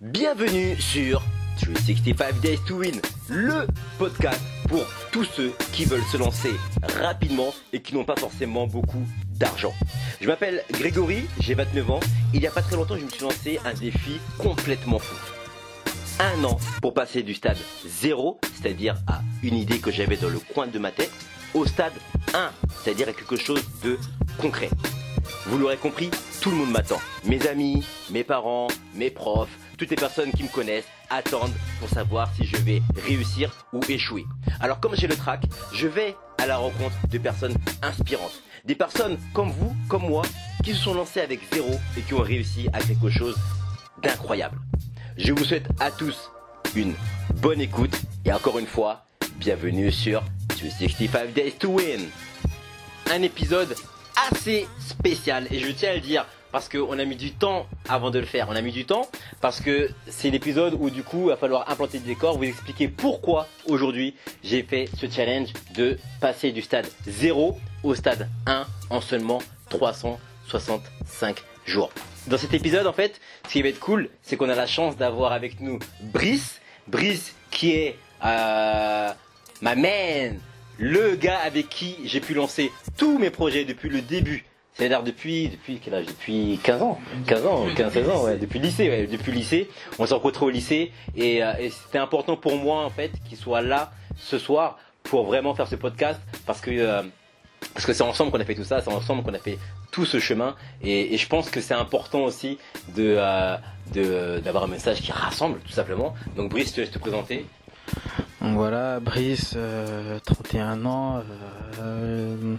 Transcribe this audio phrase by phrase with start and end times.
[0.00, 1.24] Bienvenue sur
[1.60, 3.66] 365 Days to Win, le
[3.98, 6.52] podcast pour tous ceux qui veulent se lancer
[7.00, 9.04] rapidement et qui n'ont pas forcément beaucoup
[9.40, 9.74] d'argent.
[10.20, 12.00] Je m'appelle Grégory, j'ai 29 ans.
[12.32, 15.16] Il n'y a pas très longtemps, je me suis lancé un défi complètement fou.
[16.20, 20.38] Un an pour passer du stade 0, c'est-à-dire à une idée que j'avais dans le
[20.38, 21.10] coin de ma tête,
[21.54, 21.94] au stade
[22.34, 22.52] 1,
[22.84, 23.98] c'est-à-dire à quelque chose de
[24.40, 24.70] concret.
[25.46, 26.08] Vous l'aurez compris,
[26.40, 27.00] tout le monde m'attend.
[27.24, 32.28] Mes amis, mes parents, mes profs, toutes les personnes qui me connaissent attendent pour savoir
[32.34, 34.26] si je vais réussir ou échouer.
[34.60, 38.42] Alors comme j'ai le track, je vais à la rencontre de personnes inspirantes.
[38.64, 40.22] Des personnes comme vous, comme moi,
[40.64, 43.36] qui se sont lancées avec zéro et qui ont réussi à quelque chose
[44.02, 44.58] d'incroyable.
[45.16, 46.30] Je vous souhaite à tous
[46.74, 46.94] une
[47.36, 49.06] bonne écoute et encore une fois,
[49.36, 50.22] bienvenue sur
[50.60, 52.00] 265 Days to Win.
[53.10, 53.74] Un épisode
[54.30, 58.10] assez spécial et je tiens à le dire parce qu'on a mis du temps avant
[58.10, 58.48] de le faire.
[58.48, 59.08] On a mis du temps
[59.40, 62.88] parce que c'est l'épisode où du coup il va falloir implanter des décors, vous expliquer
[62.88, 69.00] pourquoi aujourd'hui j'ai fait ce challenge de passer du stade 0 au stade 1 en
[69.00, 71.36] seulement 365
[71.66, 71.90] jours.
[72.26, 74.96] Dans cet épisode en fait, ce qui va être cool, c'est qu'on a la chance
[74.96, 76.60] d'avoir avec nous Brice.
[76.86, 79.10] Brice qui est euh,
[79.60, 80.38] ma man,
[80.78, 84.44] le gars avec qui j'ai pu lancer tous mes projets depuis le début
[84.78, 86.06] c'est-à-dire depuis, depuis quel âge?
[86.06, 87.00] Depuis 15 ans.
[87.26, 89.68] 15 ans, 15, 16 ans, ouais, depuis le lycée, ouais, depuis le lycée.
[89.98, 90.92] On s'est rencontrés au lycée.
[91.16, 95.26] Et, euh, et c'était important pour moi en fait qu'il soit là ce soir pour
[95.26, 97.02] vraiment faire ce podcast parce que euh,
[97.74, 99.58] parce que c'est ensemble qu'on a fait tout ça, c'est ensemble qu'on a fait
[99.90, 100.54] tout ce chemin.
[100.80, 102.56] Et, et je pense que c'est important aussi
[102.94, 103.56] de euh,
[103.92, 106.14] de d'avoir un message qui rassemble tout simplement.
[106.36, 107.46] Donc Brice, je te laisse te présenter?
[108.40, 111.22] Voilà, Brice, euh, 31 ans.
[111.80, 112.54] euh,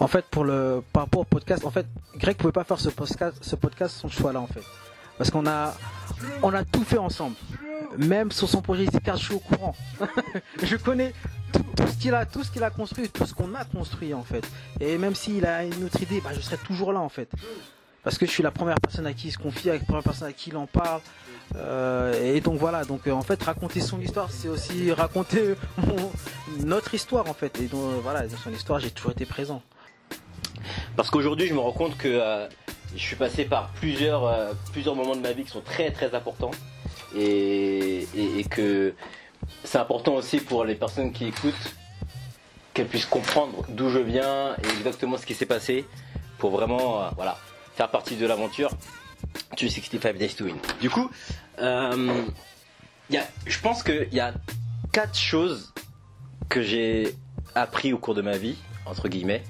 [0.00, 2.90] en fait, pour le par rapport au podcast, en fait, Greg pouvait pas faire ce
[2.90, 4.62] podcast, ce podcast sans choix là en fait,
[5.16, 5.74] parce qu'on a
[6.42, 7.36] on a tout fait ensemble.
[7.96, 9.74] Même sur son projet IC4, je suis au courant.
[10.62, 11.14] je connais
[11.52, 14.12] tout, tout ce qu'il a, tout ce qu'il a construit, tout ce qu'on a construit
[14.12, 14.46] en fait.
[14.78, 17.30] Et même s'il a une autre idée, bah, je serai toujours là en fait.
[18.04, 20.28] Parce que je suis la première personne à qui il se confie, la première personne
[20.28, 21.00] à qui il en parle.
[21.56, 25.54] Euh, et donc voilà, donc euh, en fait raconter son histoire, c'est aussi raconter
[26.64, 27.58] notre histoire en fait.
[27.60, 29.62] Et donc euh, voilà, dans son histoire, j'ai toujours été présent.
[30.96, 32.20] Parce qu'aujourd'hui, je me rends compte que
[32.94, 36.50] je suis passé par plusieurs, plusieurs moments de ma vie qui sont très très importants
[37.16, 38.94] et, et- que
[39.64, 41.74] c'est important aussi pour les personnes qui écoutent
[42.74, 45.86] qu'elles puissent comprendre d'où je viens et exactement ce qui s'est passé
[46.38, 47.38] pour vraiment voilà,
[47.76, 48.70] faire partie de l'aventure
[49.56, 50.56] 265 Days to Win.
[50.80, 51.10] Du coup,
[51.60, 52.24] euh,
[53.10, 54.34] y a, je pense qu'il y a
[54.92, 55.72] quatre choses
[56.48, 57.14] que j'ai
[57.54, 59.42] appris au cours de ma vie, entre guillemets,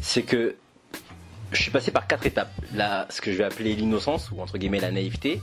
[0.00, 0.56] c'est que
[1.52, 2.52] je suis passé par quatre étapes.
[2.74, 5.40] Là, ce que je vais appeler l'innocence, ou entre guillemets la naïveté.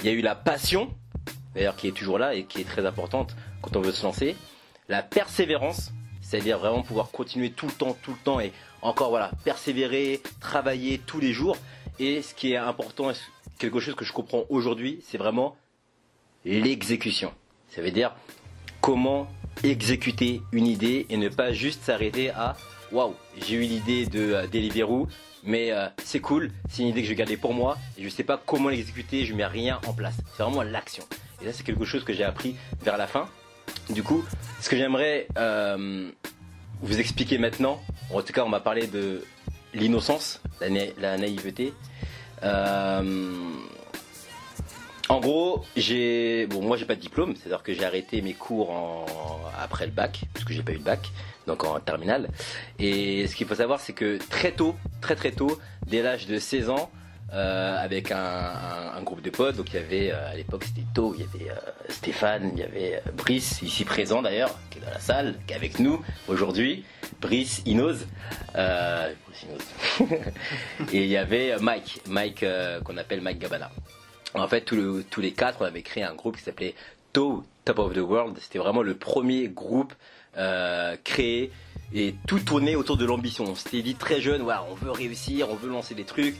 [0.00, 0.92] Il y a eu la passion,
[1.54, 4.36] d'ailleurs qui est toujours là et qui est très importante quand on veut se lancer.
[4.88, 9.30] La persévérance, c'est-à-dire vraiment pouvoir continuer tout le temps, tout le temps et encore voilà,
[9.44, 11.56] persévérer, travailler tous les jours.
[11.98, 13.12] Et ce qui est important,
[13.58, 15.56] quelque chose que je comprends aujourd'hui, c'est vraiment
[16.44, 17.32] l'exécution.
[17.70, 18.14] Ça veut dire
[18.80, 19.28] comment
[19.62, 22.56] exécuter une idée et ne pas juste s'arrêter à
[22.92, 25.08] waouh, j'ai eu l'idée de euh, Deliveroo,
[25.42, 28.24] mais euh, c'est cool, c'est une idée que je vais pour moi et je sais
[28.24, 30.14] pas comment l'exécuter, je mets rien en place.
[30.36, 31.04] C'est vraiment l'action.
[31.42, 33.28] Et ça, c'est quelque chose que j'ai appris vers la fin.
[33.90, 34.24] Du coup,
[34.60, 36.10] ce que j'aimerais euh,
[36.80, 37.80] vous expliquer maintenant,
[38.12, 39.24] en tout cas, on m'a parlé de
[39.74, 41.72] l'innocence, la, na- la naïveté.
[42.42, 43.02] Euh,
[45.08, 48.72] en gros, j'ai bon, moi j'ai pas de diplôme, c'est-à-dire que j'ai arrêté mes cours
[49.60, 51.10] après le bac, parce que j'ai pas eu le bac,
[51.46, 52.28] donc en terminale.
[52.78, 56.38] Et ce qu'il faut savoir, c'est que très tôt, très très tôt, dès l'âge de
[56.38, 56.90] 16 ans,
[57.34, 61.14] euh, avec un, groupe de potes, donc il y avait euh, à l'époque c'était tôt,
[61.14, 64.90] il y avait euh, Stéphane, il y avait Brice, ici présent d'ailleurs, qui est dans
[64.90, 66.84] la salle, qui est avec nous aujourd'hui,
[67.20, 68.06] Brice Inoz,
[68.56, 69.12] et
[70.92, 72.44] il y avait Mike, Mike
[72.84, 73.70] qu'on appelle Mike Gabana.
[74.34, 76.74] En fait, tous, le- tous les quatre, on avait créé un groupe qui s'appelait
[77.12, 78.38] To Top of the World.
[78.40, 79.92] C'était vraiment le premier groupe
[81.04, 81.50] créé
[81.92, 83.44] et tout tournait autour de l'ambition.
[83.44, 86.36] On s'était dit très jeune, voilà, on veut réussir, on veut lancer des trucs.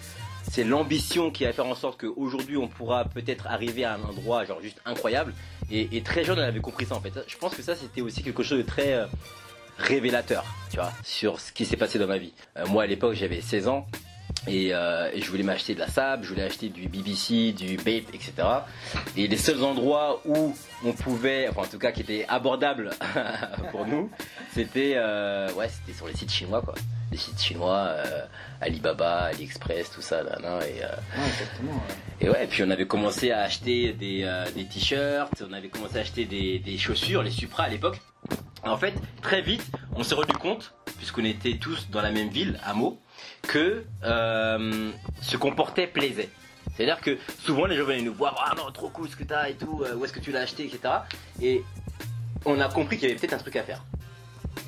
[0.50, 4.44] C'est l'ambition qui va faire en sorte qu'aujourd'hui on pourra peut-être arriver à un endroit
[4.44, 5.34] genre juste incroyable.
[5.70, 7.12] Et, très jeune, on avait compris ça en fait.
[7.26, 9.06] Je pense que ça c'était aussi quelque chose de très euh,
[9.78, 12.32] révélateur, tu vois, sur ce qui s'est passé dans ma vie.
[12.56, 13.86] Euh, moi à l'époque j'avais 16 ans
[14.48, 18.12] euh, et, je voulais m'acheter de la sable, je voulais acheter du BBC, du Bape,
[18.12, 18.32] etc.
[19.16, 20.54] Et les seuls endroits où
[20.84, 22.90] on pouvait, enfin en tout cas qui étaient abordables
[23.70, 24.10] pour nous,
[24.52, 26.74] c'était euh, ouais, c'était sur les sites chinois quoi.
[27.10, 28.24] Les sites chinois, euh,
[28.60, 30.82] Alibaba, AliExpress, tout ça, là, non, et,
[31.26, 31.80] exactement,
[32.20, 36.00] et ouais, puis on avait commencé à acheter des, des t-shirts, on avait commencé à
[36.00, 38.00] acheter des, des chaussures, les Supra à l'époque.
[38.64, 39.64] En fait, très vite,
[39.94, 42.98] on s'est rendu compte, puisqu'on était tous dans la même ville, à Meaux,
[43.46, 44.90] que euh,
[45.22, 46.30] ce qu'on portait plaisait.
[46.76, 49.48] C'est-à-dire que souvent les gens venaient nous voir, ah non, trop cool ce que t'as
[49.48, 50.94] et tout, euh, où est-ce que tu l'as acheté, etc.
[51.40, 51.62] Et
[52.44, 53.82] on a compris qu'il y avait peut-être un truc à faire.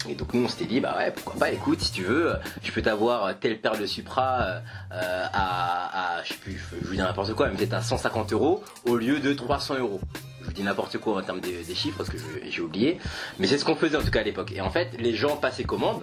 [0.08, 2.70] Et donc nous on s'était dit, bah ouais, pourquoi pas, écoute, si tu veux, je
[2.70, 4.60] peux t'avoir telle paire de Supra
[4.92, 8.62] euh, à, je sais plus, je vous dis n'importe quoi, mais peut-être à 150 euros
[8.84, 10.00] au lieu de 300 euros.
[10.40, 12.18] Je vous dis n'importe quoi en termes des, chiffres parce que
[12.48, 12.98] j'ai oublié,
[13.38, 14.52] mais c'est ce qu'on faisait en tout cas à l'époque.
[14.52, 16.02] Et en fait, les gens passaient commande,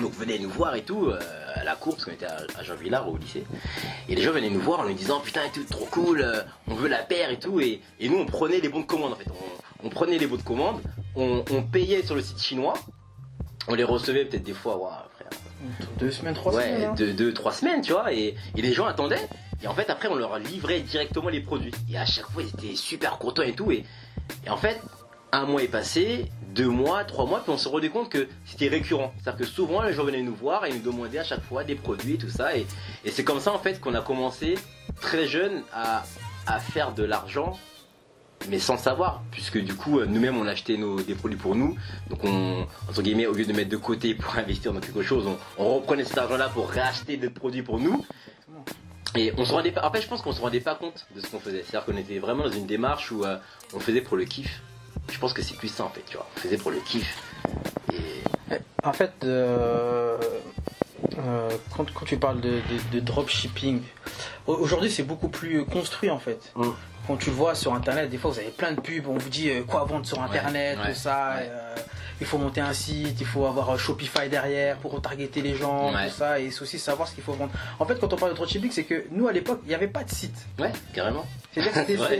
[0.00, 1.12] donc venaient nous voir et tout,
[1.62, 3.44] à la cour, parce qu'on était à, Jean Villard au lycée.
[4.08, 6.74] Et les gens venaient nous voir en nous disant putain, tout trop cool, euh, on
[6.74, 7.60] veut la paire et tout.
[7.60, 9.26] Et, nous, on prenait les bons de commande en fait.
[9.84, 10.80] On, prenait les bons de commande,
[11.16, 12.74] on, payait sur le site chinois,
[13.68, 15.30] on les recevait peut-être des fois, ouais, frère.
[15.98, 16.80] Deux semaines, trois semaines.
[16.80, 17.14] Ouais, hein.
[17.14, 18.12] deux, trois semaines, tu vois.
[18.12, 19.28] Et, les gens attendaient.
[19.62, 21.72] Et en fait, après, on leur livrait directement les produits.
[21.90, 23.70] Et à chaque fois, ils étaient super contents et tout.
[23.70, 23.84] Et,
[24.44, 24.80] et en fait,
[25.32, 28.68] un mois est passé, deux mois, trois mois, puis on se rendait compte que c'était
[28.68, 29.14] récurrent.
[29.16, 31.74] C'est-à-dire que souvent les gens venaient nous voir et nous demandaient à chaque fois des
[31.74, 32.54] produits, tout ça.
[32.56, 32.66] Et,
[33.10, 34.56] c'est comme ça en fait qu'on a commencé
[35.00, 36.04] très jeune à,
[36.60, 37.58] faire de l'argent,
[38.50, 41.76] mais sans savoir, puisque du coup nous-mêmes on achetait nos, des produits pour nous.
[42.10, 45.26] Donc on, entre guillemets, au lieu de mettre de côté pour investir dans quelque chose,
[45.56, 48.04] on, reprenait cet argent-là pour racheter des produits pour nous.
[49.14, 49.86] Et on se rendait pas.
[49.86, 51.64] En fait, je pense qu'on se rendait pas compte de ce qu'on faisait.
[51.66, 53.36] C'est-à-dire qu'on était vraiment dans une démarche où euh,
[53.74, 54.62] on faisait pour le kiff.
[55.10, 56.26] Je pense que c'est plus en fait, tu vois.
[56.36, 57.22] On faisait pour le kiff.
[57.92, 58.22] Et...
[58.84, 60.18] En fait, euh,
[61.18, 63.82] euh, quand, tu parles de, dropshipping,
[64.46, 66.52] aujourd'hui c'est beaucoup plus construit en fait.
[66.56, 66.68] Mm.
[67.06, 69.28] Quand tu le vois sur internet, des fois vous avez plein de pubs, on vous
[69.28, 71.40] dit euh, quoi vendre sur internet, tout ça
[72.22, 76.14] il faut monter un site, il faut avoir Shopify derrière pour retargeter les gens, tout
[76.16, 77.52] ça, et c'est aussi savoir ce qu'il faut vendre.
[77.80, 79.88] En fait, quand on parle de dropshipping, c'est que nous à l'époque, il n'y avait
[79.88, 80.36] pas de site.
[80.58, 81.26] Ouais, carrément.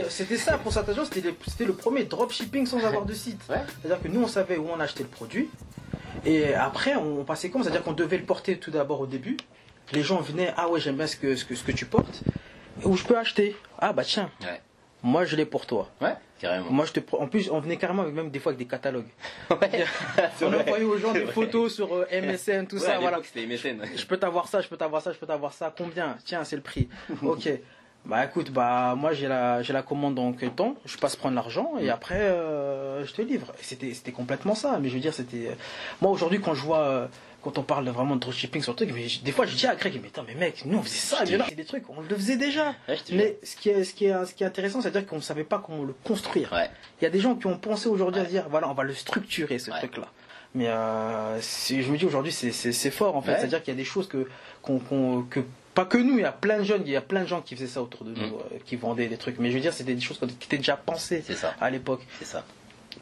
[0.09, 3.41] C'était ça pour cette agence, c'était le, premier dropshipping sans avoir de site.
[3.47, 5.49] C'est-à-dire que nous, on savait où on achetait le produit,
[6.25, 9.37] et après, on passait comme C'est-à-dire qu'on devait le porter tout d'abord au début.
[9.91, 12.23] Les gens venaient, ah ouais, j'aime bien ce que, ce que, ce que tu portes,
[12.83, 13.55] où je peux acheter.
[13.79, 14.29] Ah bah tiens.
[15.03, 15.89] Moi, je l'ai pour toi.
[16.01, 16.71] Ouais, carrément.
[16.71, 19.09] Moi, je te En plus, on venait carrément avec même des fois avec des catalogues.
[19.51, 19.85] Ouais.
[20.41, 22.97] on envoyait aux gens des photos sur euh, MSN, tout ça.
[22.99, 23.19] Voilà.
[23.19, 23.81] MSN.
[23.95, 25.73] Je peux t'avoir ça, je peux t'avoir ça, je peux t'avoir ça.
[25.77, 26.17] Combien?
[26.23, 26.87] Tiens, c'est le prix.
[27.21, 27.49] ok.
[28.05, 31.35] Bah écoute, bah moi j'ai la j'ai la commande dans quel temps Je passe prendre
[31.35, 31.89] l'argent et mm.
[31.89, 33.53] après euh, je te livre.
[33.61, 34.77] C'était c'était complètement ça.
[34.81, 35.55] Mais je veux dire, c'était
[36.01, 37.07] moi aujourd'hui quand je vois euh,
[37.43, 39.75] quand on parle vraiment de dropshipping sur le truc, mais des fois je dis à
[39.75, 42.01] Greg, mais attends, mais mec, nous on faisait ça, mais là, c'est des trucs, on
[42.01, 42.73] le faisait déjà.
[43.11, 45.43] mais ce qui est, ce qui est, ce qui est intéressant, c'est-à-dire qu'on ne savait
[45.43, 46.53] pas comment le construire.
[47.01, 48.93] Il y a des gens qui ont pensé aujourd'hui à dire, voilà, on va le
[48.93, 50.07] structurer, ce truc-là.
[50.55, 53.85] Mais euh, je me dis aujourd'hui, c'est fort en fait, c'est-à-dire qu'il y a des
[53.85, 54.27] choses que,
[55.29, 55.39] que
[55.73, 57.41] pas que nous, il y a plein de jeunes, il y a plein de gens
[57.41, 58.39] qui faisaient ça autour de nous, mm.
[58.53, 59.39] euh, qui vendaient des trucs.
[59.39, 61.23] Mais je veux dire, c'était des choses qui étaient déjà pensées
[61.59, 62.05] à l'époque.
[62.19, 62.45] C'est ça.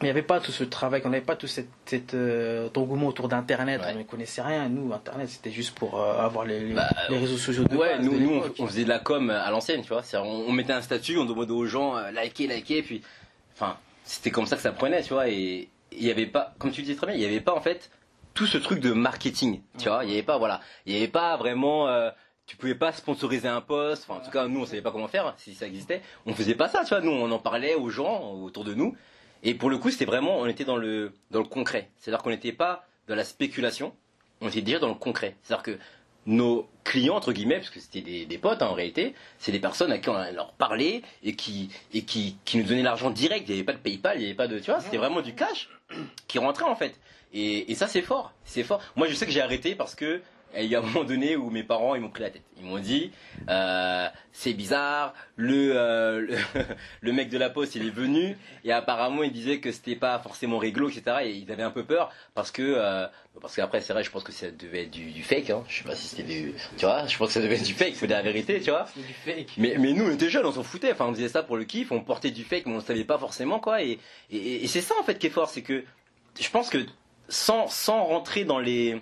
[0.02, 3.28] il n'y avait pas tout ce travail, on n'avait pas tout cet, euh, engouement autour
[3.28, 4.68] d'Internet, on ne connaissait rien.
[4.68, 8.42] Nous, Internet, c'était juste pour euh, avoir les, bah, réseaux sociaux de Ouais, nous, nous
[8.58, 10.02] on, faisait de la com à l'ancienne, tu vois.
[10.14, 13.02] On, on, mettait un statut, on demandait aux gens euh, liker, liker, puis.
[13.54, 15.28] Enfin, c'était comme ça que ça prenait, tu vois.
[15.28, 17.60] Et il n'y avait pas, comme tu disais très bien, il n'y avait pas en
[17.60, 17.90] fait
[18.34, 20.04] tout ce truc de marketing, tu vois.
[20.04, 20.60] Il n'y avait pas, voilà.
[20.86, 21.88] Il n'y avait pas vraiment.
[22.46, 25.08] tu pouvais pas sponsoriser un poste, enfin en tout cas nous on savait pas comment
[25.08, 26.00] faire si ça existait.
[26.24, 27.00] On faisait pas ça, tu vois.
[27.00, 28.96] Nous on en parlait aux gens autour de nous
[29.42, 31.90] et pour le coup, c'était vraiment, on était dans le, dans le concret.
[31.98, 33.94] C'est-à-dire qu'on n'était pas dans la spéculation,
[34.40, 35.36] on était déjà dans le concret.
[35.42, 35.78] C'est-à-dire que
[36.26, 39.58] nos clients, entre guillemets, parce que c'était des, des, potes hein, en réalité, c'est des
[39.58, 43.48] personnes à qui on leur parlait et qui, et qui, qui nous donnaient l'argent direct.
[43.48, 44.58] Il n'y avait pas de PayPal, il n'y avait pas de.
[44.58, 45.68] Tu vois, c'était vraiment du cash
[46.28, 46.94] qui rentrait en fait.
[47.32, 48.32] Et, et ça, c'est fort.
[48.44, 48.80] C'est fort.
[48.94, 50.20] Moi, je sais que j'ai arrêté parce que
[50.58, 52.42] il y a un moment donné où mes parents ils m'ont pris la tête.
[52.58, 53.10] Ils m'ont dit
[53.48, 56.36] euh, c'est bizarre, le, euh,
[57.00, 60.18] le, mec de la poste il est venu et apparemment il disait que c'était pas
[60.18, 61.16] forcément réglo etc.
[61.24, 63.06] Et ils avaient un peu peur parce que euh,
[63.40, 65.50] parce qu'après c'est vrai je pense que ça devait être du, fake.
[65.50, 65.64] Hein.
[65.68, 67.74] Je sais pas si c'était du tu vois je pense que ça devait être du
[67.74, 68.86] fake, c'est de la vérité tu vois.
[68.96, 69.54] Du fake.
[69.58, 70.92] Mais mais nous on était jeunes on s'en foutait.
[70.92, 73.18] Enfin on faisait ça pour le kiff, on portait du fake mais on savait pas
[73.18, 73.82] forcément quoi.
[73.82, 73.98] Et
[74.30, 75.84] et, et c'est ça en fait qui est fort, c'est que
[76.40, 76.78] je pense que
[77.28, 79.00] sans sans rentrer dans les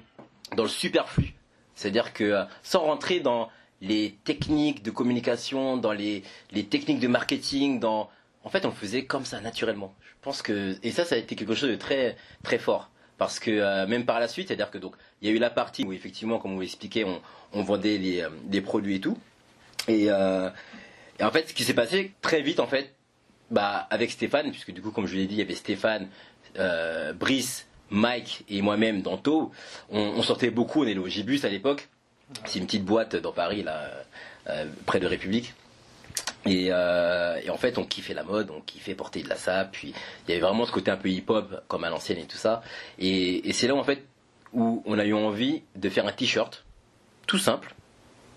[0.56, 1.34] dans le superflu
[1.80, 3.48] c'est-à-dire que euh, sans rentrer dans
[3.80, 6.22] les techniques de communication, dans les,
[6.68, 8.10] techniques de marketing, dans
[8.44, 9.94] en fait on faisait comme ça naturellement.
[10.04, 13.38] Je pense que et ça ça a été quelque chose de très très fort parce
[13.40, 15.84] que euh, même par la suite, c'est-à-dire que donc il y a eu la partie
[15.84, 17.22] où effectivement, comme vous l'expliquez, on,
[17.54, 19.16] on vendait les, euh, des produits et tout.
[19.88, 22.94] Et, et en fait, ce qui s'est passé très vite, en fait,
[23.50, 26.08] bah, avec Stéphane, puisque du coup, comme je l'ai dit, il y avait Stéphane,
[27.14, 29.52] Brice, Mike et moi-même dans Tau.
[29.90, 31.88] On, sortait beaucoup, on est au Gibus à l'époque.
[32.46, 33.90] C'est une petite boîte dans Paris, là,
[34.48, 35.54] euh, près de République.
[36.46, 39.72] Et, euh, et en fait, on kiffait la mode, on kiffait porter de la sape.
[39.72, 39.94] Puis
[40.26, 42.62] il y avait vraiment ce côté un peu hip-hop, comme à l'ancienne et tout ça.
[42.98, 44.04] Et, c'est là, en fait,
[44.52, 46.64] où on a eu envie de faire un t-shirt,
[47.26, 47.74] tout simple.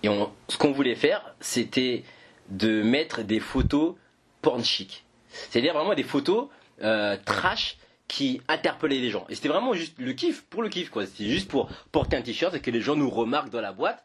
[0.04, 0.10] Et
[0.50, 2.04] ce qu'on voulait faire, c'était
[2.50, 3.96] de mettre des photos
[4.42, 5.06] porn chic.
[5.30, 6.50] C'est-à-dire vraiment des photos
[6.84, 9.26] euh, trash qui interpellaient les gens.
[9.30, 11.06] Et c'était vraiment juste le kiff, pour le kiff, quoi.
[11.06, 14.04] C'était juste pour porter un t-shirt et que les gens nous remarquent dans la boîte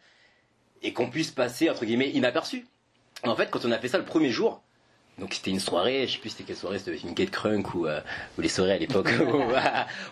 [0.83, 2.67] et qu'on puisse passer, entre guillemets, inaperçu.
[3.25, 4.63] En fait, quand on a fait ça le premier jour,
[5.19, 7.87] donc c'était une soirée, je sais plus c'était quelle soirée, c'était une Gate Crunk ou,
[7.87, 8.01] euh,
[8.37, 9.11] ou les soirées à l'époque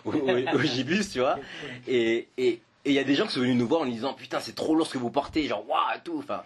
[0.05, 1.39] au, au, Gibus, tu vois.
[1.87, 4.13] Et et et il y a des gens qui sont venus nous voir en disant
[4.13, 6.19] putain c'est trop lourd ce que vous portez, genre waouh tout.
[6.19, 6.43] Enfin,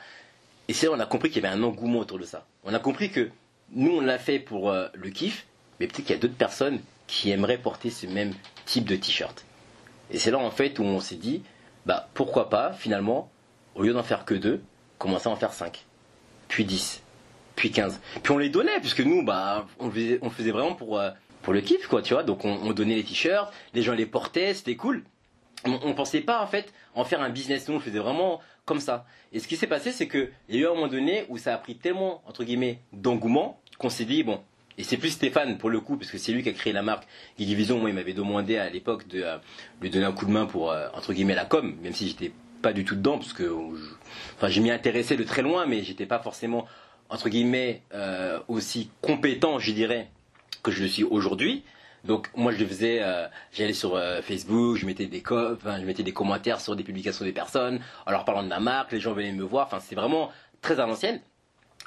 [0.67, 2.45] et c'est là on a compris qu'il y avait un engouement autour de ça.
[2.63, 3.29] On a compris que
[3.71, 5.47] nous on l'a fait pour euh, le kiff,
[5.79, 6.79] mais peut-être qu'il y a d'autres personnes
[7.11, 8.33] qui aimeraient porter ce même
[8.65, 9.45] type de t-shirt.
[10.11, 11.43] Et c'est là en fait où on s'est dit
[11.85, 13.29] bah pourquoi pas finalement
[13.75, 14.63] au lieu d'en faire que deux,
[14.97, 15.85] commencer à en faire cinq,
[16.47, 17.03] puis 10,
[17.55, 17.99] puis 15.
[18.23, 21.61] Puis on les donnait, puisque nous, bah, on faisait, faisait vraiment pour, euh, pour le
[21.61, 22.23] kiff, quoi, tu vois.
[22.23, 25.03] Donc on, on donnait les t-shirts, les gens les portaient, c'était cool.
[25.65, 28.79] On, on pensait pas, en fait, en faire un business, nous, on faisait vraiment comme
[28.79, 29.05] ça.
[29.33, 31.53] Et ce qui s'est passé, c'est qu'il y a eu un moment donné où ça
[31.53, 34.41] a pris tellement, entre guillemets, d'engouement, qu'on s'est dit, bon,
[34.81, 36.81] et c'est plus Stéphane pour le coup, parce que c'est lui qui a créé la
[36.81, 37.07] marque
[37.37, 37.77] Geeky Vision.
[37.79, 39.37] Moi, il m'avait demandé à l'époque de euh,
[39.81, 42.31] lui donner un coup de main pour, euh, entre guillemets, la com, même si j'étais
[42.61, 43.93] pas du tout dedans, parce que je-
[44.37, 46.65] enfin, m'y intéressais de très loin, mais j'étais pas forcément,
[47.09, 50.09] entre guillemets, euh, aussi compétent, je dirais,
[50.63, 51.63] que je le suis aujourd'hui.
[52.03, 55.79] Donc moi je le faisais, euh, j'allais sur euh, Facebook, je mettais des co- enfin,
[55.79, 58.91] je mettais des commentaires sur des publications des personnes, en leur parlant de ma marque,
[58.91, 60.31] les gens venaient me voir, enfin c'est vraiment
[60.63, 61.21] très à l'ancienne.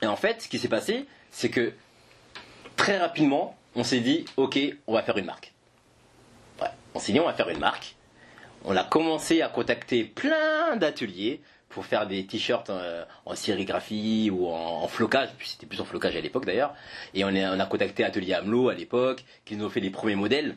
[0.02, 1.72] Et en fait, ce qui s'est passé, c'est que
[2.76, 5.52] très rapidement, on s'est dit, ok, on va faire une marque.
[6.94, 7.96] On s'est dit, on va faire une marque.
[8.64, 14.46] On a commencé à contacter plein d'ateliers pour faire des t-shirts euh, en sérigraphie ou
[14.46, 16.72] en, en flocage, c'était plus en flocage à l'époque d'ailleurs.
[17.14, 20.54] Et on, a contacté Atelier Amelot à l'époque, qui nous ont fait les premiers modèles.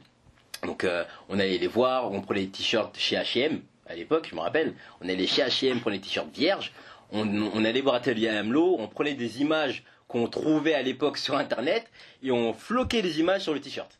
[0.64, 4.36] Donc euh, on allait les voir, on prenait les t-shirts chez H&M à l'époque, je
[4.36, 4.76] me rappelle.
[5.02, 6.72] On allait chez H&M pour les t-shirts vierges.
[7.12, 11.36] On, on allait voir Atelier Amelot, on prenait des images qu'on trouvait à l'époque sur
[11.36, 11.86] Internet
[12.24, 14.00] et on floquait les images sur le t-shirt.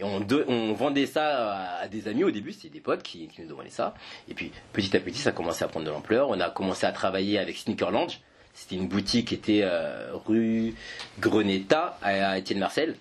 [0.00, 3.68] Et on, vendait ça à, des amis au début, c'était des potes qui, nous demandaient
[3.68, 3.94] ça.
[4.28, 6.28] Et puis petit à petit, ça commençait à prendre de l'ampleur.
[6.28, 8.08] On a commencé à travailler avec Sneakerland.
[8.54, 10.74] C'était une boutique qui était euh, rue
[11.18, 12.96] Greneta à, à Étienne Marcel.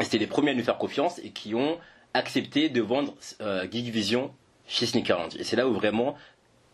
[0.00, 1.78] Et c'était les premiers à nous faire confiance et qui ont
[2.14, 4.30] accepté de vendre euh, Geek Vision
[4.66, 5.34] chez Sneakerland.
[5.38, 6.16] Et c'est là où vraiment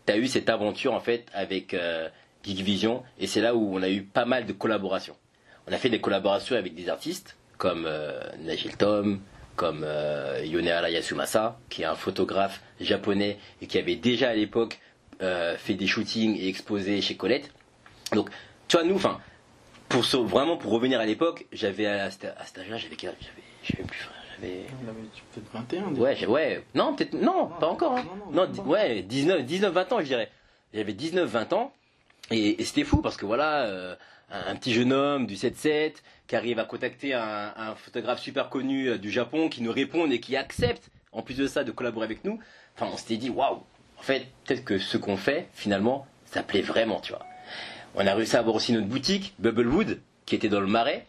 [0.05, 2.07] tu as eu cette aventure en fait avec euh,
[2.47, 5.15] Geek Vision et c'est là où on a eu pas mal de collaborations.
[5.67, 8.19] On a fait des collaborations avec des artistes comme euh,
[8.77, 9.19] Tom,
[9.55, 14.79] comme euh, Yonehara Yasumasa, qui est un photographe japonais et qui avait déjà à l'époque
[15.21, 17.51] euh, fait des shootings et exposé chez Colette.
[18.13, 18.29] Donc,
[18.67, 19.19] tu vois, nous, enfin,
[19.89, 22.25] pour ce- vraiment pour revenir à l'époque, j'avais à, à cet
[22.59, 23.15] âge-là, j'avais quel âge?
[23.63, 24.07] J'avais, plus,
[24.39, 24.63] j'avais.
[25.33, 25.91] Peut-être 21.
[25.91, 26.01] déjà.
[26.01, 27.97] Ouais, ouais, non, peut-être, non, pas encore.
[27.97, 28.05] hein.
[28.31, 30.29] non, non, Non, ouais, 19, 19, 20 ans, je dirais.
[30.73, 31.73] J'avais 19, 20 ans,
[32.31, 33.95] et, c'était fou parce que voilà, euh,
[34.29, 35.93] un, petit jeune homme du 7-7
[36.27, 40.09] qui arrive à contacter un, un photographe super connu euh, du Japon qui nous répond
[40.09, 42.39] et qui accepte, en plus de ça, de collaborer avec nous.
[42.75, 43.63] Enfin, on s'était dit, waouh,
[43.97, 47.25] en fait, peut-être que ce qu'on fait, finalement, ça plaît vraiment, tu vois.
[47.95, 51.07] On a réussi à avoir aussi notre boutique, Bubblewood, qui était dans le marais.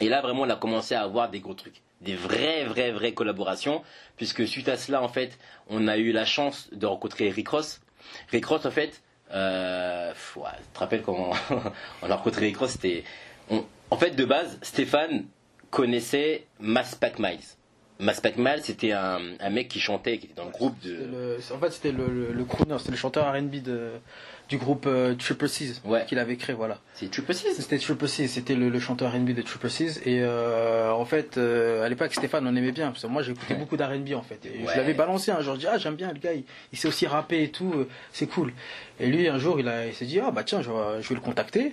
[0.00, 1.82] Et là, vraiment, on a commencé à avoir des gros trucs.
[2.00, 3.82] Des vraies, vraies, vraies collaborations.
[4.16, 5.38] Puisque suite à cela, en fait,
[5.68, 7.80] on a eu la chance de rencontrer Rick Ross.
[8.30, 11.30] Rick Ross, en fait, euh, ouais, tu te rappelles comment
[12.02, 13.04] on a rencontré Rick Ross C'était.
[13.50, 15.24] on- en fait, de base, Stéphane
[15.70, 17.38] connaissait Mass Pack Miles.
[17.98, 20.92] Mass Pack Miles, c'était un, un mec qui chantait, qui était dans le groupe de.
[20.94, 23.90] le- En fait, c'était le, le, le crooner, c'était le chanteur RB de,
[24.50, 26.04] du groupe euh, Triple C's Ouais.
[26.06, 26.78] qu'il avait créé, voilà.
[26.94, 30.18] C'est Triple Six C'était Triple C, c'était le, le chanteur R&B de Triple C's et
[30.20, 33.76] euh, en fait euh, à l'époque Stéphane on aimait bien parce que moi j'écoutais beaucoup
[33.78, 34.72] d'R&B en fait et Ouais.
[34.72, 36.42] je l'avais balancé un jour je dis ah j'aime bien le gars il,
[36.72, 38.52] il sait aussi rapper et tout c'est cool
[38.98, 41.20] et lui un jour il a il s'est dit ah bah tiens je vais le
[41.20, 41.72] contacter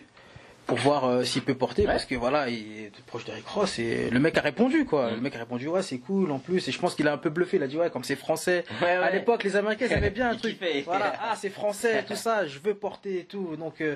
[0.68, 3.80] pour voir euh, s'il peut porter parce que voilà il est proche de Rick Ross
[3.80, 5.10] et le mec a répondu quoi.
[5.12, 5.16] Mm.
[5.16, 6.68] le mec a répondu ouais c'est cool en plus.
[6.68, 7.58] Et je pense qu'il a un peu bluffé.
[7.58, 8.66] Il a dit ouais comme c'est français.
[8.82, 10.58] Ouais, à l'époque les américains ils aimaient bien un truc.
[10.86, 11.14] voilà.
[11.22, 13.56] Ah c'est français tout ça je veux porter et tout.
[13.56, 13.96] Donc euh,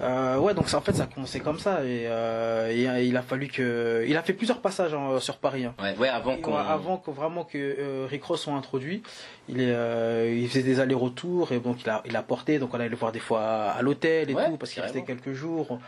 [0.00, 1.84] euh, ouais donc ça, en fait ça a commencé comme ça.
[1.84, 5.66] Et, euh, et, il a fallu que il a fait plusieurs passages hein, sur Paris
[5.66, 5.74] hein.
[5.82, 6.56] Ouais, ouais, avant qu'on.
[6.56, 9.02] avant que vraiment que euh, Rick Ross soit introduit,
[9.48, 12.80] il est, il faisait des allers-retours et donc il a, il a porté, donc on
[12.80, 15.78] allait le voir des fois à l'hôtel et tout parce qu'il restait quelques jours.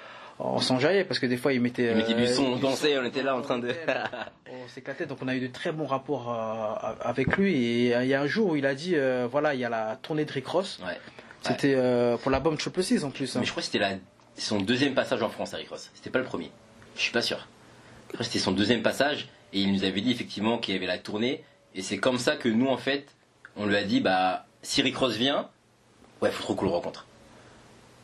[0.40, 1.90] On s'enjaillait parce que des fois il mettait.
[1.90, 3.68] Il mettait du euh, son, on dansait, on était là en train de.
[4.50, 7.86] on s'éclatait, donc on a eu de très bons rapports euh, avec lui.
[7.86, 8.94] Et euh, il y a un jour où il a dit,
[9.30, 10.78] voilà, il y a la tournée de Rick Ross.
[10.86, 10.96] Ouais.
[11.42, 13.34] C'était euh, pour l'album Triple Six en plus.
[13.36, 13.40] hein.
[13.40, 13.92] Mais je crois que c'était la...
[14.36, 15.90] son deuxième passage en France, Eric Ross.
[15.94, 16.50] C'était pas le premier.
[16.96, 17.46] Je suis pas sûr.
[18.20, 21.44] C'était son deuxième passage et il nous avait dit effectivement qu'il y avait la tournée.
[21.74, 23.06] Et c'est comme ça que nous, en fait,
[23.56, 25.48] on lui a dit bah, si Rick Ross vient,
[26.22, 27.06] ouais, faut trop qu'on le rencontre.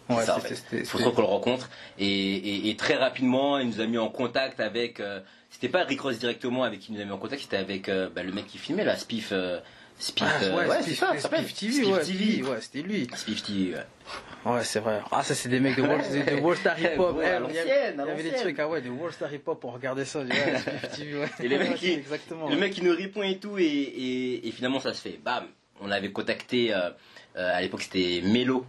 [0.08, 0.54] Ouais, ça, en fait.
[0.54, 1.70] c'était- faut qu'on le rencontre.
[1.98, 5.00] Et, et- et très rapidement, il nous a mis en contact avec.
[5.00, 5.20] euh,
[5.50, 7.88] c'était pas Rick Ross directement avec qui il nous a mis en contact, c'était avec
[7.88, 9.28] euh, bah, le mec qui filmait là, Spiff.
[9.32, 9.60] euh,
[9.98, 10.26] Spiff.
[10.28, 11.28] Ah, euh, ouais, c'est ça, ça.
[11.28, 12.42] Spiff TV, Spiff ouais, TV.
[12.42, 13.06] Ouais, c'était lui.
[13.14, 14.52] Spiff TV, ouais.
[14.52, 15.00] Ouais, c'est vrai.
[15.12, 17.16] Ah, ça, c'est des mecs de World, de World Star Hip Hop.
[17.16, 19.42] Ouais, Eh, il y avait- Il y des trucs, ah ouais, de World Star Hip
[19.46, 20.18] Hop pour regarder ça.
[20.20, 21.28] Ouais, Spiff TV, ouais.
[21.42, 22.48] Et les mecs Ouais, qui- Exactement.
[22.50, 25.18] Le mec il nous répond et tout, et, et- et finalement ça se fait.
[25.24, 25.44] Bam
[25.80, 26.90] On avait contacté, euh,
[27.36, 28.64] à l'époque c'était Melo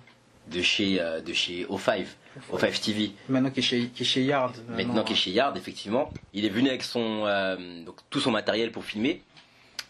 [0.51, 2.05] de chez, euh, de chez O5,
[2.51, 4.55] O5 TV, Maintenant qui est chez, qui est chez Yard.
[4.69, 6.11] maintenant qui est chez Yard, effectivement.
[6.33, 9.21] Il est venu avec son, euh, donc, tout son matériel pour filmer.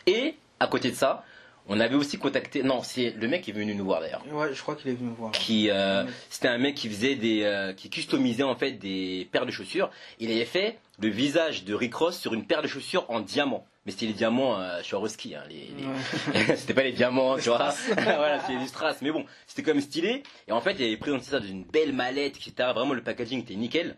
[0.07, 1.24] Et à côté de ça,
[1.67, 4.24] on avait aussi contacté, non, c'est le mec qui est venu nous voir d'ailleurs.
[4.31, 5.31] Ouais, je crois qu'il est venu me voir.
[5.31, 9.47] Qui, euh, c'était un mec qui faisait des, euh, qui customisait en fait des paires
[9.47, 9.89] de chaussures.
[10.19, 13.65] Il avait fait le visage de Rick Ross sur une paire de chaussures en diamant.
[13.85, 16.55] Mais c'était les diamants euh, Swarovski, hein, les, les- Ouais.
[16.57, 17.69] c'était pas les diamants, tu vois.
[17.93, 18.97] voilà, c'était du strass.
[19.01, 20.23] Mais bon, c'était quand même stylé.
[20.47, 22.69] Et en fait, il avait présenté ça dans une belle mallette, etc.
[22.73, 23.95] Vraiment, le packaging était nickel.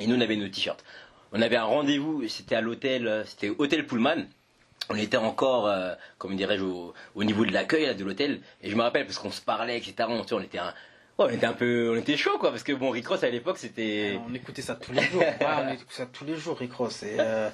[0.00, 0.84] Et nous, on avait nos t-shirts.
[1.32, 4.26] On avait un rendez-vous, c'était à l'hôtel, euh, c'était Hôtel Pullman.
[4.90, 8.40] On était encore, euh, comment dirais-je, au, au niveau de l'accueil de l'hôtel.
[8.62, 9.94] Et je me rappelle, parce qu'on se parlait, etc.
[10.08, 10.74] On, on était un,
[11.26, 12.50] on était un peu, on était chaud, quoi.
[12.50, 14.18] Parce que bon, Rick Ross à l'époque, c'était.
[14.28, 15.20] On écoutait ça tous les jours.
[15.22, 17.04] Ouais, on écoutait ça tous les jours, Rick Ross.
[17.04, 17.50] Euh,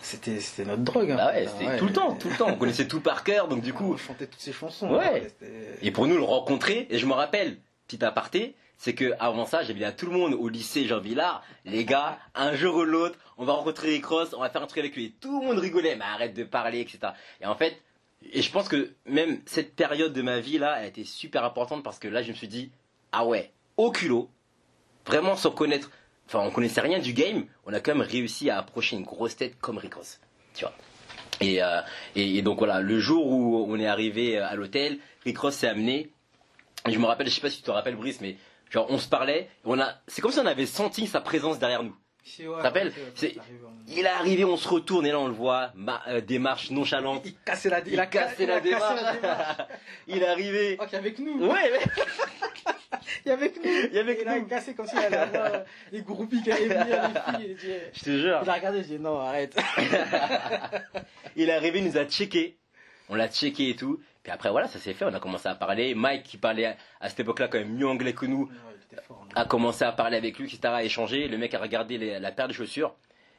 [0.00, 1.10] c'était, c'était notre drogue.
[1.10, 1.16] hein.
[1.16, 1.78] Bah ouais, c'était Ouais.
[1.78, 2.48] tout le temps, tout le temps.
[2.48, 4.90] On connaissait tout par cœur, donc du coup, on chantait toutes ses chansons.
[4.94, 5.22] Ouais.
[5.40, 9.44] c'était- Et pour nous le rencontrer, et je me rappelle, petit aparté, c'est que avant
[9.46, 12.76] ça, j'avais dit à tout le monde au lycée Jean Villard, les gars, un jour
[12.76, 15.06] ou l'autre, on va rencontrer Rick Ross, on va faire un truc avec lui.
[15.06, 16.98] Et tout le monde rigolait, mais arrête de parler, etc.
[17.42, 17.76] Et en fait,
[18.32, 21.44] et je pense que même cette période de ma vie là, elle a été super
[21.44, 22.70] importante parce que là, je me suis dit,
[23.12, 24.30] ah ouais, au culot,
[25.06, 25.90] vraiment sans connaître,
[26.26, 29.36] enfin, on connaissait rien du game, on a quand même réussi à approcher une grosse
[29.36, 30.20] tête comme Rick Ross,
[30.54, 30.74] tu vois.
[31.40, 31.80] Et, euh,
[32.16, 36.12] et, donc voilà, le jour où on est arrivé à l'hôtel, Rick Ross s'est amené.
[36.86, 38.36] Je me rappelle, je sais pas si tu te rappelles Brice, mais
[38.70, 41.82] genre on se parlait, on a, c'est comme si on avait senti sa présence derrière
[41.82, 41.96] nous.
[43.64, 46.70] On- Il est arrivé, on se retourne et là on le voit, ma- euh, démarche
[46.70, 47.22] nonchalante.
[47.24, 49.02] Il cassait la, Il a cassé la il a cassé démarche.
[49.02, 49.56] la démarche.
[50.08, 50.76] il est arrivé.
[50.80, 51.38] Oh, avec nous.
[51.46, 51.80] Ouais, ouais.
[53.24, 53.62] Il est avec nous.
[53.64, 54.46] Il est avec il a nous.
[54.46, 55.50] cassé comme s'il allait avoir
[55.92, 57.80] les groupies qui allaient venir, les filles.
[57.92, 58.40] Je te jure.
[58.42, 59.56] il a regardé, il dit non, arrête.
[61.36, 62.58] Il est arrivé, il nous a checké.
[63.08, 64.00] On l'a checké et tout.
[64.22, 65.94] Puis après voilà, ça s'est fait, on a commencé à parler.
[65.94, 68.50] Mike qui parlait à, à cette époque-là quand même mieux anglais que nous, Ouais,
[68.92, 69.02] était
[69.34, 71.28] a commencé à parler avec lui, etc., à échanger.
[71.28, 72.94] Le mec a regardé les- la paire de chaussures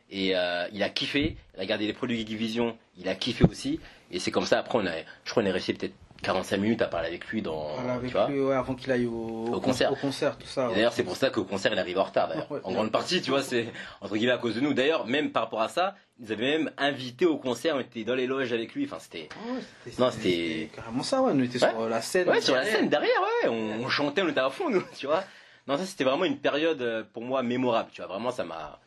[0.09, 1.37] et euh, il a kiffé.
[1.55, 3.79] Il a regardé les produits Geek Vision, il a kiffé aussi.
[4.11, 4.91] Et c'est comme ça, après, on a,
[5.23, 8.07] je crois qu'on est resté peut-être 45 minutes à parler avec lui dans, Voilà, avec
[8.11, 8.27] tu vois.
[8.29, 9.91] lui, ouais, avant qu'il aille au, Au concert.
[9.91, 10.67] Au concert, tout ça.
[10.67, 10.75] Ouais.
[10.75, 12.51] d'ailleurs, c'est pour ça qu'au concert, il arrive en retard, d'ailleurs.
[12.51, 12.59] Ouais.
[12.63, 13.67] En grande partie, tu vois, c'est
[14.01, 14.73] entre guillemets à cause de nous.
[14.75, 18.03] D'ailleurs, même par rapport à ça, ils nous avaient même invité au concert, on était
[18.03, 18.85] dans les loges avec lui.
[18.85, 19.29] Enfin, c'était.
[19.31, 19.37] Ah
[19.83, 21.33] c'était- Non, c'était c'était- carrément ça, ouais.
[21.43, 21.73] Étions Ouais.
[21.73, 22.29] sur la scène.
[22.29, 23.09] Ouais, sur la scène derrière,
[23.43, 25.23] ouais, on, on chantait, on était à fond, nous, tu vois.
[25.67, 28.08] Non, ça, c'était vraiment une période euh, pour moi mémorable, tu vois.
[28.08, 28.80] Vraiment, ça m'a.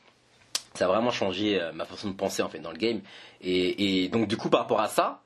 [0.75, 3.01] Ça a vraiment changé euh, ma façon de penser, en fait, dans le game.
[3.41, 5.23] Et, donc, du coup, par rapport à ça,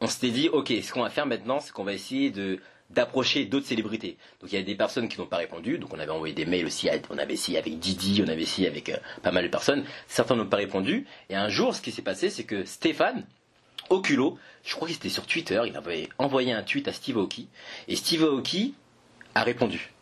[0.00, 3.44] on s'était dit, ok, ce qu'on va faire maintenant, c'est qu'on va essayer de d'approcher
[3.44, 4.16] d'autres célébrités.
[4.40, 6.46] Donc il y a des personnes qui n'ont pas répondu, donc on avait envoyé des
[6.46, 9.48] mails aussi, on avait essayé avec Didi, on avait essayé avec euh, pas mal de
[9.48, 13.26] personnes, certains n'ont pas répondu, et un jour ce qui s'est passé c'est que Stéphane,
[13.90, 17.18] au culot, je crois que c'était sur Twitter, il avait envoyé un tweet à Steve
[17.18, 17.48] Aoki,
[17.88, 18.74] et Steve Aoki
[19.34, 19.92] a répondu.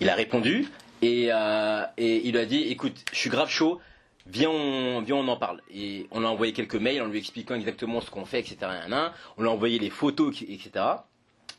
[0.00, 0.68] Il a répondu,
[1.02, 3.80] et, euh, et il lui a dit, écoute, je suis grave chaud,
[4.26, 5.60] viens on, viens on en parle.
[5.72, 8.58] Et on a envoyé quelques mails en lui expliquant exactement ce qu'on fait, etc.
[9.36, 10.70] On lui a envoyé les photos, etc.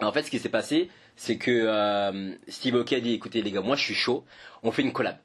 [0.02, 3.42] Et en fait, ce qui s'est passé, c'est que euh, Steve Aoki a dit, écoutez
[3.42, 4.24] les gars, moi je suis chaud,
[4.64, 5.18] on fait une collab.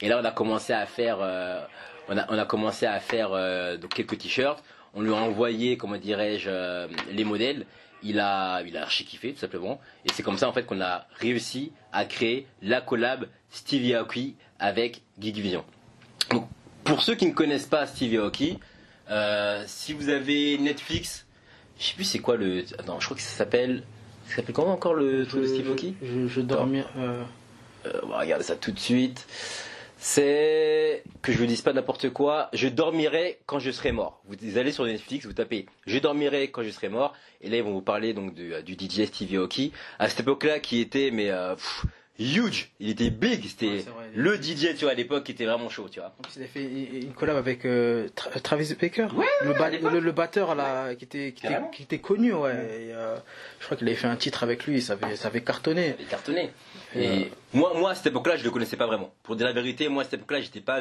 [0.00, 1.60] Et là, on a commencé à faire, euh,
[2.08, 3.30] on, a, on a commencé à faire
[3.94, 4.62] quelques t-shirts.
[4.94, 7.66] On lui a envoyé, comment dirais-je, les modèles.
[8.02, 9.80] Il a, il a archi kiffé tout simplement.
[10.04, 14.36] Et c'est comme ça en fait qu'on a réussi à créer la collab Stevie Aoki
[14.58, 15.64] avec Geek Vision.
[16.30, 16.48] Donc,
[16.84, 18.58] pour ceux qui ne connaissent pas Stevie Aoki,
[19.10, 21.26] euh, si vous avez Netflix,
[21.78, 23.82] je sais plus c'est quoi le, attends, je crois que ça s'appelle,
[24.28, 25.94] ça s'appelle comment encore le truc de Stevie Aoki?
[26.02, 26.88] Je, je dormir.
[26.98, 27.22] euh,
[27.86, 29.26] euh, on va regarder ça tout de suite.
[30.00, 32.50] C'est que je vous dise pas n'importe quoi.
[32.52, 34.22] Je dormirai quand je serai mort.
[34.28, 37.64] Vous allez sur Netflix, vous tapez "Je dormirai quand je serai mort" et là ils
[37.64, 41.10] vont vous parler donc du, euh, du DJ Stevie Aoki à cette époque-là qui était
[41.12, 41.56] mais euh,
[42.18, 42.70] huge.
[42.80, 43.46] Il était big.
[43.46, 46.14] C'était Ouais, le DJ tu vois à l'époque qui était vraiment chaud tu vois.
[46.18, 49.66] En plus, il a fait une collab avec euh, Tra- Travis Baker, Ouais, le, ba-
[49.66, 49.92] à l'époque.
[49.92, 51.70] le, le batteur là, qui, était, qui, était, Carrément.
[51.70, 52.52] qui était connu, ouais.
[52.52, 53.16] Et, euh,
[53.60, 55.94] je crois qu'il avait fait un titre avec lui, ça avait, ça avait cartonné.
[56.00, 56.52] Il cartonnait.
[56.94, 59.12] Et, Et euh, moi, moi, à cette époque-là, je le connaissais pas vraiment.
[59.22, 60.80] Pour dire la vérité, moi, à cette époque-là, j'étais pas,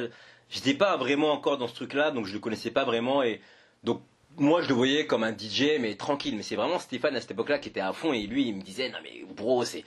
[0.50, 3.22] j'étais pas vraiment encore dans ce truc-là, donc je le connaissais pas vraiment.
[3.24, 3.42] Et
[3.84, 4.02] donc,
[4.38, 6.36] moi, je le voyais comme un DJ, mais tranquille.
[6.36, 8.14] Mais c'est vraiment Stéphane à cette époque-là qui était à fond.
[8.14, 9.84] Et lui, il me disait, non mais bro, c'est,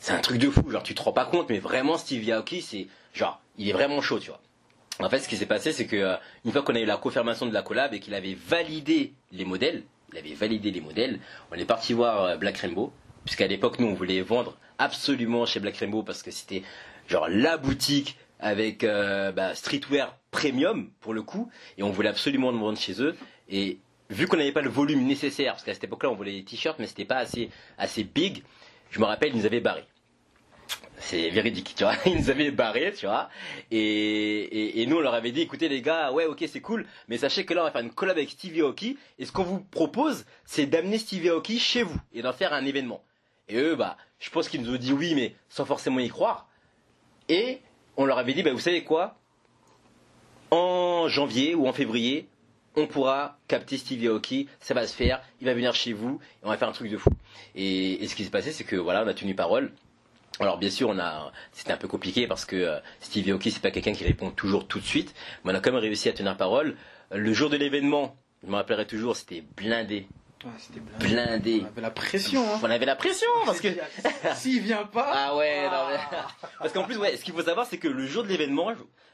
[0.00, 0.68] c'est un truc de fou.
[0.68, 4.00] Genre, tu te rends pas compte, mais vraiment, Stevie Aoki, c'est, genre, il est vraiment
[4.00, 4.40] chaud, tu vois.
[4.98, 6.96] En fait, ce qui s'est passé, c'est que euh, une fois qu'on a eu la
[6.96, 11.20] confirmation de la collab et qu'il avait validé les modèles, il avait validé les modèles,
[11.52, 12.92] on est parti voir euh, Black Rainbow,
[13.24, 16.62] puisqu'à l'époque, nous, on voulait vendre absolument chez Black Rainbow parce que c'était
[17.06, 22.50] genre la boutique avec euh, bah, streetwear premium pour le coup, et on voulait absolument
[22.50, 23.16] le vendre chez eux.
[23.48, 26.44] Et vu qu'on n'avait pas le volume nécessaire, parce qu'à cette époque-là, on voulait des
[26.44, 28.42] t-shirts, mais c'était pas assez assez big.
[28.90, 29.84] Je me rappelle, ils nous avaient barré
[31.00, 31.94] c'est véridique, tu vois.
[32.06, 33.28] Ils nous avaient barré, tu vois.
[33.70, 37.44] Et nous, on leur avait dit, écoutez les gars, ouais, ok, c'est cool, mais sachez
[37.44, 38.98] que là, on va faire une collab avec Stevie Aoki.
[39.18, 42.64] Et ce qu'on vous propose, c'est d'amener Stevie Aoki chez vous et d'en faire un
[42.64, 43.02] événement.
[43.48, 46.48] Et eux, bah, je pense qu'ils nous ont dit oui, mais sans forcément y croire.
[47.28, 47.60] Et
[47.96, 49.18] on leur avait dit, bah, vous savez quoi?
[50.50, 52.28] En janvier ou en février,
[52.76, 56.44] on pourra capter Stevie Aoki, ça va se faire, il va venir chez vous, et
[56.46, 57.10] on va faire un truc de fou.
[57.54, 59.72] Et, et ce qui s'est passé, c'est que voilà, on a tenu parole.
[60.38, 63.60] Alors bien sûr, on a, c'était un peu compliqué parce que euh, Stevie Aoki, c'est
[63.60, 66.12] pas quelqu'un qui répond toujours tout de suite, mais on a quand même réussi à
[66.12, 66.76] tenir parole.
[67.10, 70.06] Le jour de l'événement, je me rappellerai toujours, c'était blindé,
[70.42, 71.06] Ouais, c'était blindé.
[71.58, 71.62] blindé.
[71.64, 72.60] On avait la pression, hein.
[72.62, 73.68] On avait la pression parce que
[74.36, 75.10] S'il vient pas.
[75.12, 75.98] ah ouais, non mais...
[76.58, 78.72] Parce qu'en plus, ouais, ce qu'il faut savoir, c'est que le jour de l'événement,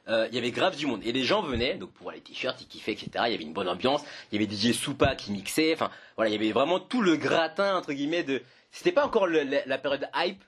[0.08, 1.00] euh, il y avait grave du monde.
[1.04, 3.10] Et les gens venaient, donc pour voir les t-shirts, ils kiffaient, etc.
[3.26, 4.02] Il y avait une bonne ambiance.
[4.32, 5.72] Il y avait DJ Soupa qui mixait.
[5.74, 8.42] Enfin, voilà, il y avait vraiment tout le gratin, entre guillemets, de...
[8.70, 10.42] C'était pas encore le- la, la période hype,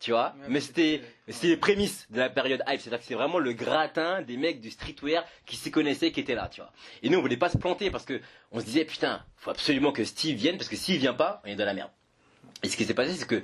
[0.00, 2.80] tu vois, Ouais, mais mais c'était c'était- mais c'était les prémices de la période hype.
[2.80, 6.34] C'est-à-dire que c'est vraiment le gratin des mecs du streetwear qui s'y connaissaient, qui étaient
[6.34, 6.72] là, tu vois.
[7.02, 8.20] Et nous, on voulait pas se planter parce que
[8.50, 11.48] on se disait, putain, faut absolument que Steve vienne, parce que s'il vient pas, on
[11.48, 11.90] est dans la merde.
[12.64, 13.42] Et ce qui s'est passé, c'est que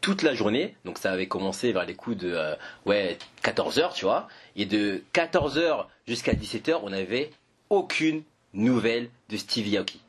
[0.00, 3.94] toute la journée, donc ça avait commencé vers les coups de euh, ouais 14 heures,
[3.94, 7.30] tu vois, et de 14 heures jusqu'à 17 heures, on n'avait
[7.70, 8.22] aucune
[8.54, 10.00] nouvelle de Stevie Aoki.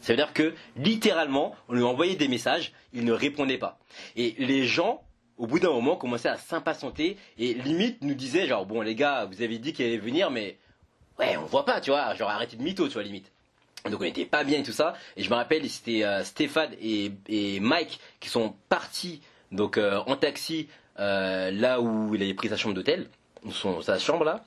[0.00, 3.78] Ça veut dire que littéralement, on lui envoyait des messages, il ne répondait pas.
[4.16, 5.02] Et les gens,
[5.36, 9.24] au bout d'un moment, commençaient à s'impatienter et limite nous disaient genre bon les gars,
[9.24, 10.56] vous avez dit qu'il allait venir, mais
[11.18, 13.30] ouais on voit pas, tu vois, genre arrêtez de mytho, tu vois limite.
[13.90, 14.94] Donc on n'était pas bien et tout ça.
[15.16, 19.20] Et je me rappelle, c'était euh, Stéphane et, et Mike qui sont partis
[19.52, 23.08] donc euh, en taxi euh, là où il avait pris sa chambre d'hôtel,
[23.52, 24.44] son- sa chambre là.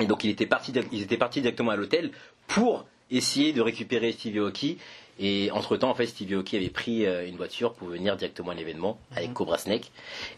[0.00, 2.10] Et donc il était parti, ils étaient partis directement à l'hôtel
[2.46, 4.78] pour essayer de récupérer Stevie Aoki.
[5.20, 8.50] Et entre temps, en fait, Stevie Aoki avait pris euh, une voiture pour venir directement
[8.50, 9.90] à l'événement avec Cobra Snake.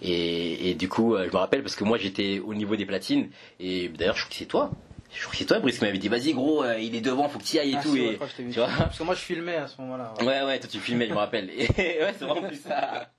[0.02, 2.84] Et, et du coup, euh, je me rappelle parce que moi j'étais au niveau des
[2.86, 3.28] platines.
[3.60, 4.70] Et d'ailleurs, je crois que c'est toi.
[5.14, 7.28] Je crois que c'est toi, Brice, qui m'avait dit vas-y gros, euh, il est devant,
[7.28, 7.94] faut que tu y ailles et Ah, tout.
[7.94, 10.12] si, ouais, et, je tu vois Parce que moi je filmais à ce moment-là.
[10.18, 10.26] ouais.
[10.26, 11.50] Ouais, ouais, toi tu filmais, je me rappelle.
[11.50, 13.10] Et ouais, c'est vraiment plus ça.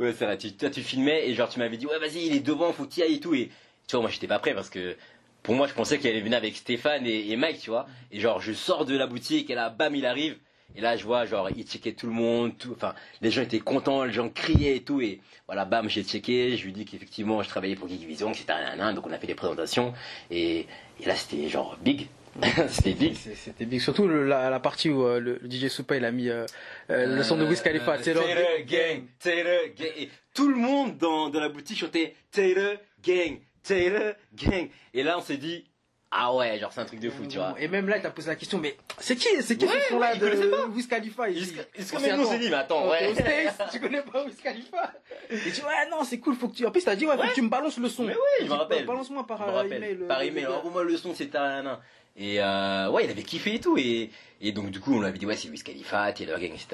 [0.00, 0.36] Ouais, c'est vrai.
[0.36, 2.84] Tu, toi tu filmais et genre tu m'avais dit, ouais, vas-y, il est devant, faut
[2.86, 3.34] que tu y ailles et tout.
[3.34, 3.50] Et
[3.88, 4.96] tu vois, moi j'étais pas prêt parce que
[5.42, 7.86] pour moi, je pensais qu'il allait venir avec Stéphane et, et Mike, tu vois.
[8.12, 10.36] Et genre, je sors de la boutique et là, bam, il arrive.
[10.76, 13.58] Et là, je vois, genre, il checkait tout le monde, tout, enfin, les gens étaient
[13.60, 15.00] contents, les gens criaient et tout.
[15.00, 18.36] Et voilà, bam, j'ai checké, je lui dis qu'effectivement, je travaillais pour Geek Vision, que
[18.36, 19.94] c'était un, un, donc on a fait des présentations.
[20.30, 20.66] Et,
[21.00, 22.08] et là, c'était genre big.
[22.68, 23.14] c'était big.
[23.16, 23.80] C'était big.
[23.80, 26.44] Surtout le- la, la partie où euh, le, le DJ Soupa il a mis euh,
[26.90, 27.94] euh, le son de Wiz Khalifa.
[27.94, 29.88] Euh, Taylor Taylor Gang, Taylor Gang.
[29.96, 34.68] Et tout le monde dans, dans la boutique chantait Taylor Gang, Taylor Gang.
[34.94, 35.64] Et là, on s'est dit,
[36.10, 37.54] ah ouais, genre c'est un truc de fou, tu vois.
[37.58, 39.94] Et même là, il t'a posé la question, mais c'est qui, c'est qui Ouais, ce
[39.94, 40.14] ouais, pas.
[40.16, 43.12] de Wiz Khalifa Est-ce que- même nous on s'est dit, mais attends, ouais.
[43.14, 44.92] States, tu connais pas Wiz Khalifa
[45.30, 47.22] Il dit ouais non c'est cool faut que tu en plus t'as dit ouais, faut
[47.22, 48.86] que tu me balances le son Mais oui, Il je me rappelle.
[48.86, 49.84] balance-moi par me euh, rappelle.
[49.84, 51.78] email Par le- email, envoie-moi le son, c'est nain.
[52.18, 53.76] Et euh, ouais, il avait kiffé et tout.
[53.78, 56.50] Et, et donc, du coup, on lui avait dit, ouais, c'est Wiz Khalifa, Taylor Gang,
[56.52, 56.66] etc.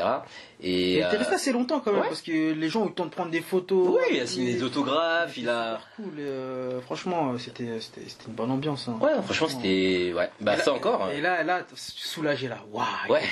[0.62, 2.09] Et, Il était euh, resté assez longtemps quand même ouais.
[2.09, 3.88] parce que les gens ont eu le temps de prendre des photos.
[3.88, 5.80] oui, il a signé des autographes, il a.
[5.96, 6.14] Cool.
[6.18, 8.88] euh, franchement, c'était c'était c'était une bonne ambiance.
[8.88, 8.98] hein.
[9.02, 10.12] Ouais, franchement, c'était.
[10.16, 11.11] Ouais, bah Et là- ça encore.
[11.11, 12.59] Et là, là, soulagé là.
[12.72, 12.87] Waouh.
[13.07, 13.22] il Ouais.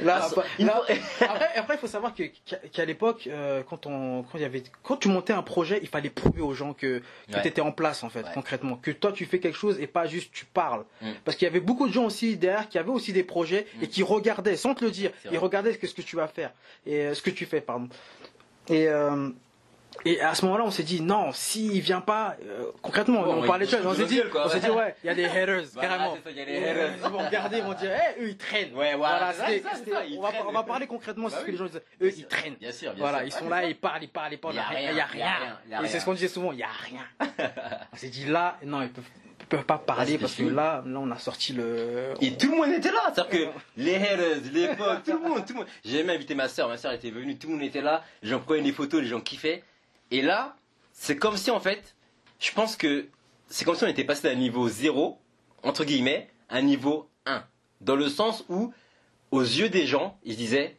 [0.00, 0.92] Là, Ah, bah, il là- faut-
[1.24, 2.24] après, après, il faut savoir que-
[2.72, 5.88] qu'à l'époque, euh, quand on, quand il y avait, quand tu montais un projet, il
[5.88, 7.42] fallait prouver aux gens que, que Ouais.
[7.42, 8.30] tu étais en place en fait, Ouais.
[8.34, 10.84] concrètement, que toi tu fais quelque chose et pas juste tu parles.
[11.00, 11.10] Mm.
[11.24, 13.88] Parce qu'il y avait beaucoup de gens aussi derrière qui avaient aussi des projets et
[13.88, 16.52] qui regardaient, sans te le dire, ils regardaient ce que, ce que tu vas faire
[16.86, 17.88] et euh, ce que tu fais, pardon.
[18.68, 19.28] Et euh,
[20.04, 23.40] et à ce moment-là, on s'est dit non, s'il vient pas, euh, concrètement, Bon, on
[23.42, 24.46] ouais, parlait de choses, se on s'est dit, quoi.
[24.46, 26.16] on s'est dit ouais, il y a des haters Voilà, carrément.
[26.16, 26.90] c'est ça, il y a des Et, haters.
[27.04, 28.74] Ils vont regarder, ils vont dire, eh, eux ils traînent.
[28.74, 30.42] Ouais, voilà, c'est ça, c'était- c'est ça, c'était- on, va, traînent.
[30.48, 31.76] on va parler concrètement, c'est Bah ce que les gens disent.
[32.02, 32.54] Eux Bien ils traînent.
[32.60, 33.26] Bien sûr, bien Voilà, sûr.
[33.26, 34.54] ils sont là, ils parlent, ils parlent, ils parlent.
[34.54, 35.26] Il y a Il n'y a, rien,
[35.70, 37.04] y a y Et c'est ce qu'on disait souvent, il n'y a rien.
[37.92, 39.04] on s'est dit là, non, ils peuvent,
[39.48, 42.14] peuvent pas parler parce que là, là, on a sorti le.
[42.20, 45.44] Et tout le monde était là, c'est-à-dire que les haters, les potes, tout le monde,
[45.46, 45.66] tout le monde.
[45.84, 48.30] J'ai même invité ma soeur, ma soeur était venue, tout le monde était là, les
[48.30, 49.62] gens prenaient des photos, les gens kiffaient.
[50.10, 50.56] Et là,
[50.92, 51.94] c'est comme si en fait,
[52.38, 53.08] je pense que
[53.48, 55.18] c'est comme si on était passé d'un niveau 0,
[55.62, 57.44] entre guillemets, à un niveau 1.
[57.80, 58.72] Dans le sens où,
[59.30, 60.76] aux yeux des gens, ils disaient,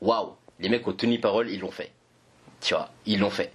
[0.00, 1.92] waouh, les mecs ont tenu parole, ils l'ont fait.
[2.60, 3.52] Tu vois, ils l'ont fait.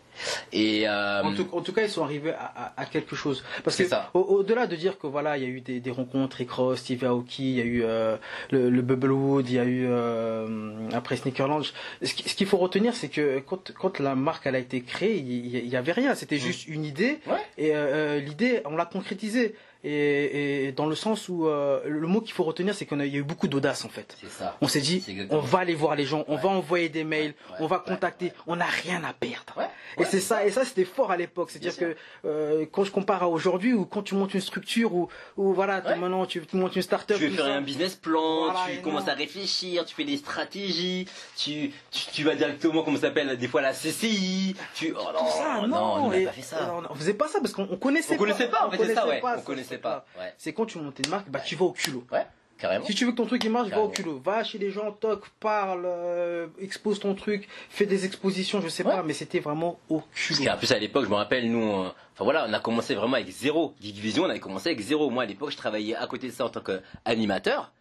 [0.52, 3.44] Et euh, En tout, en tout cas, ils sont arrivés à, à- à quelque chose.
[3.64, 6.38] Parce que au- au-delà de dire que voilà, il y a eu des, des rencontres,
[6.38, 8.18] Rick Ross, Steve Aoki, il y a eu euh,
[8.52, 11.64] le, le Bubblewood, il y a eu euh, après Sneakerland.
[11.64, 15.18] Ce ce qu'il faut retenir, c'est que quand, quand la marque elle a été créée,
[15.18, 16.16] il y, avait rien.
[16.16, 17.20] C'était juste une idée.
[17.28, 17.38] Ouais.
[17.58, 17.74] Et
[18.22, 19.56] l'idée, on l'a concrétisée.
[19.86, 23.02] Et, et dans le sens où euh, le mot qu'il faut retenir, c'est qu'il y
[23.02, 24.18] a eu beaucoup d'audace en fait.
[24.30, 24.56] ça.
[24.62, 27.58] On s'est dit, on va aller voir les gens, on va envoyer des mails, Ouais,
[27.60, 28.34] on va contacter, ouais.
[28.48, 29.56] on n'a rien à perdre.
[30.00, 31.52] Et c'est ça, et ça c'était fort à l'époque.
[31.52, 35.10] C'est-à-dire que euh, quand je compare à aujourd'hui, ou quand tu montes une structure, ou,
[35.38, 37.54] ou voilà, maintenant tu, tu montes une start-up, Tu veux faire ça.
[37.54, 42.24] un business plan, Voilà, tu commences à réfléchir, tu fais des stratégies, tu, tu, tu
[42.24, 44.94] vas directement, comment ça s'appelle, des fois la CCI, tu...
[44.98, 46.74] Oh non, ça, non, non, on n'a pas fait ça.
[46.90, 48.94] on, on faisait pas ça parce qu'on on connaissait on connaissait pas, en fait, c'est
[48.96, 49.20] ça, ouais.
[49.22, 50.06] pas on connaissait truc-là.
[50.16, 50.22] pas.
[50.22, 52.04] Ouais, C'est quand tu montes une marque, bah tu vas au culot.
[52.12, 52.26] ouais
[52.60, 52.86] carrément.
[52.86, 53.94] Si tu veux que ton truc il marche, va au Carrément.
[54.14, 54.20] culot.
[54.24, 58.86] Va chez les gens, toc, parle, euh, expose ton truc, fais des expositions, je sais
[58.86, 58.92] Ouais.
[58.96, 60.46] pas, mais c'était vraiment au Parce culot.
[60.50, 63.28] qu'en plus à l'époque, je me rappelle, nous, enfin voilà, on a commencé vraiment avec
[63.30, 63.74] zéro.
[63.82, 65.10] Geek Vision, on avait commencé avec zéro.
[65.10, 67.74] Moi, à l'époque, je travaillais à côté de ça en tant qu'animateur.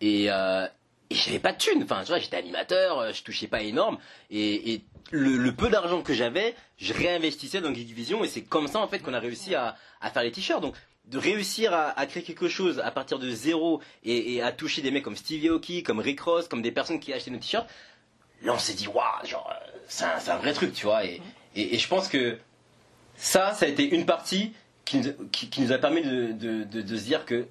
[0.00, 0.66] Et, euh,
[1.08, 1.82] et j'avais pas de thunes.
[1.84, 3.96] Enfin, tu vois, j'étais animateur, euh, je touchais pas énorme.
[4.30, 8.22] Et, et le, le peu d'argent que j'avais, je réinvestissais dans Geek Vision.
[8.24, 10.60] Et c'est comme ça, en fait, qu'on a réussi à, à faire les t-shirts.
[10.60, 10.74] Donc,
[11.06, 14.82] de réussir à, à créer quelque chose à partir de zéro et, et à toucher
[14.82, 17.68] des mecs comme Stevie Aoki, comme Rick Ross, comme des personnes qui achetaient nos t-shirts,
[18.42, 21.04] là on s'est dit waouh genre euh, c'est un, vrai truc tu vois.
[21.04, 21.22] Et,
[21.54, 22.38] et, et je pense que
[23.16, 24.52] ça ça a été une partie
[24.84, 27.46] qui nous, qui, qui nous a permis de, de, de, de se dire que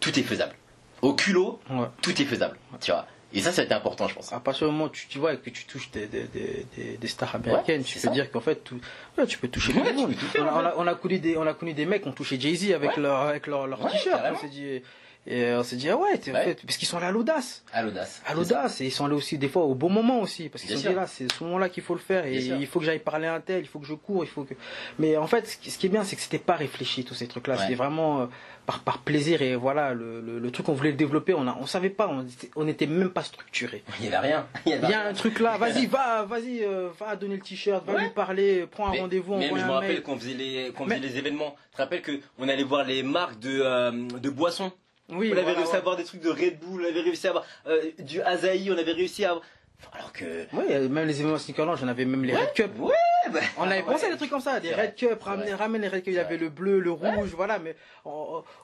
[0.00, 0.54] tout est faisable.
[1.02, 1.86] Au culot Ouais.
[2.02, 4.84] tout est faisable tu vois et ça été important je pense À partir du moment
[4.86, 7.80] où tu, tu vois et que tu touches des, des, des, des- des stars américaines,
[7.80, 8.14] Ouais, tu c'est peux ça.
[8.14, 8.80] dire qu'en fait, tout,
[9.18, 10.14] ouais, tu peux toucher tout le monde.
[10.38, 12.08] on, a, en on, a, on a connu des, on a connu des mecs qui
[12.08, 14.20] ont touché Jay-Z avec leur, avec leur, leur t-shirt.
[14.32, 14.80] On s'est dit,
[15.26, 17.64] et on s'est dit, ah ouais, fait, parce qu'ils sont allés à l'audace.
[17.72, 20.48] à l'audace À l'audace, et ils sont allés aussi des fois au bon moment aussi,
[20.48, 22.66] parce qu'ils sont dit là, c'est ce moment-là qu'il faut le faire, et Bien il
[22.66, 24.54] faut que j'aille parler à un tel, il faut que je cours, il faut que.
[24.98, 27.54] Mais en fait, ce qui, est bien, c'est que c'était pas réfléchi tous ces trucs-là,
[27.54, 27.60] Ouais.
[27.62, 28.26] c'était vraiment euh,
[28.66, 31.56] par, par plaisir et voilà le, le, le truc qu'on voulait le développer, on a,
[31.60, 33.82] on savait pas, on était, on était même pas structuré.
[34.00, 35.10] il y avait rien il y avait Il y a rien.
[35.10, 38.02] un truc là, vas-y, va, vas-y, euh, va donner le t-shirt, va Ouais.
[38.02, 41.18] lui parler, prends un rendez-vous, je me rappelle qu'on faisait les qu'on Mais- faisait les
[41.18, 44.72] événements tu te rappelles que on allait voir les marques de euh, de boissons?
[45.08, 45.76] Oui, on avait voilà, réussi ouais.
[45.76, 48.70] à avoir des trucs de Red Bull, on avait réussi à avoir euh, du Asahi,
[48.70, 49.44] on avait réussi à avoir...
[49.92, 50.46] Alors que...
[50.54, 52.70] Oui, même les événements Sneakerland, j'en avais même les Red Cup.
[52.78, 52.94] Ouais,
[53.30, 53.82] bah, On avait ouais.
[53.82, 55.54] pensé à des trucs comme ça, des Red vrai, Cup, vrai.
[55.54, 56.44] ramener les Red Cup, il y avait vrai.
[56.44, 57.76] le bleu, le rouge, voilà, mais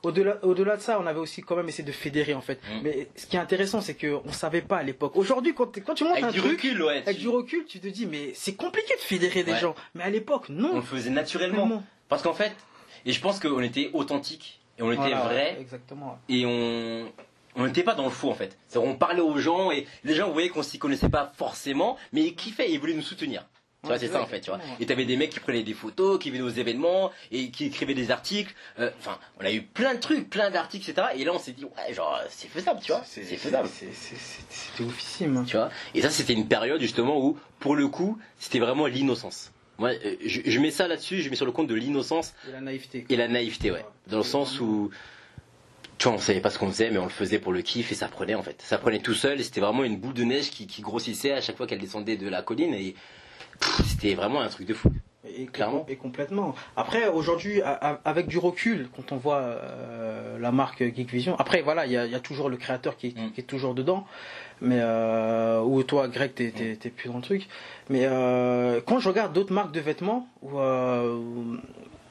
[0.03, 2.59] au-delà au-delà de ça, on avait aussi quand même essayé de fédérer en fait.
[2.69, 2.81] Mm.
[2.83, 5.13] Mais ce qui est intéressant, c'est qu'on savait pas à l'époque.
[5.17, 7.03] Aujourd'hui, quand, tu montes Avec un du truc, recul, ouais.
[7.03, 9.75] avec tu- du recul, tu te dis, mais c'est compliqué de fédérer des gens.
[9.95, 10.75] Mais à l'époque, On non.
[10.77, 11.83] le faisait naturellement.
[12.09, 12.53] Parce qu'en fait,
[13.05, 16.19] et je pense qu'on était authentique, et on était Voilà, vrai, Exactement.
[16.29, 17.11] et on...
[17.55, 18.57] On n'était pas dans le faux en fait.
[18.77, 22.35] On parlait aux gens et les gens voyaient qu'on s'y connaissait pas forcément, mais ils
[22.35, 23.43] kiffaient et ils voulaient nous soutenir.
[23.83, 24.59] Tu vois, Ouais, c'est ça en fait, tu vois.
[24.81, 27.93] Et t'avais des mecs qui prenaient des photos, qui venaient aux événements et qui écrivaient
[27.93, 28.55] des articles.
[28.79, 31.09] Euh, Enfin, on a eu plein de trucs, plein d'articles, etc.
[31.17, 33.03] Et là, on s'est dit, ouais, genre, c'est faisable, tu vois.
[33.05, 33.69] C'est faisable.
[33.69, 35.37] C'était oufissime.
[35.37, 35.45] hein.
[35.47, 39.52] Tu vois Et ça, c'était une période justement où, pour le coup, c'était vraiment l'innocence.
[39.79, 42.53] Moi, euh, je, je mets ça là-dessus, je mets sur le compte de l'innocence Et
[42.53, 43.07] la naïveté.
[43.09, 43.85] et la naïveté, ouais.
[44.07, 44.91] Dans le sens où,
[45.99, 47.91] tu vois, on savait pas ce qu'on faisait, mais on le faisait pour le kiff
[47.91, 48.61] et ça prenait en fait.
[48.63, 51.41] Ça prenait tout seul et c'était vraiment une boule de neige qui, qui grossissait à
[51.41, 52.95] chaque fois qu'elle descendait de la colline et
[53.87, 54.91] c'était vraiment un truc de fou.
[55.25, 55.87] Et, Clairement.
[55.89, 56.53] et complètement.
[56.77, 57.63] Après, aujourd'hui,
[58.05, 61.97] avec du recul, quand on voit euh, la marque Geek Vision, après, voilà, il y
[61.97, 63.31] a, il y a toujours le créateur qui, Mm.
[63.33, 64.05] qui est toujours dedans.
[64.61, 67.47] Mais, euh, ou toi, Greg, t'es, t'es plus dans le truc.
[67.89, 71.17] Mais euh, quand je regarde d'autres marques de vêtements, où, euh,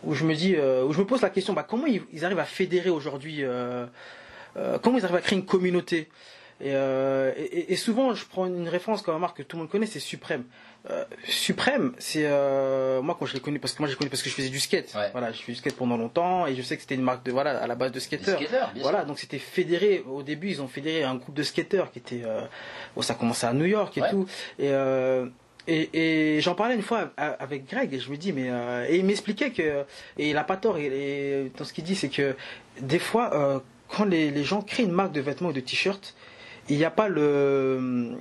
[0.05, 2.39] où- je me dis, où je me pose la question, bah, comment ils, ils arrivent
[2.39, 3.43] à fédérer aujourd'hui,
[4.81, 6.07] comment ils arrivent à créer une communauté?
[6.63, 9.69] Et, et, et souvent, je prends une référence comme une marque que tout le monde
[9.71, 10.43] connaît, c'est Suprême.
[10.89, 14.23] Euh, Suprême, c'est euh, moi quand je l'ai connu parce que moi j'ai connu parce
[14.23, 14.91] que je faisais du skate.
[14.95, 15.09] Ouais.
[15.11, 17.31] Voilà, je fais du skate pendant longtemps et je sais que c'était une marque de
[17.31, 18.39] voilà à la base de skateurs.
[18.81, 19.07] Voilà, sûr.
[19.07, 20.03] donc c'était fédéré.
[20.09, 22.23] Au début, ils ont fédéré un groupe de skateurs qui était.
[22.25, 22.41] Euh,
[22.95, 24.09] bon, ça commençait à New York et Ouais.
[24.09, 24.25] tout.
[24.57, 25.27] Et, euh,
[25.67, 28.49] et, et j'en parlais une fois avec Greg et je me dis, mais.
[28.89, 29.83] et il m'expliquait que.
[30.17, 30.79] Et il a pas tort.
[30.79, 32.35] Et, et dans ce qu'il dit, c'est que
[32.79, 36.15] des fois, quand les, les gens créent une marque de vêtements ou de t-shirts,
[36.69, 38.17] il n'y a pas le.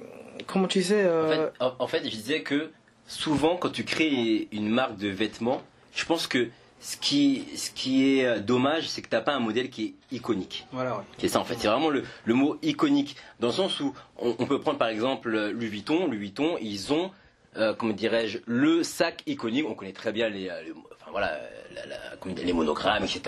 [0.47, 2.71] Comment tu disais En euh, fait, en- fait, je disais que
[3.07, 5.63] souvent, quand tu crées une marque de vêtements,
[5.95, 6.49] je pense que
[6.81, 9.95] ce qui, ce qui est euh, dommage, c'est que tu n'as pas un modèle qui
[10.13, 10.67] est iconique.
[10.73, 11.03] Voilà, ouais.
[11.19, 14.35] C'est ça en fait, c'est vraiment le, le mot iconique, dans le sens où on,
[14.39, 16.07] on peut prendre par exemple euh, Louis Vuitton.
[16.07, 17.11] Louis Vuitton, ils ont,
[17.59, 19.67] euh, comment dirais-je, le sac iconique.
[19.69, 21.39] On connaît très bien les, euh, les- enfin voilà,
[21.75, 23.21] la- la- les monogrammes, etc.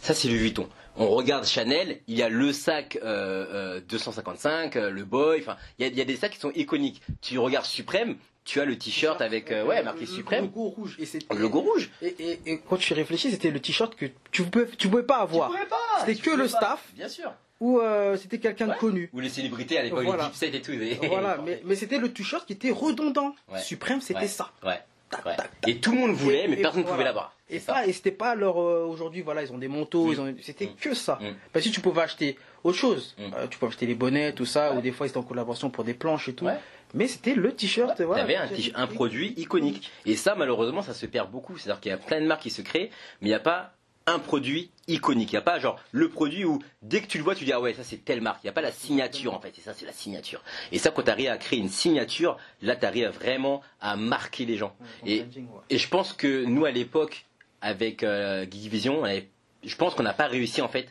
[0.00, 0.68] Ça c'est Louis Vuitton.
[0.98, 5.38] On regarde Chanel, il y a le sac euh, euh, 255, euh, le boy.
[5.40, 7.00] Enfin, il y a, il y a des sacs qui sont iconiques.
[7.20, 10.68] Tu regardes Suprême, tu as le t-shirt avec euh, ouais marqué Le- Suprême, Le logo
[10.70, 10.96] rouge.
[10.98, 11.90] Et le logo rouge.
[12.02, 15.18] Et, et, et quand tu réfléchis, c'était le t-shirt que tu pouvais, tu pouvais pas
[15.18, 15.50] avoir.
[15.50, 15.76] Tu pouvais pas.
[16.06, 16.48] C'était que le pas.
[16.48, 16.84] staff.
[16.94, 17.32] Bien sûr.
[17.60, 18.74] Ou euh, c'était quelqu'un Ouais.
[18.74, 19.10] de connu.
[19.12, 20.30] Ou les célébrités à l'époque, Voilà.
[20.40, 20.72] les et tout.
[21.08, 23.34] voilà, mais, mais c'était le t-shirt qui était redondant.
[23.52, 23.58] Ouais.
[23.60, 24.28] Suprême, c'était Ouais.
[24.28, 24.50] ça.
[24.64, 24.78] Ouais.
[25.10, 25.36] Tac, ouais.
[25.36, 26.94] tac, Et tout le monde voulait, Et- mais et personne ne voilà.
[26.96, 27.32] pouvait l'avoir.
[27.50, 27.74] Et ça.
[27.74, 30.12] ça, et c'était pas leur euh, aujourd'hui, voilà, ils ont des manteaux, Mm.
[30.12, 30.74] ils ont, c'était Mm.
[30.80, 31.18] que ça.
[31.20, 31.34] Mm.
[31.52, 33.16] Parce que tu pouvais acheter autre chose.
[33.18, 34.78] Euh, tu pouvais acheter les bonnets, tout ça, Ouais.
[34.78, 36.44] ou des fois ils étaient en collaboration pour des planches et tout.
[36.44, 36.58] Ouais.
[36.94, 38.22] Mais c'était le t-shirt, voilà.
[38.22, 39.90] T'avais un, un produit iconique.
[40.06, 41.56] Et ça, malheureusement, ça se perd beaucoup.
[41.58, 42.90] C'est-à-dire qu'il y a plein de marques qui se créent,
[43.20, 43.72] mais il n'y a pas
[44.08, 45.30] un produit iconique.
[45.32, 47.52] Il n'y a pas genre le produit où dès que tu le vois, tu dis
[47.52, 48.40] ah ouais, ça c'est telle marque.
[48.42, 49.56] Il n'y a pas la signature en fait.
[49.56, 50.42] Et ça, c'est la signature.
[50.72, 54.44] Et ça, quand tu arrives à créer une signature, là, tu arrives vraiment à marquer
[54.46, 54.74] les gens.
[55.04, 55.60] Ouais, Et- ton branding, ouais.
[55.70, 57.26] Et je pense que nous, à l'époque,
[57.60, 59.28] avec euh, Geek Vision, avait-
[59.64, 60.88] je pense qu'on n'a pas réussi en fait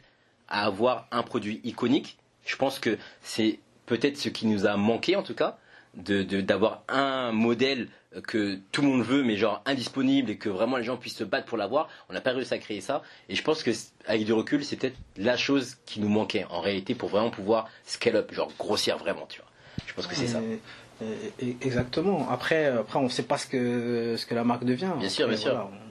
[0.48, 2.18] à avoir un produit iconique.
[2.46, 5.58] Je pense que c'est peut-être ce qui nous a manqué en tout cas,
[5.98, 7.90] de de- d'avoir un modèle
[8.28, 11.24] que tout le monde veut, mais genre indisponible et que vraiment les gens puissent se
[11.24, 11.90] battre pour l'avoir.
[12.10, 13.04] On n'a pas réussi à créer ça.
[13.30, 13.72] Et je pense que
[14.08, 17.70] avec du recul, c'est peut-être la chose qui nous manquait en réalité pour vraiment pouvoir
[17.86, 19.50] scale up, genre grossir vraiment, tu vois.
[19.86, 20.42] Je pense que c'est ça.
[21.62, 22.28] Exactement.
[22.30, 24.92] Après, après, on sait pas ce que ce que la marque devient.
[24.98, 25.70] Bien sûr, bien sûr.
[25.72, 25.87] on,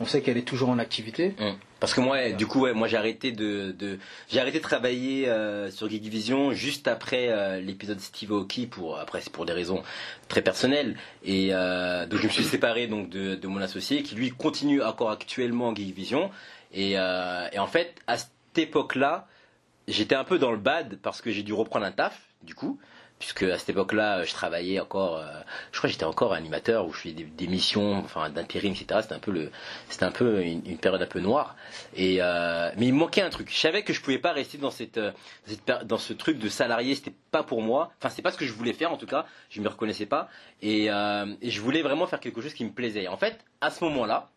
[0.00, 1.34] on sait qu'elle est toujours en activité.
[1.38, 1.52] Mm.
[1.80, 5.88] Parce que moi, du coup, moi j'ai arrêté de, j'ai arrêté de travailler euh, sur
[5.88, 9.82] Geek Vision juste après euh, l'épisode Steve Aoki pour après c'est pour des raisons
[10.28, 14.30] très personnelles et euh, donc je me suis séparé donc de, mon associé qui lui
[14.30, 16.30] continue encore actuellement Geek Vision
[16.72, 19.28] et, et en fait à cette époque-là
[19.86, 22.78] j'étais un peu dans le bad parce que j'ai dû reprendre un taf du coup
[23.18, 25.24] puisque à cette époque-là, je travaillais encore, euh,
[25.72, 29.00] je crois que j'étais encore animateur où je faisais des, missions, enfin d'intérim, etc.
[29.02, 29.50] C'était un peu le,
[29.88, 31.56] c'était un peu une, période un peu noire.
[31.94, 33.50] Et euh, mais il me manquait un truc.
[33.50, 35.12] Je savais que je pouvais pas rester dans cette, euh,
[35.84, 36.94] dans ce truc de salarié.
[36.94, 37.92] C'était pas pour moi.
[37.98, 39.26] Enfin, c'est pas ce que je voulais faire en tout cas.
[39.50, 40.28] Je me reconnaissais pas.
[40.62, 43.08] Et, euh, je voulais vraiment faire quelque chose qui me plaisait.
[43.08, 44.28] En fait, à ce moment-là.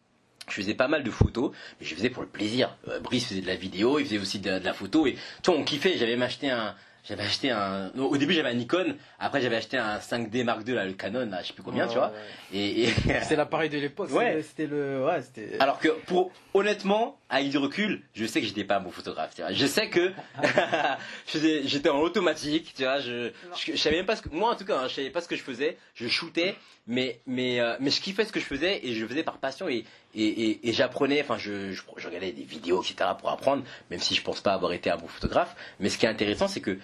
[0.50, 2.78] Je faisais pas mal de photos, mais je faisais pour le plaisir.
[2.88, 5.66] Euh, Brice faisait de la vidéo, il faisait aussi de, la photo, et toi on
[5.66, 5.98] kiffait.
[5.98, 6.74] J'avais m'acheté un,
[7.08, 7.92] j'avais acheté un.
[7.96, 10.94] non, Au début j'avais un Nikon, après j'avais acheté un 5D Mark II là, le
[10.94, 12.12] Canon, là, je sais plus combien, tu vois.
[12.54, 12.88] Et, et-
[13.22, 14.12] C'était l'appareil de l'époque.
[14.12, 14.42] Ouais.
[14.44, 15.58] C'était le, ouais, c'était.
[15.60, 19.34] alors que pour honnêtement, avec du recul, je sais que j'étais pas un bon photographe.
[19.36, 19.52] Tu vois.
[19.54, 20.12] Je sais que
[21.66, 22.74] j'étais en automatique.
[22.76, 24.88] Tu vois, je, je, je savais même pas ce que moi en tout cas, hein,
[24.88, 25.78] je savais pas ce que je faisais.
[25.96, 26.56] Je shootais,
[26.88, 29.38] mais mais euh, mais je kiffais ce que je faisais et je le faisais par
[29.38, 29.84] passion et
[30.16, 31.22] et, et, et j'apprenais.
[31.22, 34.54] Enfin, je, je je regardais des vidéos etc pour apprendre, même si je pense pas
[34.54, 35.56] avoir été un bon photographe.
[35.80, 36.78] Mais ce qui est intéressant, c'est que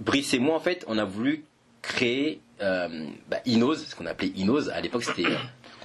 [0.00, 1.44] Brice et moi en fait, on a voulu
[1.82, 4.68] créer euh, bah, Inose, ce qu'on appelait Inose.
[4.70, 5.24] À l'époque, c'était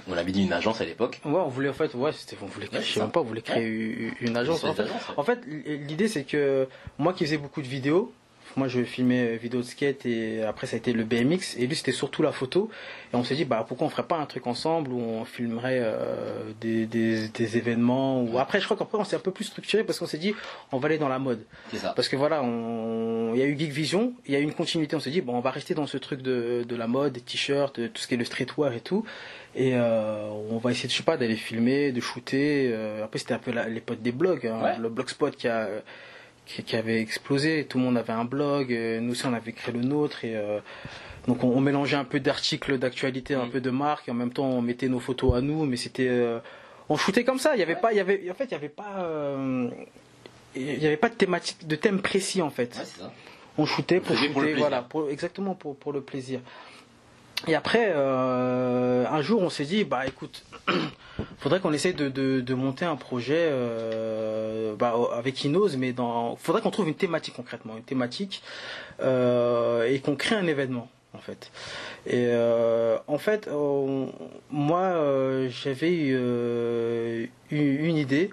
[0.08, 1.20] on avait dit une agence à l'époque.
[1.24, 3.20] Ouais, on voulait en fait, ouais, c'était, on voulait, Ouais, je c'est sais même pas,
[3.20, 4.62] on voulait créer une- une agence.
[4.64, 8.12] En fait, en fait, l'idée c'est que moi qui faisais beaucoup de vidéos,
[8.56, 11.56] moi je filmais euh, vidéos de skate et après ça a été le BMX.
[11.58, 12.70] Et lui c'était surtout la photo.
[13.12, 15.80] Et on s'est dit bah pourquoi on ferait pas un truc ensemble où on filmerait
[15.82, 19.44] euh, des, des, des événements ou après je crois qu'après on s'est un peu plus
[19.44, 20.34] structuré parce qu'on s'est dit
[20.72, 21.40] on va aller dans la mode.
[21.74, 21.92] Ça.
[21.96, 23.32] parce que voilà on...
[23.34, 24.96] il y a eu Geek Vision il y a eu une continuité.
[24.96, 27.20] On s'est dit bon on va rester dans ce truc de, de la mode des
[27.20, 29.04] t-shirts de tout ce qui est le streetwear et tout.
[29.54, 33.34] Et euh, on va essayer je sais pas d'aller filmer de shooter euh, après c'était
[33.34, 34.76] un peu la- les potes des blogs hein, Ouais.
[34.78, 35.68] le blogspot qui a
[36.46, 39.52] qui, qui avait explosé tout le monde avait un blog euh, nous aussi on avait
[39.52, 40.60] créé le nôtre et euh,
[41.26, 43.50] donc on, on mélangeait un peu d'articles d'actualité un Mm.
[43.50, 46.08] peu de marque et en même temps on mettait nos photos à nous mais c'était
[46.08, 46.38] euh,
[46.88, 48.54] on shootait comme ça il y avait pas il y avait en fait il y
[48.54, 49.68] avait pas euh,
[50.54, 53.12] il y avait pas de thématique de thème précis en fait Ouais, ça.
[53.58, 54.60] on shootait pour shooter pour le plaisir.
[54.66, 56.40] voilà pour, exactement pour, pour le plaisir
[57.46, 60.44] Et après, euh, un jour, on s'est dit, bah écoute,
[61.38, 66.70] faudrait qu'on essaye de, monter un projet euh, bah, avec Inos, mais dans, faudrait qu'on
[66.70, 68.42] trouve une thématique concrètement, une thématique,
[69.00, 71.50] euh, et qu'on crée un événement en fait.
[72.06, 74.12] Et euh, en fait, on-
[74.50, 78.30] moi, euh, j'avais eu euh, une, idée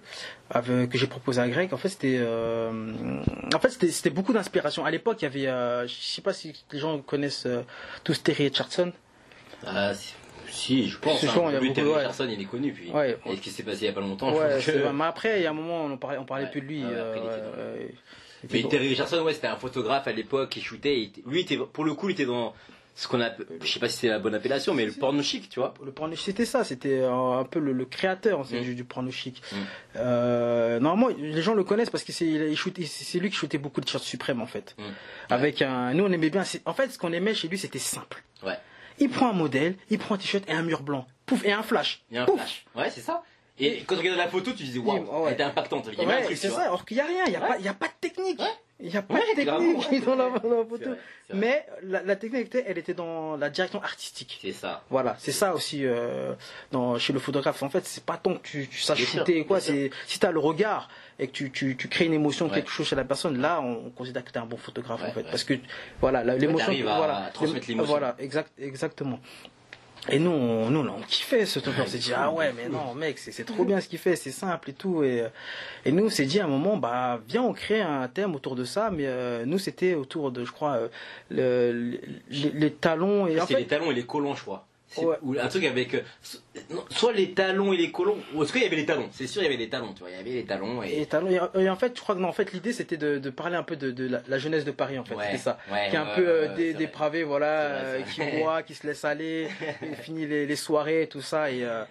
[0.49, 1.73] avec- que j'ai proposée à Greg.
[1.73, 2.71] En fait, c'était, euh,
[3.53, 4.85] en fait, c'était, c'était beaucoup d'inspiration.
[4.85, 7.61] À l'époque, il y avait, euh, je sais pas si les gens connaissent euh,
[8.03, 8.91] tous Terry Richardson.
[9.65, 10.13] Ah, si,
[10.49, 11.23] si, je pense.
[11.23, 11.27] Hein.
[11.31, 11.97] sûr, il y a Lui, beaucoup, Terry ouais.
[11.97, 12.73] Richardson, il est connu.
[12.73, 13.17] Puis, Ouais.
[13.25, 14.31] et ce qui s'est passé il y a pas longtemps.
[14.33, 16.65] Ouais, que- mais après, il y a un moment, on parlait, on parlait plus de
[16.67, 16.83] lui.
[16.83, 17.87] Euh, après,
[18.51, 21.11] Mais Terry Richardson, ouais, c'était un photographe à l'époque qui shootait.
[21.25, 22.53] Lui, était, pour le coup, il était dans
[22.95, 23.31] ce qu'on a,
[23.61, 25.73] je sais pas si c'est la bonne appellation, mais le porno chic, tu vois.
[25.83, 28.63] Le porno chic, c'était ça, c'était un peu le, le créateur c'est Mm.
[28.63, 29.41] du, du porno chic.
[29.51, 29.55] Mm.
[29.97, 33.57] Euh, normalement, les gens le connaissent parce que c'est il shoot- c'est lui qui shootait
[33.57, 34.75] beaucoup de t-shirts suprêmes en fait.
[34.77, 34.83] Mm.
[35.29, 36.43] Avec un, nous on aimait bien.
[36.65, 38.23] En fait, ce qu'on aimait chez lui, c'était simple.
[38.45, 38.57] Ouais.
[38.99, 41.63] Il prend un modèle, il prend un t-shirt et un mur blanc, pouf et un
[41.63, 42.03] flash.
[42.13, 42.35] A un Pouf.
[42.39, 42.65] flash.
[42.75, 43.23] Ouais, c'est ça.
[43.59, 45.27] Et quand tu regardais la photo, tu disais, waouh, Ouais.
[45.27, 45.87] elle était impactante.
[45.91, 46.63] Il y avait Ouais, c'est ça.
[46.63, 47.47] Alors qu'il y a rien, il y a Ouais.
[47.47, 48.39] pas, il y a pas de technique.
[48.85, 50.89] Il y a pas Ouais, de technique dans la, dans la C'est photo.
[50.89, 50.97] vrai.
[51.33, 54.39] Mais la, la technique, était- elle était dans la direction artistique.
[54.41, 54.83] C'est ça.
[54.89, 56.33] Voilà, c'est ça aussi euh,
[56.71, 57.63] dans, chez le photographe.
[57.63, 59.73] En fait, c'est pas tant que tu, tu saches sûr, shooter quoi, sûr.
[59.73, 62.55] c'est si tu as le regard et que tu, tu, tu crées une émotion, Ouais.
[62.55, 65.01] quelque chose chez la personne, là, on, on considère que tu es un bon photographe
[65.01, 65.23] Ouais, en fait.
[65.23, 65.53] Parce que,
[66.01, 66.73] voilà, l'émotion.
[66.73, 67.89] à voilà, transmettre l'ém- l'émotion.
[67.93, 69.19] Voilà, exact, exactement.
[70.09, 71.75] Et nous, on, nous, on kiffait ce truc.
[71.81, 74.31] On s'est dit, ah ouais, mais non, mec, c'est trop bien ce qu'il fait, c'est
[74.31, 75.01] simple et tout.
[75.03, 75.29] Et, euh,
[75.85, 78.55] et nous, on s'est dit à un moment, bah, viens, on crée un thème autour
[78.55, 78.89] de ça.
[78.91, 80.87] Mais euh, nous, c'était autour de, je crois, euh,
[81.31, 81.99] le,
[82.29, 83.27] les, les talons.
[83.27, 84.65] Et en C'est fait, les talons et les colons, je crois.
[85.01, 85.17] Ouais.
[85.21, 85.93] Ou un truc avec.
[85.95, 86.01] euh,
[86.69, 88.85] non, soit les talons et les colons, ou en tout cas, il y avait les
[88.85, 89.07] talons?
[89.11, 90.09] C'est sûr, il y avait les talons, tu vois.
[90.09, 91.01] Il y avait les talons et.
[91.01, 93.29] Et, talons, et, en fait, je crois que non, en fait, l'idée c'était de, de
[93.29, 95.57] parler un peu de, de la, la jeunesse de Paris, en fait, Ouais, c'était ça.
[95.71, 96.79] ouais, qui est un peu euh, dé- vrai.
[96.79, 99.47] dépravé, voilà, vrai, qui boit, qui se laisse aller,
[100.01, 101.51] finit les, les soirées et tout ça.
[101.51, 101.83] Et, euh,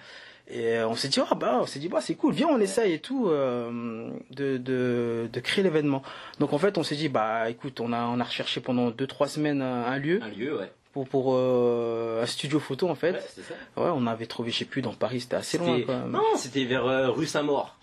[0.48, 2.61] et euh, on s'est dit, ah bah, on s'est dit, bah, c'est cool, viens, on
[2.61, 6.03] essaye et tout, euh, de, de, de créer l'événement.
[6.40, 9.28] Donc en fait, on s'est dit, bah, écoute, on a, on a recherché pendant 2-3
[9.28, 10.70] semaines un, un lieu Un lieu, ouais.
[10.93, 13.12] Pour, pour euh, un studio photo, en fait.
[13.12, 13.55] Ouais, c'est ça.
[13.76, 16.11] Ouais, on avait trouvé, je sais plus, dans Paris, c'était assez loin C'était- quand même.
[16.11, 17.76] Non, c'était vers euh, rue Saint-Maur.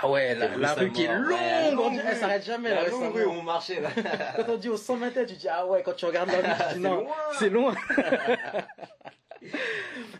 [0.00, 2.76] Ah ouais, la, Rue la rue qui est longue, ouais, longue elle s'arrête jamais, La
[2.76, 3.14] la rue longue Saint-Maur.
[3.16, 3.90] rue où on marchait là.
[4.36, 6.42] Quand on dit au 100 mètres, tu dis ah ouais, quand tu regardes la rue,
[6.44, 7.06] tu dis C'est non, loin.
[7.38, 7.74] c'est loin.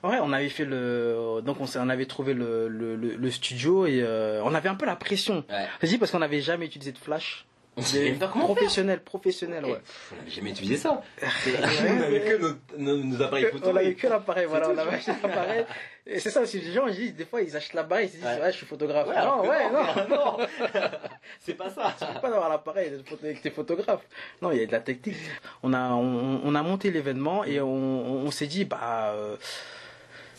[0.04, 4.00] ouais, on avait fait le, donc on, avait trouvé le, le, le, le studio et
[4.02, 5.44] euh, on avait un peu la pression.
[5.48, 5.66] Ouais.
[5.80, 7.46] Vas-y parce qu'on n'avait jamais utilisé de flash.
[7.74, 8.54] On savait même pas comment faire.
[8.56, 9.74] Professionnel, professionnel, ouais.
[9.78, 11.02] Pff, On n'avait jamais utilisé ça.
[11.22, 13.70] On n'avait que nos, nos- nos appareils photo.
[13.70, 15.64] on avait et- que l'appareil, voilà, on avait acheté l'appareil.
[16.06, 18.16] Et c'est ça aussi, les gens, ils disent, des fois, ils achètent l'appareil, ils se
[18.16, 18.52] disent, Ouais.
[18.52, 19.08] je suis photographe.
[19.08, 20.16] Ouais, non, ouais, non.
[20.16, 20.46] non.
[21.40, 21.94] C'est pas ça.
[21.98, 22.92] Tu peux pas d'avoir l'appareil
[23.42, 24.04] tes photographes.
[24.42, 25.16] Non, il y a de la technique.
[25.62, 27.66] On a, on, on a monté l'événement et on,
[28.26, 29.36] on s'est dit, bah, euh,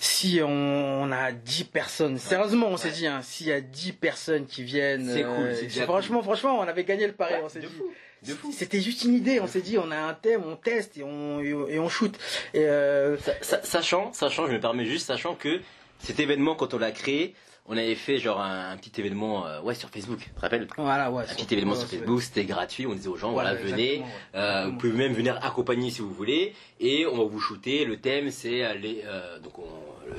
[0.04, 3.94] si on, on a 10 personnes, sérieusement, on s'est dit, hein, s'il y a 10
[3.94, 7.50] personnes qui viennent, C'est cool, euh, c'est franchement, franchement, on avait gagné le pari, on
[7.50, 7.74] s'est de dit.
[7.74, 7.86] fou.
[8.28, 8.52] De fou.
[8.54, 11.40] C'était juste une idée, on s'est dit, on a un thème, on teste et on,
[11.42, 12.14] et on shoot.
[12.54, 15.60] Et euh, Sa- sa- Sachant, sachant, je me permets juste, sachant que
[16.00, 17.34] cet événement, quand on l'a créé,
[17.66, 20.68] on avait fait genre un, un petit événement euh, ouais, sur Facebook, tu te rappelles?
[20.78, 21.24] Voilà, ouais.
[21.24, 24.06] Un petit événement sur Facebook, c'était gratuit, on disait aux gens, voilà, Voilà, venez, ouais.
[24.36, 27.98] euh, vous pouvez même venir accompagner si vous voulez, et on va vous shooter, le
[27.98, 29.64] thème c'est euh, les, euh, donc on-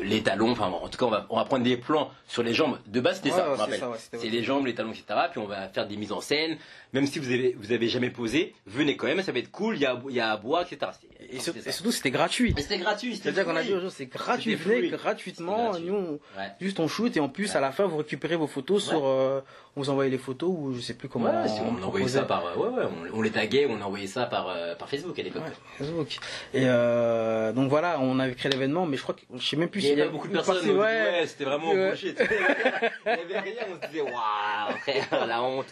[0.03, 2.55] les talons, enfin en tout cas on va, on va prendre des plans sur les
[2.55, 3.88] jambes, de base c'était Ouais, ça, ouais, je c'est rappelle.
[3.90, 5.05] ouais, c'est les jambes, les talons, etc.
[5.30, 6.57] Puis on va faire des mises en scène,
[6.95, 9.76] même si vous avez, vous avez jamais posé, venez quand même, ça va être cool,
[9.76, 10.90] il y a, il y a à boire, etc.
[11.30, 12.55] Et, sur- surtout, c'était gratuit.
[12.57, 15.86] C'était gratuit, C'est-à-dire qu'on a dit aux gens, c'est gratuit, venez gratuitement, gratuit.
[15.86, 16.18] nous, on-
[16.61, 19.41] juste on shoot et en plus, à la fin, vous récupérez vos photos sur, euh,
[19.76, 21.26] on vous envoyez les photos ou je sais plus comment.
[21.26, 24.07] Ouais, si on envoyait ça par, euh, ouais, ouais, on, on les taguait, on envoyait
[24.07, 25.43] ça par, euh, par Facebook à l'époque.
[25.76, 26.09] Facebook.
[26.55, 29.68] Et euh, donc voilà, on avait créé l'événement, mais je crois que je sais même
[29.68, 31.91] plus Il y avait beaucoup de personnes, passé- ouais, c'était vraiment Ouais.
[31.91, 32.18] bullshit.
[32.18, 35.66] Il y avait rien, on se disait, waouh, frère, la honte.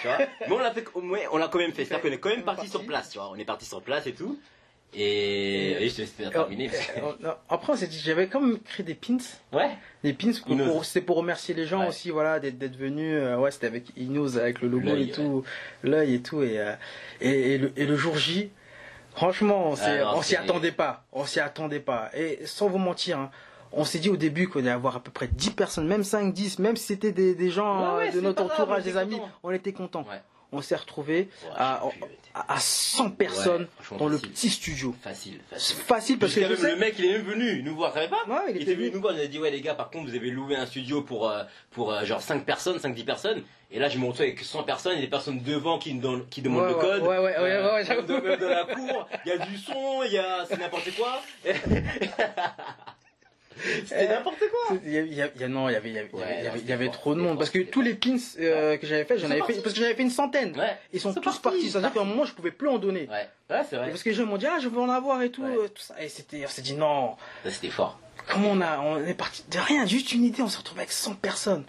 [0.00, 0.18] Tu vois?
[0.46, 0.84] Mais on l'a fait,
[1.32, 1.84] on l'a quand même fait.
[1.84, 3.30] C'est-à-dire qu'on est quand même parti sur place, tu vois.
[3.30, 4.38] On est parti sur place et tout.
[4.98, 6.70] Et, et je te laisse terminer.
[6.96, 9.18] Euh, non, Après, on s'est dit, j'avais quand même créé des pins.
[9.52, 9.68] Ouais.
[10.02, 10.32] Des pins,
[10.82, 11.88] c'était pour remercier les gens Ouais.
[11.88, 13.12] aussi, voilà, d'être venus.
[13.14, 15.44] euh, ouais, c'était avec Inos, avec le logo et tout,
[15.82, 16.42] l'œil et tout.
[16.42, 16.72] Et, euh,
[17.20, 18.50] et, et le, et le jour J,
[19.14, 19.70] franchement,
[20.14, 21.04] on s'y attendait pas.
[21.12, 22.10] On s'y attendait pas.
[22.14, 23.30] Et sans vous mentir, hein,
[23.72, 26.32] on s'est dit au début qu'on allait avoir à peu près 10 personnes, même 5,
[26.32, 29.20] 10, même si c'était des, des gens Ouais, euh, de notre grave, entourage, des amis,
[29.42, 30.06] on était contents.
[30.52, 30.58] Ouais.
[30.58, 31.82] on s'est retrouvé Ouais, à,
[32.34, 34.94] à, à 100 personnes Ouais, dans le petit studio.
[35.02, 35.76] Facile, facile.
[35.76, 38.24] facile parce que même sais- le mec, il est même venu nous voir, savais pas
[38.28, 39.90] Ouais, il Il était venu nous voir, il nous a dit ouais les gars, par
[39.90, 43.04] contre vous avez loué un studio pour euh, pour euh, genre 5 personnes, 5 10
[43.04, 45.78] personnes et là je me retrouve avec 100 personnes, il y a des personnes devant
[45.78, 47.02] qui donnent qui demandent Ouais, le ouais, code.
[47.02, 50.18] ouais, ouais, ouais, ouais, ouais, dans la cour, il y a du son, il y
[50.18, 51.20] a c'est n'importe quoi.
[53.86, 54.76] C'était n'importe quoi.
[54.84, 56.90] Il y y y non, il y avait, il y avait, Ouais, y avait- y
[56.90, 59.54] trop de monde parce que tous les pins euh, que j'avais fait, j'en avais fait
[59.62, 60.56] parce que j'en avais fait une centaine.
[60.58, 60.76] Ouais.
[60.92, 61.70] Ils sont tous partis, partis.
[61.70, 63.08] C'est-à-dire qu'à un moment, je pouvais plus en donner.
[63.08, 63.88] Ouais, ouais c'est vrai.
[63.90, 65.82] Parce que les gens m'ont dit ah je veux en avoir et tout, euh, tout
[65.82, 65.94] ça.
[66.00, 67.16] Et c'était, on s'est dit non.
[67.44, 67.98] C'était fort.
[68.28, 70.92] Comment on a, on est parti de rien, juste une idée, on s'est retrouvé avec
[70.92, 71.64] 100 personnes.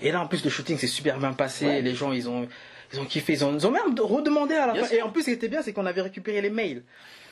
[0.00, 1.80] Et là, en plus, le shooting s'est super bien passé.
[1.80, 2.46] Les gens, ils ont,
[2.92, 3.32] ils ont kiffé.
[3.32, 4.94] Ils ont, ils ont même redemandé à la fin.
[4.94, 6.82] Et en plus, ce qui était bien, c'est qu'on avait récupéré les mails.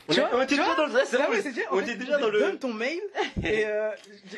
[0.09, 1.95] On, Tu vois, on était tu déjà vois dans le, c'est vrai, dire, on était
[1.95, 2.41] déjà dans le.
[2.41, 3.01] Donne ton mail.
[3.45, 3.91] Et euh,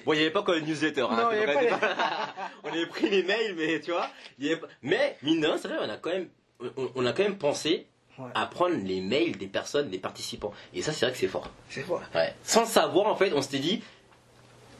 [0.04, 1.02] Bon, il n'y avait pas encore le newsletter.
[1.02, 2.34] hein, Non, c'est il y avait vrai, pas c'est pas-
[2.64, 4.08] on avait pris les mails, mais tu vois.
[4.38, 6.28] y avait Mais mine de rien, c'est vrai, on a quand même,
[6.76, 7.86] on, on a quand même pensé
[8.18, 8.28] Ouais.
[8.34, 10.52] à prendre les mails des personnes, des participants.
[10.74, 11.50] Et ça, c'est vrai que c'est fort.
[11.70, 12.02] c'est fort.
[12.14, 12.34] Ouais.
[12.42, 13.82] Sans savoir, en fait, on s'était dit,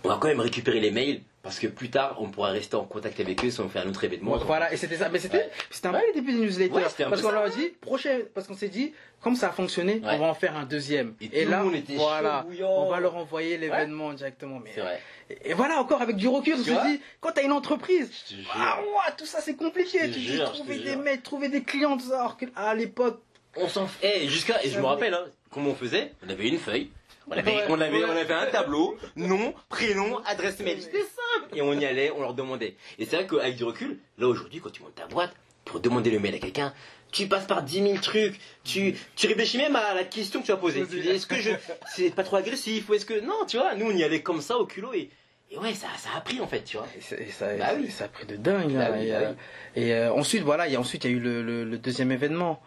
[0.04, 2.84] on va quand même récupérer les mails parce que plus tard, on pourra rester en
[2.84, 4.36] contact avec eux si on fait un autre événement.
[4.38, 5.08] Voilà, et c'était ça.
[5.08, 5.50] Mais c'était, Ouais.
[5.70, 6.72] c'était un peu le début des newsletters.
[6.74, 9.94] Ouais, parce qu'on leur a dit, prochain, parce qu'on s'est dit, comme ça a fonctionné,
[9.94, 10.12] Ouais.
[10.14, 11.14] on va en faire un deuxième.
[11.20, 14.60] Et là, monde était voilà, on va leur envoyer l'événement directement.
[14.60, 15.00] Mais, vrai.
[15.30, 18.10] et, et voilà, encore avec du recul, on se vois dit, quand t'as une entreprise,
[18.30, 18.50] Je jure.
[18.54, 18.78] ah
[19.18, 19.98] tout ça c'est compliqué.
[20.00, 22.20] Je te Tu dis, jure, je trouver te des mecs, trouver des clients, tout ça.
[22.20, 23.20] Alors que, à l'époque,
[23.56, 24.22] On s'en fait.
[24.22, 26.12] Eh, jusqu'à, et je me rappelle, hein, comment on faisait?
[26.24, 26.90] On avait une feuille.
[27.28, 28.04] On avait, Ouais, on, avait, ouais.
[28.08, 30.80] on avait un tableau, nom, prénom, adresse mail.
[30.82, 31.56] C'était simple.
[31.56, 32.76] Et on y allait, on leur demandait.
[32.98, 35.32] Et c'est vrai qu'avec du recul, là aujourd'hui, quand tu montes ta boîte,
[35.64, 36.74] pour demander le mail à quelqu'un,
[37.12, 38.40] tu passes par 10 000 trucs.
[38.64, 40.84] Tu, tu réfléchis même à la question que tu vas poser.
[40.86, 41.50] Tu dis, est-ce que je,
[41.94, 44.40] c'est pas trop agressif ou est-ce que, non, tu vois, nous on y allait comme
[44.40, 45.10] ça au culot et,
[45.50, 46.86] et ouais, ça, ça a pris en fait, tu vois.
[46.98, 47.84] et ça, et ça, Bah oui.
[47.86, 48.72] et ça a pris de dingue.
[48.72, 48.94] Bah hein.
[48.98, 49.32] oui, et bah euh,
[49.76, 51.78] et, euh, ensuite, voilà, il y a, ensuite, il y a eu le, le- le
[51.78, 52.60] deuxième événement.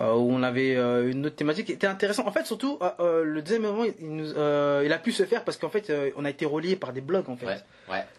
[0.00, 2.26] Euh, où on avait euh, une autre thématique qui était intéressante.
[2.26, 5.24] En fait, surtout, euh, euh, le deuxième événement, il, nous- euh, il a pu se
[5.24, 7.46] faire parce qu'en fait, on a été relié par des blogs, en fait.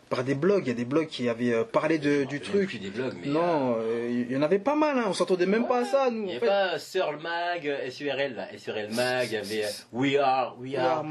[0.09, 0.63] Par des blogs.
[0.65, 2.67] Il y a des blogs qui avaient euh, parlé de, du truc.
[2.69, 3.27] plus des blogs, mais.
[3.27, 4.97] Non, euh, il y en avait pas mal.
[4.97, 5.03] Hein.
[5.07, 6.21] On s'entendait même pas à ça, nous.
[6.21, 10.15] Il n'y avait pas Sir Mag, euh, SURL, là, SURL Mag, il y avait We
[10.17, 11.05] Are, We are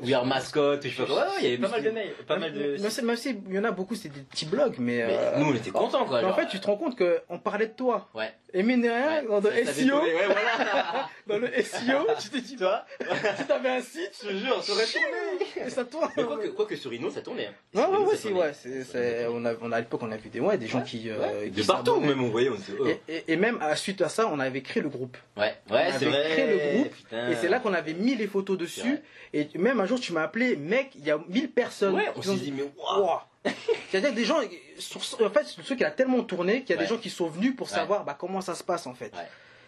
[0.00, 1.14] We Are Mascot, je sais pas quoi.
[1.16, 2.76] Ouais, ouais, il y avait pas mal de mails, pas mal de.
[3.04, 5.04] Même si- il y en a beaucoup, c'est des petits blogs, mais.
[5.04, 6.20] Mais euh, nous, on était contents, quoi.
[6.20, 8.08] mais en genre, fait, tu te rends compte qu'on parlait de toi.
[8.14, 8.32] Ouais.
[8.56, 11.08] Et mine de rien, Ouais, dans le SEO, ouais, voilà.
[11.26, 12.84] dans le SEO, tu t'es dit, tu vois
[13.36, 15.66] si t'avais un site, Je te jure, ça aurait tourné.
[15.66, 16.08] et ça tourne.
[16.16, 17.46] Mais quoi que, quoi que sur Rhino, ça tournait.
[17.48, 17.52] hein.
[17.74, 20.58] Ouais, ouais, Rhino, ouais, on a, on a, à l'époque, on a vu des, ouais,
[20.58, 22.86] des gens qui, euh, qui De partout, même on voyait, on oh.
[22.86, 25.16] Et, et, et même, à, suite à ça, on avait créé le groupe.
[25.36, 26.28] Ouais, ouais, c'est avait vrai.
[26.30, 27.30] créé le groupe, putain.
[27.30, 28.98] Et c'est là qu'on avait mis les photos dessus.
[29.32, 31.94] Et même un jour, tu m'as appelé, mec, il y a 1000 personnes.
[31.94, 33.04] Ouais, on s'est dit, mais waouh.
[33.04, 33.26] Ouah.
[33.90, 34.38] C'est-à-dire que des gens,
[34.78, 36.86] sur, en fait, c'est le truc qui a tellement tourné qu'il y a Ouais.
[36.86, 37.74] des gens qui sont venus pour Ouais.
[37.74, 39.12] savoir bah, comment ça se passe en fait.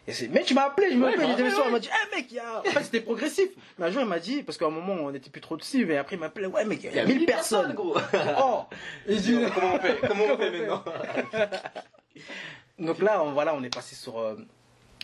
[0.08, 1.88] Et mais tu m'as appelé, je me rappelle, il était le soir, il m'a dit,
[1.90, 2.60] eh mec, il y a.
[2.60, 3.48] En fait, c'était progressif.
[3.78, 5.84] Mais un jour, il m'a dit, parce qu'à un moment, on n'était plus trop dessus,
[5.84, 7.72] mais après, il m'a appelé, ouais, mec, il y a 1000 personnes.
[7.74, 7.96] gros.
[8.40, 8.64] Oh
[9.08, 9.98] Et je dis, Comment on fait?
[10.06, 10.50] Comment on fait?
[10.50, 10.84] maintenant?
[12.78, 14.36] Donc là, on, voilà, on est passé sur euh,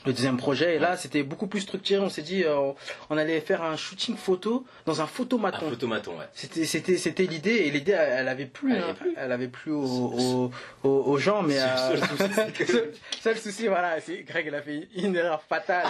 [0.06, 0.76] le deuxième projet.
[0.76, 2.02] Et là, c'était beaucoup plus structuré.
[2.04, 2.72] On s'est dit, euh,
[3.10, 5.68] on allait faire un shooting photo dans un Un photomaton.
[5.70, 6.24] photomaton, ouais.
[6.32, 7.56] C'était, c'était, c'était l'idée.
[7.66, 8.74] Et l'idée, elle, elle avait plus.
[8.74, 8.94] Elle hein.
[8.98, 9.14] plus.
[9.16, 10.50] Elle avait plus aux,
[11.18, 11.42] gens.
[11.42, 14.00] Mais Seul- euh, seul souci, c'est que- seul- seul souci, voilà.
[14.00, 15.86] C'est, Greg, il a fait une erreur fatale.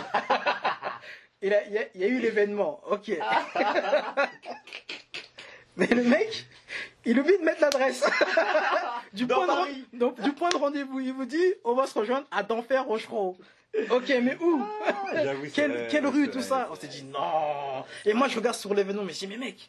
[1.43, 2.81] il, a, il, y a, il y a eu l'événement.
[2.91, 3.11] Ok.
[5.77, 6.47] mais le mec,
[7.05, 8.05] il oublie de mettre l'adresse.
[9.13, 9.47] du, point
[9.93, 13.37] de, du point de rendez-vous, il vous dit, on va se rejoindre à d'enfer Rochereau.
[13.91, 14.63] Ok, mais où
[15.15, 17.85] c'est quelle, quelle rue, tout ça On s'est dit non.
[18.05, 19.69] Et moi, je regarde sur l'événement, mais je dis, mais mec,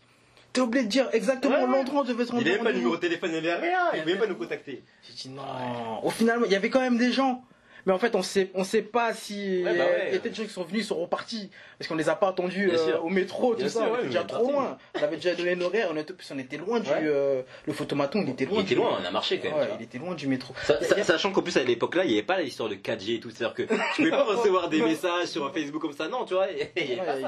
[0.51, 2.43] t'es obligé de dire exactement Ouais, l'endroit où devait se rendre.
[2.45, 4.83] Il avait pas de numéro de téléphone, il avait rien, il voulait pas nous contacter.
[5.07, 6.03] J'ai dit non.
[6.03, 7.43] Au final, il y avait quand même des gens.
[7.85, 10.03] Mais en fait, on sait, on sait pas si Ouais, bah il y a- ouais.
[10.07, 12.07] il y a peut-être des gens qui sont venus, ils sont repartis parce qu'on les
[12.07, 13.79] a pas attendus euh, au métro, Bien tout ça.
[13.81, 14.77] sûr, on ouais, était déjà trop loin.
[14.97, 16.95] On avait déjà donné l'horaire, on était, on était loin du Ouais.
[17.03, 18.59] euh, le photomaton, il était Il loin.
[18.61, 19.59] était du- loin, on a marché quand même.
[19.59, 20.53] Ouais, il était loin du métro.
[20.97, 23.19] Il Sachant qu'en plus à l'époque là, il n'y avait pas l'histoire de 4G et
[23.19, 26.35] tout, c'est-à-dire que tu pouvais pas recevoir des messages sur Facebook comme ça, non, tu
[26.35, 27.19] vois, il y avait Ouais, pas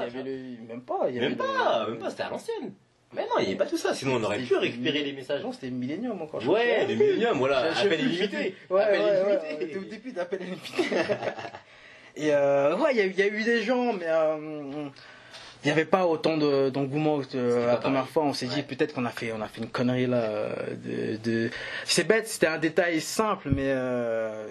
[1.10, 2.72] il même il pas, même pas, c'était à l'ancienne.
[3.14, 5.42] Mais non, il n'y avait pas tout ça, sinon on aurait pu récupérer les messages.
[5.42, 6.46] Non, c'était Millennium encore.
[6.48, 8.54] Ouais, milléniums, voilà, appel illimité.
[8.68, 9.64] Ouais, Appel ouais, ouais, illimité.
[9.64, 10.82] était au début d'appel illimité.
[12.16, 14.88] Et euh, ouais, il y, a eu- il y a eu des gens, mais euh,
[15.62, 18.24] il n'y avait pas autant de- d'engouement que euh, la première fois.
[18.24, 18.62] On s'est dit Ouais.
[18.62, 20.48] peut-être qu'on a fait, on a fait une connerie là.
[20.84, 21.50] De, de...
[21.84, 24.46] C'est bête, c'était un détail simple, mais euh,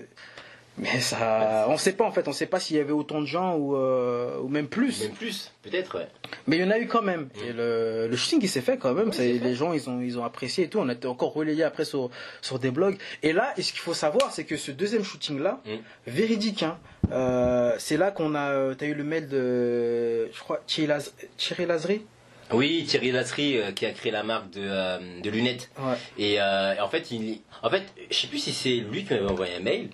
[0.78, 3.26] Mais ça, on sait pas en fait, on sait pas s'il y avait autant de
[3.26, 5.04] gens ou, euh, ou même plus.
[5.04, 6.08] Même plus, peut-être, ouais.
[6.48, 7.30] Mais il y en a eu quand même.
[7.48, 9.08] Et le, le shooting il s'est fait quand même.
[9.08, 9.34] Ouais, fait.
[9.34, 10.80] les gens ils ont ils ont apprécié et tout.
[10.80, 12.10] On a été encore relayé après sur
[12.42, 12.98] sur des blogs.
[13.24, 15.70] Et là, et ce qu'il faut savoir, c'est que ce deuxième shooting là, Mm.
[16.08, 16.78] véridique, hein,
[17.14, 21.14] euh, c'est là qu'on a, euh, t'as eu le mail de, je crois, Thierry, Laz-
[21.38, 22.02] Thierry Lazry.
[22.52, 25.70] Oui, Thierry Lasserie euh, qui a créé la marque de, euh, de lunettes.
[25.80, 25.96] Ouais.
[26.20, 29.26] Et euh, en fait, il, en fait, je sais plus si c'est lui qui m'avait
[29.26, 29.90] envoyé un mail,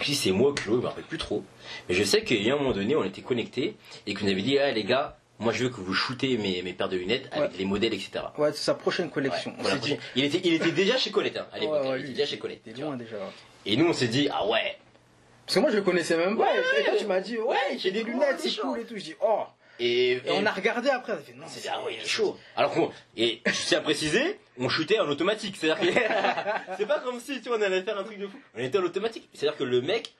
[0.00, 1.44] si c'est moi ou Claude, je me rappelle plus trop.
[1.88, 3.76] Mais je sais qu'il y a un moment donné, on était connectés
[4.06, 6.72] et qu'on avait dit, ah les gars, moi je veux que vous shootez mes, mes
[6.72, 7.58] paires de lunettes avec Ouais.
[7.58, 8.24] les modèles, etc.
[8.38, 9.54] Ouais, c'est sa prochaine collection.
[9.58, 11.82] On dit- il, était, il était déjà chez Colette hein, à l'époque.
[11.84, 12.62] Ouais, il était déjà chez Colette.
[12.78, 13.16] Loin déjà.
[13.66, 14.76] Et nous, on s'est dit, ah ouais.
[15.46, 16.48] Parce que moi je le connaissais même pas.
[16.56, 18.96] Et toi tu m'as dit, ouais, j'ai des lunettes, c'est cool et tout.
[18.96, 19.42] Je dis, oh.
[19.78, 21.12] Et, Et on a regardé après.
[21.12, 22.38] On a fait, non, dit, ah ouais, il est chaud.
[22.56, 25.56] Alors qu'on, et je tiens à préciser, on shootait en automatique.
[25.58, 26.00] C'est-à-dire que,
[26.78, 28.38] c'est pas comme si, tu vois, on allait faire un truc de fou.
[28.54, 29.28] On était en automatique.
[29.32, 30.14] C'est-à-dire que le mec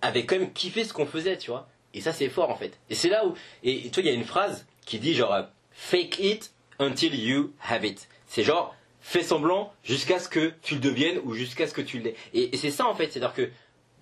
[0.00, 1.68] avait quand même kiffé ce qu'on faisait, tu vois.
[1.94, 2.78] Et ça, c'est fort, en fait.
[2.90, 5.32] Et c'est là où, et tu vois, il y a une phrase qui dit genre,
[5.32, 5.42] euh,
[5.72, 8.08] fake it until you have it.
[8.26, 11.98] C'est genre, fais semblant jusqu'à ce que tu le deviennes ou jusqu'à ce que tu
[11.98, 12.14] l'aies.
[12.32, 13.12] Et, et c'est ça, en fait.
[13.12, 13.50] C'est-à-dire que,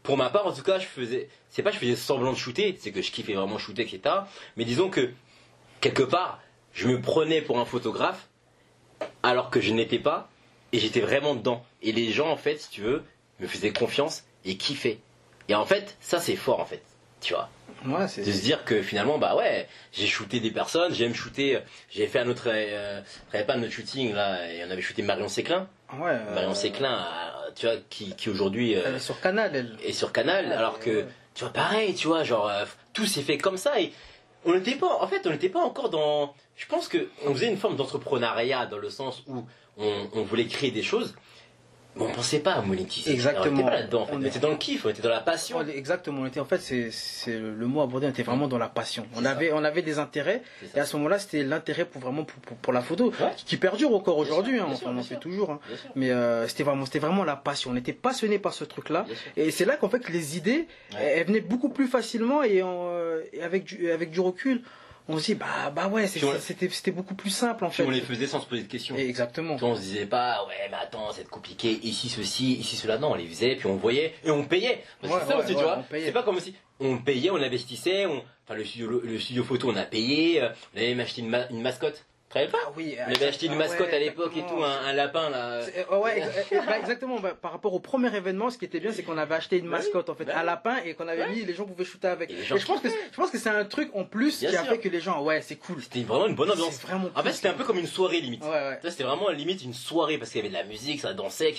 [0.02, 2.76] pour ma part, en tout cas, je faisais, c'est pas je faisais semblant de shooter,
[2.78, 4.00] c'est que je kiffais vraiment shooter, etc.
[4.56, 5.10] Mais disons que,
[5.80, 6.40] quelque part,
[6.72, 8.28] je me prenais pour un photographe
[9.22, 10.30] alors que je n'étais pas
[10.72, 11.64] et j'étais vraiment dedans.
[11.82, 13.02] Et les gens, en fait, si tu veux,
[13.40, 15.00] me faisaient confiance et kiffaient.
[15.48, 16.82] Et en fait, ça c'est fort en fait,
[17.20, 17.48] tu vois.
[17.86, 18.22] Ouais, c'est.
[18.22, 21.60] De se dire que finalement, bah ouais, j'ai shooté des personnes, shooter, euh,
[21.90, 23.00] j'ai fait un autre, euh,
[23.46, 25.68] pas notre shooting là, et on avait shooté Marion Séclin.
[25.98, 26.10] Ouais.
[26.10, 29.76] euh, Marion Séclin, euh, tu vois, qui, qui aujourd'hui euh, Elle est sur Canal, elle.
[29.84, 32.50] est sur Canal, Ouais, alors que, tu vois, pareil, tu vois, genre,
[32.92, 33.92] tout s'est fait comme ça et
[34.44, 37.48] on n'était pas, en fait, on n'était pas encore dans, je pense que on faisait
[37.48, 39.44] une forme d'entrepreneuriat dans le sens où
[39.78, 41.14] on, on voulait créer des choses,
[42.00, 43.12] mais on pensait pas à monétiser.
[43.12, 43.46] Exactement.
[43.46, 44.12] On était pas là-dedans, en fait.
[44.14, 45.60] On on est- était dans le kiff, on était dans la passion.
[45.68, 46.90] Exactement, on était en fait, c'est
[47.38, 49.06] le mot abordé, on était vraiment dans la passion.
[49.16, 50.42] On avait, on avait des intérêts,
[50.74, 53.30] et à ce moment-là, c'était l'intérêt pour vraiment pour, pour, pour la photo, Ouais.
[53.46, 55.20] qui perdure encore aujourd'hui, hein, enfin, on en fait sûr.
[55.20, 55.50] toujours.
[55.52, 55.60] hein.
[55.94, 57.70] Mais euh, c'était vraiment, c'était vraiment la passion.
[57.72, 60.98] On était passionné par ce truc-là, et c'est là qu'en fait les idées, Ouais.
[61.02, 64.62] elles, elles venaient beaucoup plus facilement et, en, euh, et avec du, avec du recul,
[65.12, 67.82] on se dit bah bah ouais, c'était c'était beaucoup plus simple en fait.
[67.84, 68.96] on les faisait sans se poser de questions.
[68.96, 69.56] Et exactement.
[69.56, 72.98] Puis on se disait pas, ouais, mais attends, c'est compliqué, ici ceci, ici cela.
[72.98, 74.82] Non, on les faisait, puis on voyait, et on payait.
[75.00, 75.84] Parce que Ouais, c'est ça ouais, aussi, ouais, tu vois.
[76.06, 78.22] C'est pas comme si on payait, on investissait, on...
[78.46, 81.20] enfin le studio, le, le studio photo, on a payé, euh, on avait même acheté
[81.20, 82.04] une, ma- une mascotte.
[82.32, 82.96] Rappelles pas Ah oui.
[83.08, 85.54] On avait acheté une ah mascotte ouais, à l'époque et tout, un, un lapin là.
[85.54, 87.18] Euh, ouais, euh, bah, exactement.
[87.18, 89.64] Bah, par rapport au premier événement, ce qui était bien, c'est qu'on avait acheté une
[89.68, 92.06] Bah mascotte en fait, bah un lapin et qu'on avait mis, les gens pouvaient shooter
[92.06, 92.30] avec.
[92.30, 94.62] Et je pense que je pense que c'est un truc en plus Bien qui a
[94.62, 94.70] sûr.
[94.70, 95.82] fait que les gens, ouais, c'est cool.
[95.82, 96.80] C'était vraiment une bonne ambiance.
[96.80, 98.44] Vraiment En fait, c'était un peu comme une soirée limite.
[98.44, 98.78] Ouais, ouais.
[98.88, 101.52] C'était vraiment limite une soirée parce qu'il y avait de la musique, ça dansait.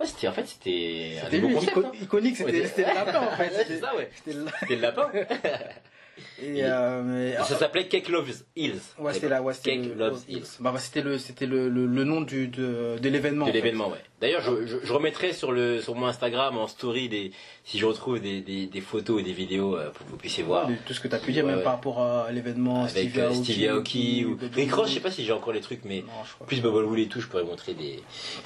[0.00, 1.92] Ouais, c'était en fait, c'était C'était hein.
[2.02, 3.50] iconique, c'était le lapin en fait.
[3.54, 4.10] C'est C'était- ça, ouais.
[4.16, 5.10] C'était le lapin.
[6.42, 8.80] Et, euh, mais- ça s'appelait Cake Loves Hills.
[8.98, 10.44] Ouais, c'était là, ouais, c'était Cake le, Hills.
[10.60, 13.46] bah, bah, c'était le, c'était le, le, le nom du, de, de l'événement.
[13.46, 13.98] de l'événement, ouais.
[14.20, 17.32] D'ailleurs, je, je, je remettrai sur le sur mon Instagram en story des
[17.64, 20.42] si je retrouve des, des, des photos et des vidéos euh, pour que vous puissiez
[20.42, 20.68] voir.
[20.86, 21.64] Tout ce que tu as pu dire, Ouais, même ouais.
[21.64, 24.94] par rapport à l'événement Avec Stevie euh, Aoki, Stevie Aoki ou Bubble Rick Ross, je
[24.94, 27.26] sais pas si j'ai encore les trucs, mais Non, plus Bubble Wool et tout, je
[27.26, 28.00] pourrais montrer des,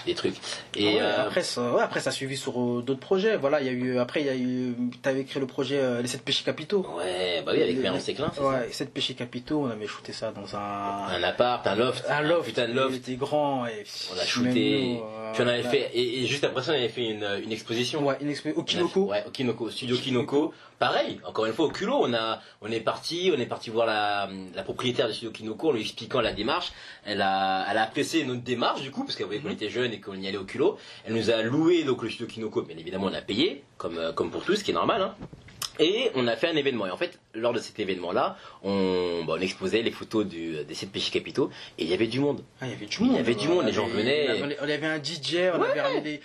[0.07, 0.35] des trucs.
[0.41, 3.37] Ah Et ouais, euh, après, ça, après, ça a suivi sur euh, d'autres projets.
[3.37, 6.09] Voilà, il y a eu, après, il y a eu, t'avais créé le projet Les
[6.09, 6.85] 7 péchés capitaux.
[6.97, 10.47] ouais, bah oui, avec Marion Séclin, Ouais, 7 péchés capitaux, on avait shooté ça dans
[10.47, 10.59] ça.
[10.59, 12.47] un, Un appart, un loft, un loft.
[12.49, 12.97] putain de loft.
[12.97, 15.03] était grand et On a shooté, nous,
[15.35, 17.53] puis on avait là- fait, et, et juste après ça, on avait fait une, une
[17.53, 18.05] exposition.
[18.07, 19.07] Ouais, une expé- au Kinoko.
[19.07, 20.53] fait- Ouais, au Kinoko, studio Kinoko.
[20.79, 23.85] Pareil, encore une fois au culot, on a, on est parti, on est parti voir
[23.87, 26.73] la, la propriétaire du studio Kinoko en lui expliquant la démarche.
[27.05, 29.55] Elle a, elle a apprécié notre démarche du coup, parce qu'elle voyait qu'on Mhm.
[29.55, 30.79] était jeunes et qu'on y allait au culot.
[31.05, 34.13] Elle nous a loué donc le studio Kinoko, bien évidemment on a payé, comme, euh,
[34.13, 35.03] comme pour tous, ce qui est normal.
[35.03, 35.15] Hein.
[35.81, 36.87] Et on a fait un événement.
[36.87, 40.75] Et en fait, lors de cet événement-là, on, bah, on exposait les photos du, des
[40.75, 41.51] sept péchés capitaux.
[41.79, 42.43] Et il y avait du monde.
[42.61, 43.11] Ah, il y avait du monde.
[43.13, 44.29] Il y avait du monde, les gens venaient.
[44.61, 46.21] On avait, un DJ, on avait ramené des,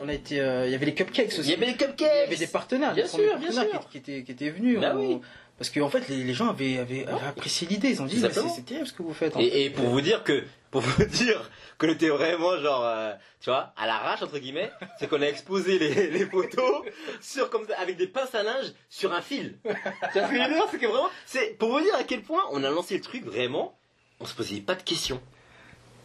[0.00, 1.40] on a été, euh, il y avait les cupcakes aussi.
[1.40, 1.98] Il y avait des cupcakes.
[2.00, 3.80] Il y avait des partenaires, Bien des sûr, bien sûr.
[3.90, 4.78] Qui, qui étaient, qui étaient venus.
[4.80, 5.20] Bah on- oui.
[5.58, 7.90] Parce qu'en fait, les, les gens avaient, avaient, avaient apprécié l'idée.
[7.90, 9.36] Ils ont dit, c'est terrible ce que vous faites.
[9.36, 9.46] en fait.
[9.46, 11.50] Et, et pour vous dire que, pour vous dire
[11.82, 15.26] que l'on était vraiment genre, euh, tu vois, à l'arrache entre guillemets, c'est qu'on a
[15.26, 16.84] exposé les, les photos
[17.20, 19.58] sur comme ça, avec des pinces à linge sur un fil.
[19.64, 19.78] tu vois
[20.12, 20.64] ce que je veux dire?
[20.70, 23.24] C'est que vraiment, c'est pour vous dire à quel point on a lancé le truc
[23.24, 23.76] vraiment,
[24.20, 25.20] on se posait pas de questions.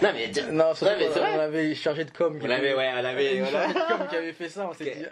[0.01, 2.39] Non mais, Non, Ouais, mais qu'on- on avait chargé de com.
[2.39, 3.51] qui on avait, ouais, on avait, voilà.
[3.51, 5.05] chargée de com qui avait fait ça, on s'est dit.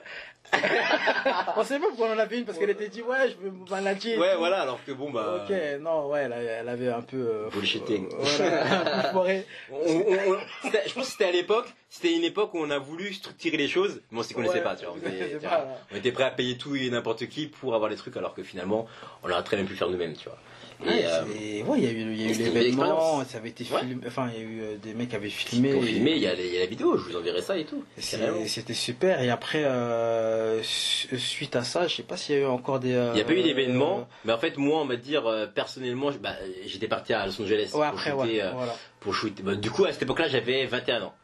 [1.58, 3.54] On sait pas pourquoi on en avait une parce qu'elle était dit ouais je veux
[3.70, 4.14] manager.
[4.14, 5.43] et Ouais, voilà, alors que bon bah.
[5.50, 7.18] Ok, non, ouais, elle avait, elle avait un peu.
[7.18, 8.08] euh, Bullshitting.
[8.14, 9.34] euh, voilà,
[9.72, 12.80] on- on- on- je pense que c'était à l'époque, c'était une époque où on a
[12.80, 14.96] voulu structurer les choses, mais on s'y connaissait Ouais, pas, tu vois.
[14.96, 17.76] On était, tu pas- vois, on était prêt à payer tout et n'importe qui pour
[17.76, 18.88] avoir les trucs, alors que finalement,
[19.24, 20.38] on aurait très bien pu faire nous-mêmes, tu vois.
[20.86, 23.98] Ouais, euh, ouais, il y a eu, y a eu l'événement, ça avait été filmé,
[24.06, 25.72] enfin, il y a eu euh, des mecs qui avaient filmé.
[25.82, 27.84] filmer, il y, a y la vidéo, je vous enverrai ça et tout.
[27.98, 29.22] C'était super.
[29.22, 32.80] Et après, euh, su- suite à ça, je sais pas s'il y a eu encore
[32.80, 32.94] des.
[32.94, 36.12] euh, Il n'y a pas eu d'événement, mais en fait, moi, on va dire, personnellement,
[36.22, 36.34] bah,
[36.66, 38.14] j'étais parti à Los Angeles Ouais, pour shooter,
[38.44, 38.52] ouais.
[38.54, 38.76] Voilà.
[39.00, 39.44] pour shooter.
[39.44, 41.16] Bah, du coup, à cette époque-là, j'avais 21 ans.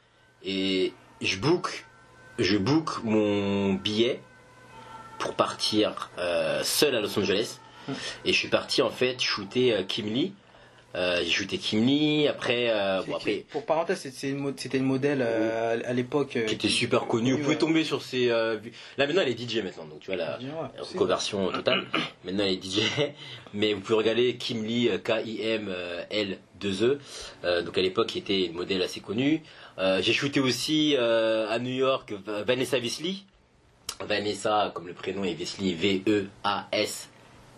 [0.43, 1.85] Et je book,
[2.39, 4.21] je book mon billet
[5.19, 6.09] pour partir
[6.63, 7.57] seul à Los Angeles.
[8.25, 10.33] Et je suis parti, en fait, shooter euh, Kim Lee.
[10.93, 15.79] Euh, j'ai shooté Kim Lee, après, euh, bon, après, Pour parenthèse, c'était une modèle euh,
[15.85, 16.37] à l'époque.
[16.45, 17.31] qui était super connue.
[17.31, 18.25] Vous pouvez tomber sur ses.
[18.61, 18.73] vues.
[18.97, 20.37] Là, maintenant, elle est DJ maintenant, donc tu vois, la,
[20.83, 21.85] c'est- reconversion totale.
[22.25, 22.81] Maintenant, elle est DJ.
[23.53, 26.99] Mais vous pouvez regarder Kim Lee, euh, K-I-M-L-2-E.
[27.45, 29.41] Euh, donc à l'époque, qui était une modèle assez connue.
[29.79, 32.13] Euh, J'ai shooté aussi à New York
[32.45, 33.15] Vanessa Wesley.
[34.05, 35.73] Vanessa, comme le prénom est Wesley,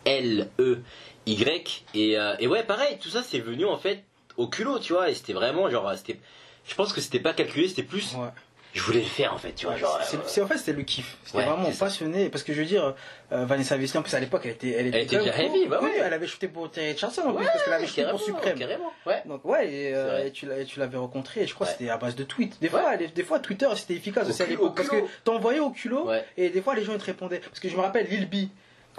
[0.05, 1.83] V-E-A-S-L-E-Y.
[1.93, 4.03] Et, euh, et ouais, pareil, tout ça, c'est venu en fait
[4.37, 5.09] au culot, tu vois.
[5.09, 6.19] Et c'était vraiment genre, c'était.
[6.67, 8.13] Je pense que c'était pas calculé, c'était plus.
[8.15, 8.29] Ouais.
[8.75, 9.75] Je voulais le faire en fait, tu vois.
[9.75, 11.17] Genre, C'est- euh, c'est- en fait c'était le kiff.
[11.25, 12.95] C'était Ouais, vraiment passionné parce que je veux dire
[13.31, 15.67] euh, Vanessa Wesley en plus à l'époque elle était elle était, Elle était déjà heavy,
[15.67, 16.01] bah oui, ouais.
[16.03, 18.57] elle avait shooté pour Terry Charlson en plus parce qu'elle avait shooté pour Supreme.
[18.57, 19.21] Carrément, ouais.
[19.27, 20.47] Donc ouais et, euh, et tu
[20.79, 22.59] l'avais rencontré et je crois que c'était à base de tweets.
[22.61, 25.59] Des fois elle- des fois Twitter c'était efficace Au aussi à l'époque parce que t'envoyais
[25.59, 28.07] au culot et des fois les gens ils te répondaient parce que je me rappelle
[28.07, 28.47] Lil B.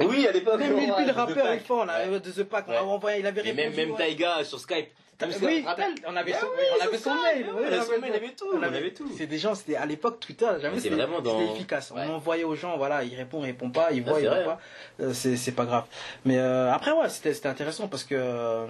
[0.00, 0.58] Oui, à l'époque.
[0.58, 3.52] Même ouais, le rappeur il fort là de The Pack on envoyé il avait Et
[3.52, 3.62] répondu.
[3.68, 3.96] même, même ouais.
[3.96, 4.88] Taiga sur Skype.
[5.20, 5.64] Ça Oui,
[6.06, 6.66] on avait son, mail.
[6.76, 9.08] on avait on son mail, on avait tout, on avait tout.
[9.16, 10.96] C'est des gens, c'était à l'époque Twitter, jamais c'était
[11.52, 11.92] efficace.
[11.94, 14.38] On envoyait aux gens, voilà, il répond, il répond pas, il Ah, voit, il voit
[14.42, 14.60] pas.
[15.00, 15.84] Euh, c'est pas grave.
[16.24, 18.66] Mais euh, après ouais, c'était c'était intéressant parce que euh,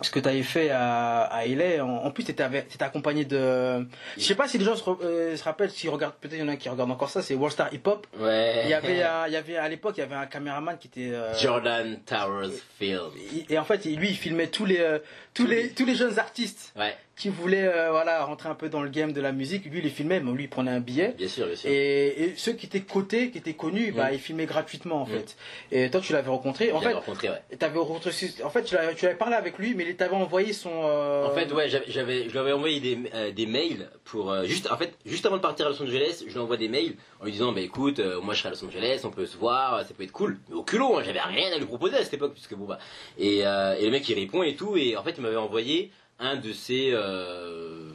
[0.00, 2.42] ce que tu avais fait à, à LA, en, en plus, tu étais,
[2.80, 3.86] accompagné de.
[4.16, 6.42] Je sais pas si les gens se, euh, se rappellent, s'ils regardent, peut-être il y
[6.42, 8.06] en a qui regardent encore ça, c'est World Star Hip Hop.
[8.18, 8.62] Ouais.
[8.64, 11.10] Il y avait, il y avait à l'époque, il y avait un caméraman qui était.
[11.14, 13.10] euh, Jordan Towers Field.
[13.48, 14.98] et en fait, lui, il filmait tous les, euh,
[15.34, 18.80] tous les, tous les jeunes artistes Ouais, qui voulaient, euh, voilà, rentrer un peu dans
[18.82, 19.64] le game de la musique.
[19.66, 21.14] Lui, il les filmait, mais lui, il prenait un billet.
[21.16, 21.70] bien sûr, bien sûr.
[21.70, 25.36] Et, et ceux qui étaient cotés, qui étaient connus, bah, ils filmaient gratuitement, en fait.
[25.70, 26.72] Et toi, tu l'avais rencontré.
[26.72, 27.40] En fait, rencontré, ouais.
[27.58, 28.10] t'avais rencontré,
[28.42, 30.70] en fait, tu l'avais, tu avais parlé avec lui, mais il t'avait envoyé son.
[30.84, 34.70] euh, En fait, ouais, j'avais, je lui avais envoyé des, euh, des mails pour juste,
[34.70, 37.24] en fait, juste avant de partir à Los Angeles, je lui envoie des mails en
[37.24, 39.94] lui disant, bah écoute, moi je serai à Los Angeles, on peut se voir, ça
[39.96, 40.38] peut être cool.
[40.48, 42.78] Mais au culot, hein, j'avais rien à lui proposer à cette époque, puisque bon bah,
[43.18, 43.42] et, et
[43.84, 47.90] le mec il répond et tout, et en fait m'avait envoyé un de ses euh,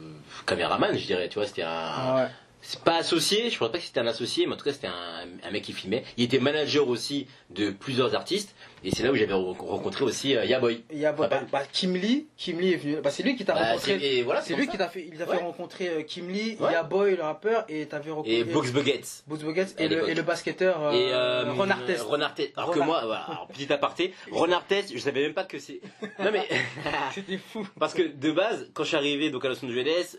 [0.46, 2.28] caméramans, je dirais, tu vois, c'était un, Ah ouais.
[2.60, 4.88] c'est pas associé, je pense pas que c'était un associé, mais en tout cas c'était
[4.88, 6.04] un, un mec qui filmait.
[6.18, 8.54] Il était manager aussi de plusieurs artistes,
[8.84, 10.82] et c'est là où j'avais re- rencontré aussi euh, Yaboy.
[10.92, 12.96] Il y a bah, bah, Kim Lee, Kim Lee est venu.
[13.02, 13.98] Bah, c'est lui qui t'a Bah, rencontré.
[14.00, 14.72] c'est- voilà, C'est lui ça.
[14.72, 15.36] qui t'a fait, il t'a fait Ouais.
[15.38, 16.72] rencontrer euh, Kim Lee, Ouais.
[16.72, 19.00] Yaboy le rappeur, et t'avais rencontré Et Box Buggets.
[19.26, 22.02] Boots Buggets et, le, et le basketteur euh, et euh, Ron Artest.
[22.02, 22.52] Ron Artest.
[22.56, 25.80] Alors que moi, voilà, alors, petit aparté, Ron Artest, je savais même pas que c'est.
[26.18, 26.48] Non mais
[27.14, 27.66] C'était fou.
[27.78, 30.16] parce que de base, quand je suis arrivé donc à Los Angeles,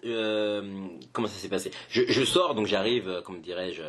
[1.14, 1.72] comment ça s'est passé?
[1.89, 3.82] Je, je sors donc j'arrive, comme dirais-je,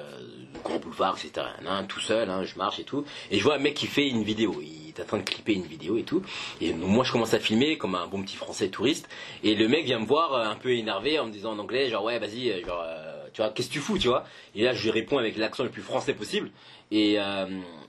[0.64, 1.46] Grand Boulevard, etc.
[1.66, 4.08] hein, tout seul, hein, je marche et tout, et je vois un mec qui fait
[4.08, 4.60] une vidéo.
[4.62, 6.22] Il est en train de clipper une vidéo et tout.
[6.60, 9.08] Et moi, je commence à filmer comme un bon petit français touriste.
[9.42, 11.88] Et le mec vient me voir euh, un peu énervé en me disant en anglais,
[11.88, 14.24] genre ouais, vas-y, euh, euh, tu vois, qu'est-ce que tu fous, tu vois?
[14.54, 16.50] Et là, je lui réponds avec l'accent le plus français possible.
[16.90, 17.16] Et,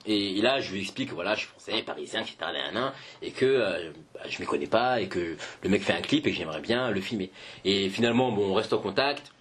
[0.06, 2.36] et, là, je lui explique, que, voilà, je suis français, parisien, etc.
[3.20, 6.30] et que bah, je ne connais pas, et que le mec fait un clip et
[6.30, 7.30] que j'aimerais bien le filmer.
[7.66, 9.32] Et finalement, bon, on reste en contact.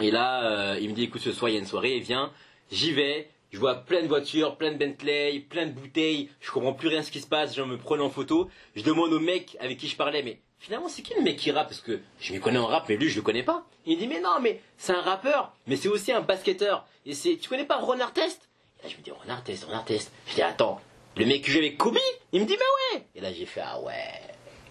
[0.00, 2.30] Et là, il me dit, écoute, ce soir, il y a une soirée, viens,
[2.70, 3.28] j'y vais.
[3.52, 6.30] Je vois plein de voitures, plein de Bentley, plein de bouteilles.
[6.40, 7.54] Je comprends plus rien ce qui se passe.
[7.54, 8.48] Gens me prennent en photo.
[8.74, 11.50] Je demande au mec avec qui je parlais, mais finalement, c'est qui le mec qui
[11.50, 11.68] rappe?
[11.68, 13.66] Parce que je m'y connais en rap, mais lui, je le connais pas.
[13.84, 16.86] Il me dit, mais non, mais c'est un rappeur, mais c'est aussi un basketteur.
[17.04, 18.48] Et c'est, tu connais pas Ron Artest?
[18.80, 20.10] Et là, je me dis, Ron Artest, Ron Artest.
[20.28, 20.80] Je dis, attends,
[21.18, 21.98] le mec que j'ai avec Kobe
[22.32, 23.92] Il me dit, mais ouais Et là, j'ai fait, ah ouais.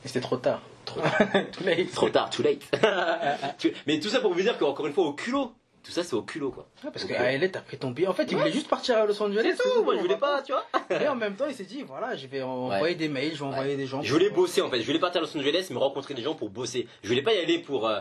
[0.03, 0.59] Et C'était trop tard.
[0.85, 1.01] Trop
[1.51, 1.91] Too late.
[1.91, 2.63] Trop tard, too late.
[3.85, 5.53] Mais tout ça pour vous dire qu'encore une fois, au culot.
[5.83, 6.67] Tout ça, c'est au culot, quoi.
[6.83, 7.09] Ouais, parce Ok.
[7.11, 8.07] que à LA, t'as pris ton billet.
[8.07, 9.55] En fait, il voulait juste partir à Los Angeles.
[9.57, 10.65] C'est tout, moi je voulais pas, tu vois.
[11.01, 13.45] Et en même temps, il s'est dit, voilà, je vais envoyer des mails, je vais
[13.45, 14.01] envoyer des gens.
[14.03, 16.35] Je voulais bosser en fait, je voulais partir à Los Angeles, me rencontrer des gens
[16.35, 16.87] pour bosser.
[17.03, 17.99] Je voulais pas y aller pour euh,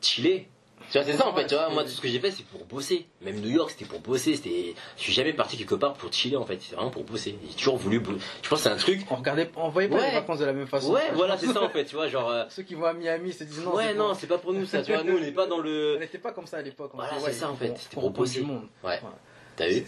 [0.00, 0.48] chiller.
[0.90, 2.44] Tu vois, c'est ça en fait, tu vois, moi tout ce que j'ai fait c'est
[2.46, 3.06] pour bosser.
[3.22, 4.74] Même New York c'était pour bosser, c'était.
[4.96, 7.38] Je suis jamais parti quelque part pour chiller en fait, c'est vraiment pour bosser.
[7.48, 8.00] J'ai toujours voulu.
[8.00, 8.12] bo-
[8.42, 9.00] Je pense que c'est un truc.
[9.10, 10.08] On regardait, on voyait pas Ouais.
[10.08, 10.92] les vacances de la même façon.
[10.92, 12.28] Ouais, voilà, c'est ça en fait, tu vois, genre.
[12.28, 13.74] euh, Ceux qui vont à Miami se disent non.
[13.76, 15.62] ouais, non, c'est pas pour nous ça, tu vois, nous on n'est pas dans On
[15.62, 15.98] le.
[15.98, 16.90] n'était pas comme ça à l'époque.
[16.94, 18.40] On Voilà, c'est ouais, ça, en fait, c'était pour bosser.
[18.40, 18.64] du monde.
[18.82, 18.98] Ouais, Ouais.
[19.56, 19.84] t'as vu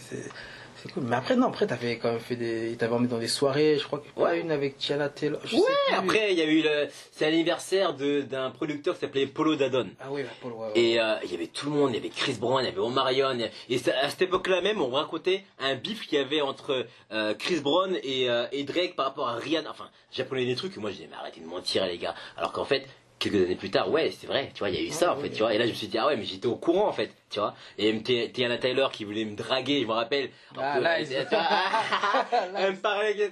[0.83, 1.03] C'est- cool.
[1.03, 2.75] Mais après, non, après, t'avais quand même fait des.
[2.77, 4.19] T'avais emmené dans des soirées, je crois que.
[4.19, 4.39] Ouais.
[4.41, 5.39] une avec Tiana Taylor.
[5.45, 5.61] je Ouais,
[5.95, 6.87] après, il y a eu le.
[7.11, 9.89] C'est l'anniversaire de- d'un producteur qui s'appelait Polo Dadon.
[9.99, 10.71] Ah oui, bah, Paul, ouais, ouais.
[10.75, 12.69] Et euh, il y avait tout le monde, il y avait Chris Brown, il y
[12.69, 13.37] avait Omarion.
[13.69, 17.59] Et à cette époque-là même, on racontait un bif qu'il y avait entre euh, Chris
[17.61, 19.69] Brown et, euh, et Drake par rapport à Rihanna.
[19.71, 22.15] Enfin, j'apprenais des trucs et moi je disais, mais arrêtez de mentir les gars.
[22.37, 22.85] Alors qu'en fait,
[23.23, 25.17] quelques années plus tard, ouais, c'est vrai, tu vois, il y a eu ça en
[25.17, 25.53] fait, tu vois.
[25.53, 27.39] Et là, je me suis dit, ah ouais, mais j'étais au courant en fait, tu
[27.39, 27.55] vois.
[27.77, 27.97] Et
[28.31, 30.29] Tiana Tyler qui voulait me draguer, je me rappelle.
[30.57, 33.29] Ah, là, elle- me parlait, etc.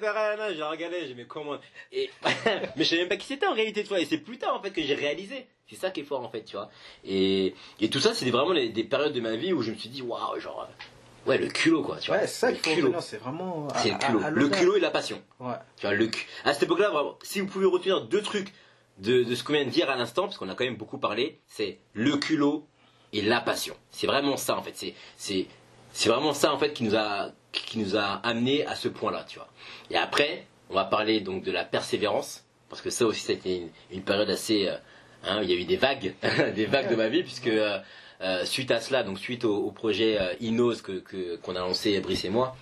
[0.53, 1.57] Je la regardais, j'ai mais comment
[1.91, 2.09] et...
[2.75, 3.99] Mais je savais même pas qui c'était en réalité, tu vois.
[3.99, 5.45] Et c'est plus tard en fait que j'ai réalisé.
[5.69, 6.69] C'est ça qui est fort en fait, tu vois.
[7.05, 9.75] Et, et tout ça, c'était vraiment les- des périodes de ma vie où je me
[9.77, 12.19] suis dit, waouh, genre, euh, ouais, le culot quoi, tu vois.
[12.19, 13.67] Ouais, c'est ça le qu'il faut c'est vraiment.
[13.75, 14.21] C'est le culot.
[14.31, 15.21] le culot et la passion.
[15.39, 15.53] Ouais.
[15.77, 16.09] Tu vois, le
[16.43, 18.53] À cette époque-là, vraiment, si vous pouvez retenir deux trucs
[19.01, 21.39] de, ce qu'on vient de dire à l'instant, parce qu'on a quand même beaucoup parlé,
[21.47, 22.67] c'est le culot
[23.13, 23.75] et la passion.
[23.89, 24.93] C'est vraiment ça en fait.
[25.17, 25.47] C'est,
[26.05, 29.39] vraiment ça en fait qui nous a, qui nous a amené à ce point-là, tu
[29.39, 29.49] vois.
[29.89, 33.35] Et après, on va parler donc de la persévérance, parce que ça aussi, ça a
[33.35, 34.75] été une, période assez, euh,
[35.23, 36.13] hein, il y a eu des vagues,
[36.55, 37.79] des vagues de ma vie, puisque euh,
[38.21, 42.29] euh, suite à cela, donc suite au, projet Inos que, qu'on a lancé Brice et
[42.29, 42.55] moi,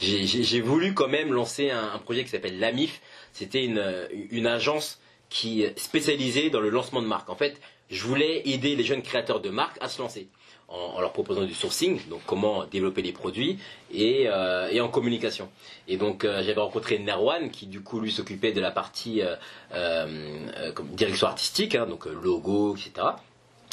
[0.00, 3.00] j'ai voulu quand même lancer un, projet qui s'appelle l'AMIF.
[3.32, 3.82] C'était une,
[4.30, 5.00] une agence
[5.34, 7.28] qui est spécialisée dans le lancement de marques.
[7.28, 7.60] En fait,
[7.90, 10.28] je voulais aider les jeunes créateurs de marques à se lancer
[10.68, 13.58] en, leur proposant du sourcing, donc comment développer les produits
[13.92, 15.50] et, euh, en communication.
[15.88, 19.34] Et donc euh, j'avais rencontré Nerwan qui du coup lui s'occupait de la partie euh,
[19.74, 23.08] euh, direction artistique, hein, donc logo, etc.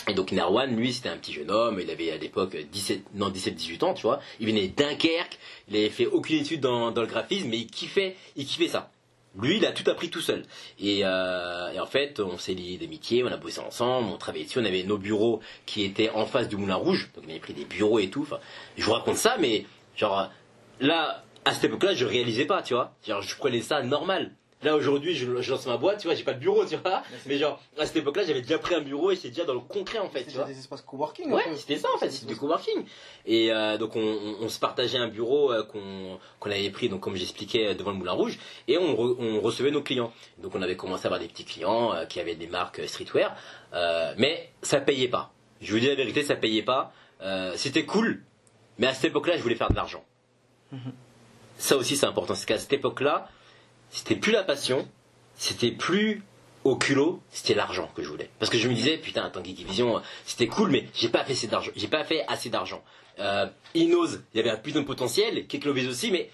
[0.09, 3.29] Et donc Nerwan, lui, c'était un petit jeune homme, il avait à l'époque 17, non
[3.29, 4.19] 17-18 ans, tu vois.
[4.39, 5.37] Il venait de Dunkerque,
[5.69, 8.89] il avait fait aucune étude dans, dans le graphisme, mais il kiffait, il kiffait ça.
[9.39, 10.43] Lui, il a tout appris tout seul.
[10.79, 14.45] Et, euh, et en fait, on s'est liés d'amitié, on a bossé ensemble, on travaillait
[14.45, 17.39] dessus, on avait nos bureaux qui étaient en face du Moulin Rouge, donc on avait
[17.39, 18.23] pris des bureaux et tout.
[18.23, 18.39] Enfin,
[18.77, 19.65] je vous raconte ça, mais
[19.95, 20.29] genre
[20.81, 22.93] là, à cette époque-là, je réalisais pas, tu vois.
[23.07, 24.31] Genre, je prenais ça normal.
[24.63, 27.01] Là aujourd'hui, je, je lance ma boîte, tu vois, j'ai pas de bureau, tu vois.
[27.25, 29.59] Mais genre, à cette époque-là, j'avais déjà pris un bureau et c'est déjà dans le
[29.59, 30.43] concret en fait, vois.
[30.45, 31.31] des espaces coworking.
[31.31, 32.85] Ouais, c'était ça en fait, c'était du coworking.
[33.25, 36.19] Et euh, donc on, on- on se partageait un bureau euh, qu'on
[36.51, 38.37] avait pris, donc comme j'expliquais euh, devant le Moulin Rouge,
[38.67, 40.13] et on, re- on recevait nos clients.
[40.37, 43.35] Donc on avait commencé à avoir des petits clients euh, qui avaient des marques streetwear,
[44.17, 45.31] mais ça payait pas.
[45.61, 46.93] Je vous dis la vérité, ça payait pas.
[47.55, 48.23] C'était cool,
[48.79, 50.03] mais à cette époque-là, je voulais faire de l'argent.
[51.57, 53.29] Ça aussi c'est important, c'est qu'à cette époque-là,
[53.91, 54.87] c'était plus la passion,
[55.35, 56.23] c'était plus
[56.63, 58.29] au culot, c'était l'argent que je voulais.
[58.39, 61.23] Parce que je me disais, putain, attends, Geeky Vision, euh, c'était cool, mais j'ai pas
[61.23, 61.71] fait assez d'argent.
[61.75, 62.83] J'ai pas fait assez d'argent.
[63.19, 66.29] Euh, Inos, il y avait un putain de potentiel, Kekloviz aussi, mais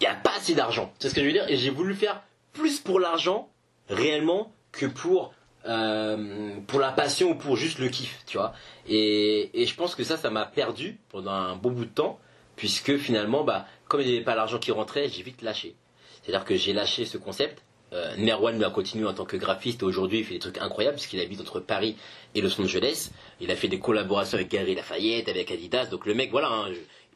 [0.00, 0.92] il y a pas assez d'argent.
[0.98, 1.48] C'est ce que je veux dire?
[1.48, 2.22] Et j'ai voulu faire
[2.52, 3.50] plus pour l'argent,
[3.88, 8.52] réellement, que pour euh, pour la passion ou pour juste le kiff, tu vois.
[8.88, 12.18] Et, et je pense que ça, ça m'a perdu pendant un bon bout de temps,
[12.56, 15.76] puisque finalement, bah, comme il n'y avait pas l'argent qui rentrait, j'ai vite lâché.
[16.22, 17.62] C'est-à-dire que j'ai lâché ce concept.
[17.92, 20.56] Euh, Nerwan lui a continué en tant que graphiste et aujourd'hui il fait des trucs
[20.58, 21.96] incroyables puisqu'il habite entre Paris
[22.34, 23.10] et Los Angeles.
[23.40, 25.86] Il a fait des collaborations avec Galerie Lafayette, avec Adidas.
[25.86, 26.68] Donc le mec, voilà, hein,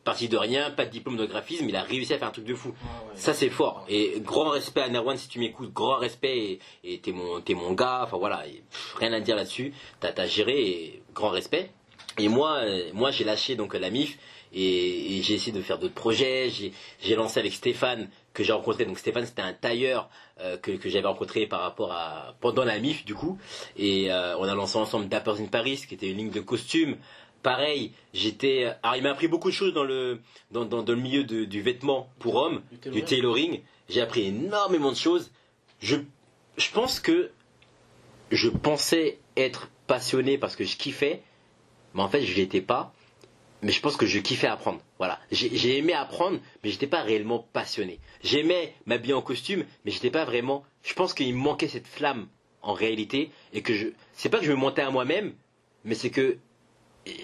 [0.05, 2.45] parti de rien, pas de diplôme de graphisme, il a réussi à faire un truc
[2.45, 2.69] de fou.
[2.69, 3.13] Ouais.
[3.15, 3.87] Ça c'est fort.
[3.89, 8.03] Et grand respect à Nerwan si tu m'écoutes, grand respect et t'es mon, mon gars.
[8.05, 9.73] Enfin voilà, et, pff, rien à dire là-dessus.
[10.01, 11.71] T'as géré et grand respect.
[12.19, 14.19] Et moi, euh, moi j'ai lâché donc la MIF
[14.53, 16.51] et, et j'ai essayé de faire d'autres projets.
[17.01, 18.85] J'ai lancé avec Stéphane que j'ai rencontré.
[18.85, 20.09] Donc Stéphane c'était un tailleur
[20.41, 23.39] euh, que, que j'avais rencontré par rapport à pendant la MIF du coup.
[23.77, 26.97] Et euh, on a lancé ensemble Dappers in Paris qui était une ligne de costumes.
[27.43, 28.75] Pareil, j'étais.
[28.83, 30.21] Alors il m'a appris beaucoup de choses dans le
[30.51, 33.61] dans, dans, dans le milieu de- du vêtement pour hommes, Du du tailoring.
[33.89, 35.31] J'ai appris énormément de choses.
[35.81, 35.97] Je
[36.57, 37.31] je pense que
[38.31, 41.23] je pensais être passionné parce que je kiffais,
[41.95, 42.93] mais en fait je l'étais pas.
[43.63, 44.81] Mais je pense que je kiffais apprendre.
[44.99, 48.01] Voilà, j'ai aimé apprendre, mais j'étais pas réellement passionné.
[48.23, 50.65] J'aimais m'habiller en costume, mais j'étais pas vraiment.
[50.83, 52.29] Je pense qu'il me manquait cette flamme
[52.63, 53.89] en réalité et que je.
[54.13, 55.35] C'est pas que je me mentais à moi-même,
[55.85, 56.39] mais c'est que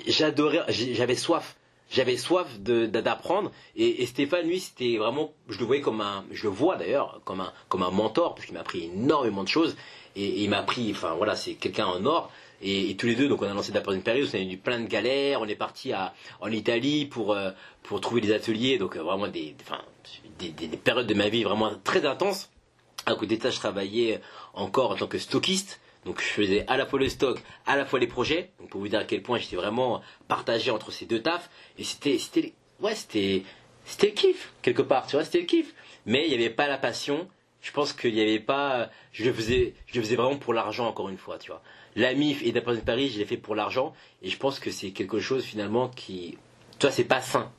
[0.07, 1.57] j'adorais, j'avais soif.
[1.93, 3.53] J'avais soif d'apprendre.
[3.76, 7.20] Et, et Stéphane lui c'était vraiment je le voyais comme un je le vois d'ailleurs
[7.24, 9.76] comme un comme un mentor parce qu'il m'a appris énormément de choses.
[10.16, 12.30] Et, il m'a appris enfin voilà c'est quelqu'un en or.
[12.64, 14.80] Et, tous les deux donc on a lancé d'apprendre une période on a eu plein
[14.80, 15.40] de galères.
[15.43, 17.51] On est parti à en Italie pour euh,
[17.82, 18.78] pour trouver des ateliers.
[18.78, 19.82] Donc euh, vraiment des enfin
[20.38, 22.49] des, des- des périodes de ma vie vraiment très intenses.
[23.05, 24.20] À côté de ça, je travaillais
[24.55, 25.80] encore en tant que stockiste.
[26.05, 28.50] Donc je faisais à la fois le stock, à la fois les projets.
[28.59, 31.48] Donc pour vous dire à quel point j'étais vraiment partagé entre ces deux tafs.
[31.78, 33.42] Et c'était, c'était, ouais, c'était,
[33.84, 35.07] c'était le kiff quelque part.
[35.07, 35.74] Tu vois, c'était le kiff.
[36.07, 37.28] Mais il n'y avait pas la passion.
[37.61, 38.90] Je pense qu'il n'y avait pas.
[39.12, 41.38] Je le faisais, je faisais vraiment pour l'argent encore une fois.
[41.38, 41.62] Tu vois,
[41.94, 43.94] la MIF et d'après Paris, je l'ai fait pour l'argent.
[44.22, 46.36] Et je pense que c'est quelque chose finalement qui,
[46.78, 47.53] tu vois, c'est pas sain.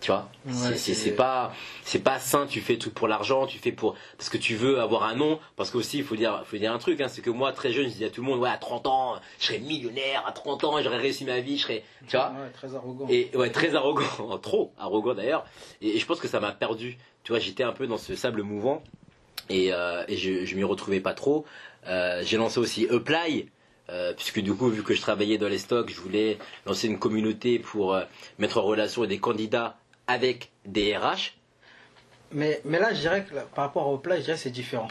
[0.00, 2.46] Tu vois, Ouais, c'est- pas c'est pas sain.
[2.46, 5.40] Tu fais tout pour l'argent, tu fais pour parce que tu veux avoir un nom.
[5.56, 7.00] Parce qu'aussi, il faut dire faut dire un truc.
[7.00, 8.86] Hein, c'est que moi, très jeune, je disais à tout le monde, ouais, à 30
[8.86, 10.22] ans, je serais millionnaire.
[10.26, 11.56] À 30 ans, j'aurais réussi ma vie.
[11.56, 12.28] Je serais, tu vois.
[12.30, 13.06] Ouais, très arrogant.
[13.08, 15.44] Et ouais, très arrogant, trop arrogant d'ailleurs.
[15.80, 16.98] Et, et je pense que ça m'a perdu.
[17.24, 18.82] Tu vois, j'étais un peu dans ce sable mouvant
[19.48, 21.44] et, euh, et je, je m'y retrouvais pas trop.
[21.88, 23.48] Euh, J'ai lancé aussi Apply.
[23.88, 26.98] euh, puisque du coup, vu que je travaillais dans les stocks, je voulais lancer une
[26.98, 28.02] communauté pour euh,
[28.38, 29.76] mettre en relation des candidats
[30.06, 31.32] avec des RH.
[32.32, 34.50] Mais, mais là, je dirais que là, par rapport au plat, je dirais que c'est
[34.50, 34.88] différent.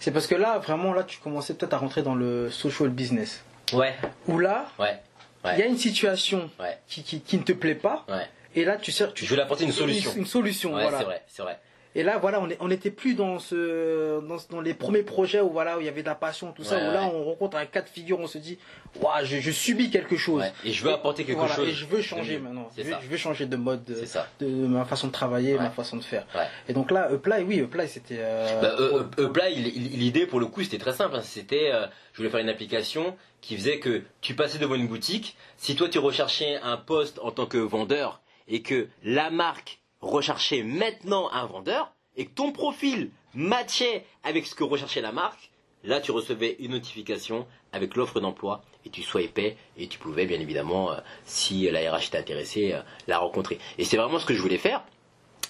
[0.00, 3.42] C'est parce que là, vraiment, là, tu commençais peut-être à rentrer dans le social business.
[3.72, 3.94] Ouais,
[4.26, 4.98] Où là, ouais,
[5.44, 5.58] il Ouais.
[5.58, 8.26] y a une situation ouais, qui, qui, qui ne te plaît pas, ouais.
[8.54, 10.12] et là, tu sais, tu Je voulais apporter une solution.
[10.16, 10.98] Une, solution, Ouais, voilà.
[10.98, 11.58] c'est vrai, c'est vrai.
[11.94, 15.50] Et là, voilà, on n'était plus dans ce, dans, ce- dans les premiers projets où
[15.50, 16.76] voilà, où il y avait de la passion, tout ça.
[16.76, 17.12] Ouais, où là, ouais.
[17.14, 18.58] on rencontre un cas de figure, on se dit,
[19.00, 20.42] waouh, je, je subis quelque chose.
[20.42, 20.52] Ouais.
[20.64, 21.68] Et je veux apporter quelque Voilà, chose.
[21.68, 22.68] Et je veux changer maintenant.
[22.76, 23.00] Je veux, ça.
[23.02, 25.62] je veux changer de mode, de, ma façon de travailler, Ouais.
[25.62, 26.26] ma façon de faire.
[26.34, 26.46] Ouais.
[26.68, 28.18] Et donc là, Apply, oui, Apply, c'était.
[28.20, 31.16] euh, Bah, euh, euh, l'idée pour le coup c'était très simple.
[31.16, 31.22] hein.
[31.22, 35.36] C'était, euh, je voulais faire une application qui faisait que tu passais devant une boutique.
[35.56, 40.62] Si toi tu recherchais un poste en tant que vendeur et que la marque recherchait
[40.62, 45.50] maintenant un vendeur et que ton profil matchait avec ce que recherchait la marque,
[45.84, 50.40] là tu recevais une notification avec l'offre d'emploi et tu swipais et tu pouvais bien
[50.40, 53.58] évidemment, euh, si la RH était intéressée, euh, la rencontrer.
[53.78, 54.82] Et c'est vraiment ce que je voulais faire.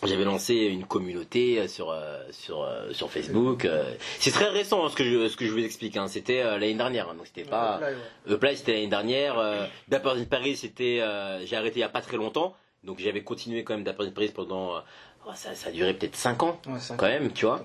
[0.06, 3.66] J'avais lancé une communauté euh, sur euh, sur sur Facebook.
[4.20, 5.96] C'est très récent hein, ce que je ce que je vous explique.
[5.96, 6.06] Hein.
[6.06, 7.80] C'était l'année dernière, hein, donc c'était pas.
[8.26, 8.56] Apply, ouais.
[8.56, 9.68] C'était l'année dernière.
[9.88, 11.02] Dapper in Paris c'était
[11.44, 12.54] j'ai arrêté il y a pas très longtemps,
[12.88, 14.80] donc j'avais continué quand même Paris pendant euh,
[15.26, 17.62] oh, ça ça a duré peut-être 5 ans Ouais, quand même, tu vois.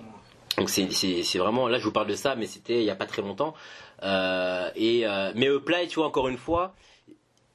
[0.57, 2.89] Donc c'est c'est c'est vraiment là je vous parle de ça, mais c'était il y
[2.89, 3.53] a pas très longtemps.
[4.03, 6.75] Euh, et euh, mais Apply, tu vois encore une fois,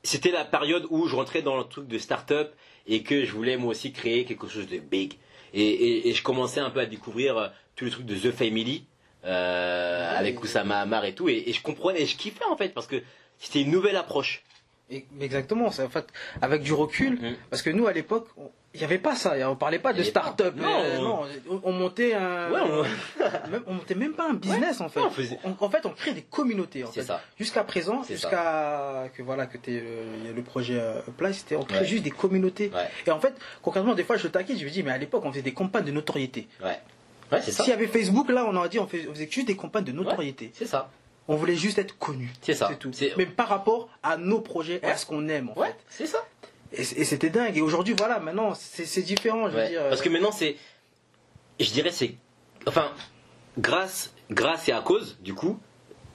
[0.02, 2.54] c'était la période où je rentrais dans le truc de start-up
[2.86, 5.18] et que je voulais moi aussi créer quelque chose de big.
[5.52, 8.32] Et, et, et je commençais un peu à découvrir euh, tout le truc de The
[8.32, 8.86] Family
[9.24, 12.70] euh, avec Oussama Hamar et tout, et, et je comprenais, et je kiffais en fait
[12.70, 13.02] parce que
[13.38, 14.42] c'était une nouvelle approche.
[14.90, 16.06] Et- Exactement, c'est en fait
[16.40, 17.34] avec du recul, Mhm.
[17.50, 18.26] parce que nous à l'époque,
[18.74, 20.66] il n'y avait pas ça, on parlait pas de start-up, Non.
[20.82, 21.20] euh, non,
[21.50, 22.82] on, on montait un, Ouais, on-
[23.50, 25.00] même, on montait même pas un business en fait.
[25.10, 26.84] Faisait- On- en fait, on crée des communautés.
[26.84, 27.06] En C'est fait.
[27.06, 27.20] ça.
[27.38, 31.84] Jusqu'à présent, jusqu'à que voilà que euh, le projet euh, Apply, c'était on crée Ouais.
[31.84, 32.70] juste des communautés.
[33.06, 35.22] Et en fait, concrètement, des fois, je le taquine, je me dis, mais à l'époque,
[35.24, 36.48] on faisait des campagnes de notoriété.
[37.42, 39.84] S'il y avait Facebook, là, on aurait dit, on, fait- on faisait juste des campagnes
[39.84, 40.50] de notoriété.
[40.54, 40.90] C'est ça.
[41.28, 42.30] On voulait juste être connu.
[42.40, 42.70] C'est ça.
[42.80, 42.90] tout.
[43.16, 46.26] Mais par rapport à nos projets et à ce qu'on aime, en Ouais, c'est ça.
[46.72, 47.56] Et, c'était dingue.
[47.56, 49.48] Et aujourd'hui, voilà, maintenant, c'est différent.
[49.50, 50.56] Je veux dire, Parce que maintenant, c'est.
[51.60, 52.14] Je dirais, c'est.
[52.66, 52.90] Enfin,
[53.58, 55.58] grâce, grâce et à cause, du coup,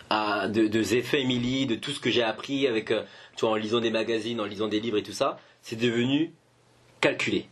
[0.09, 3.03] à, de, de The Family, de tout ce que j'ai appris avec, euh,
[3.35, 6.33] tu vois, en lisant des magazines, en lisant des livres et tout ça, c'est devenu
[7.01, 7.47] calculé.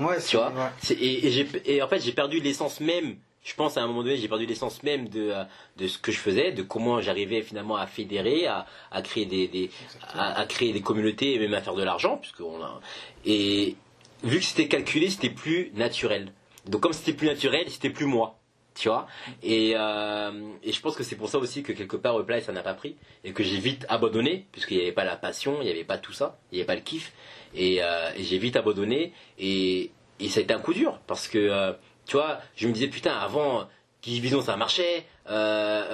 [0.00, 0.52] ouais, Tu c'est- vois
[0.90, 3.16] et, et, j'ai- et en fait, j'ai perdu l'essence même.
[3.42, 5.44] Je pense à un moment donné, j'ai perdu l'essence même de, euh,
[5.78, 9.48] de ce que je faisais, de comment j'arrivais finalement à fédérer, à, à créer des,
[9.48, 9.70] des
[10.12, 12.80] à, créer des communautés et même à faire de l'argent, a.
[13.24, 13.76] Et
[14.22, 16.32] vu que c'était calculé, c'était plus naturel.
[16.66, 18.36] Donc comme c'était plus naturel, c'était plus moi.
[18.74, 19.08] Tu vois
[19.42, 20.30] et, euh,
[20.62, 22.72] et je pense que c'est pour ça aussi que quelque part Reply ça n'a pas
[22.72, 25.84] pris et que j'ai vite abandonné puisqu'il n'y avait pas la passion, il n'y avait
[25.84, 27.12] pas tout ça, il n'y avait pas le kiff
[27.52, 31.26] et, euh, et j'ai vite abandonné et, et ça a été un coup dur parce
[31.26, 31.74] que
[32.10, 33.68] tu vois je me disais putain avant
[34.02, 35.32] Division ça marchait euh,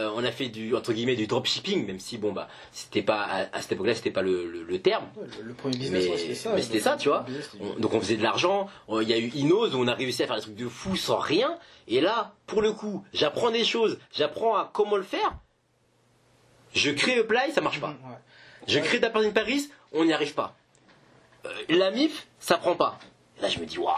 [0.06, 3.20] euh, on a fait du entre guillemets du dropshipping même si bon bah c'était pas
[3.22, 6.06] à, à cette époque-là c'était pas le, le- le terme Ouais, le, le premier business,
[6.08, 6.52] Mais- c'était ça.
[6.54, 7.22] mais c'était ça, tu vois.
[7.22, 8.68] Business, on- donc on faisait de l'argent,
[9.02, 10.94] il y a eu Inos où on a réussi à faire des trucs de fou
[10.96, 11.58] sans rien.
[11.88, 15.34] Et là, pour le coup, j'apprends des choses, j'apprends à comment le faire.
[16.74, 17.88] Je crée Apply, ça marche pas.
[17.88, 18.18] Ouais.
[18.68, 20.54] Je crée Dapper in Paris, on n'y arrive pas.
[21.44, 22.98] Euh, la MIF, ça prend pas.
[23.42, 23.94] Là, je me dis, waouh.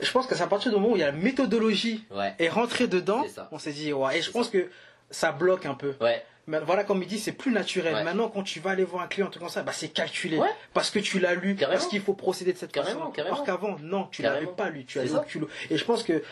[0.00, 2.34] Je pense que c'est à partir du moment où il y a la méthodologie Ouais,
[2.38, 4.18] et rentrer dedans, on s'est dit, ouais.
[4.18, 4.68] Et je pense que
[5.10, 5.94] ça bloque un peu.
[6.00, 7.94] ouais, Mais voilà, comme il dit, c'est plus naturel.
[7.94, 8.04] Ouais.
[8.04, 10.38] Maintenant, quand tu vas aller voir un client, truc comme ça, bah, c'est calculé.
[10.38, 10.48] Ouais.
[10.72, 11.78] Parce que tu l'as lu, Carrément.
[11.78, 13.10] parce qu'il faut procéder de cette Carrément, façon.
[13.12, 13.34] carrément.
[13.34, 15.18] Alors qu'avant, non, tu l'avais pas lu, tu as lu ça.
[15.20, 15.48] au culot.
[15.70, 16.22] Et je pense que,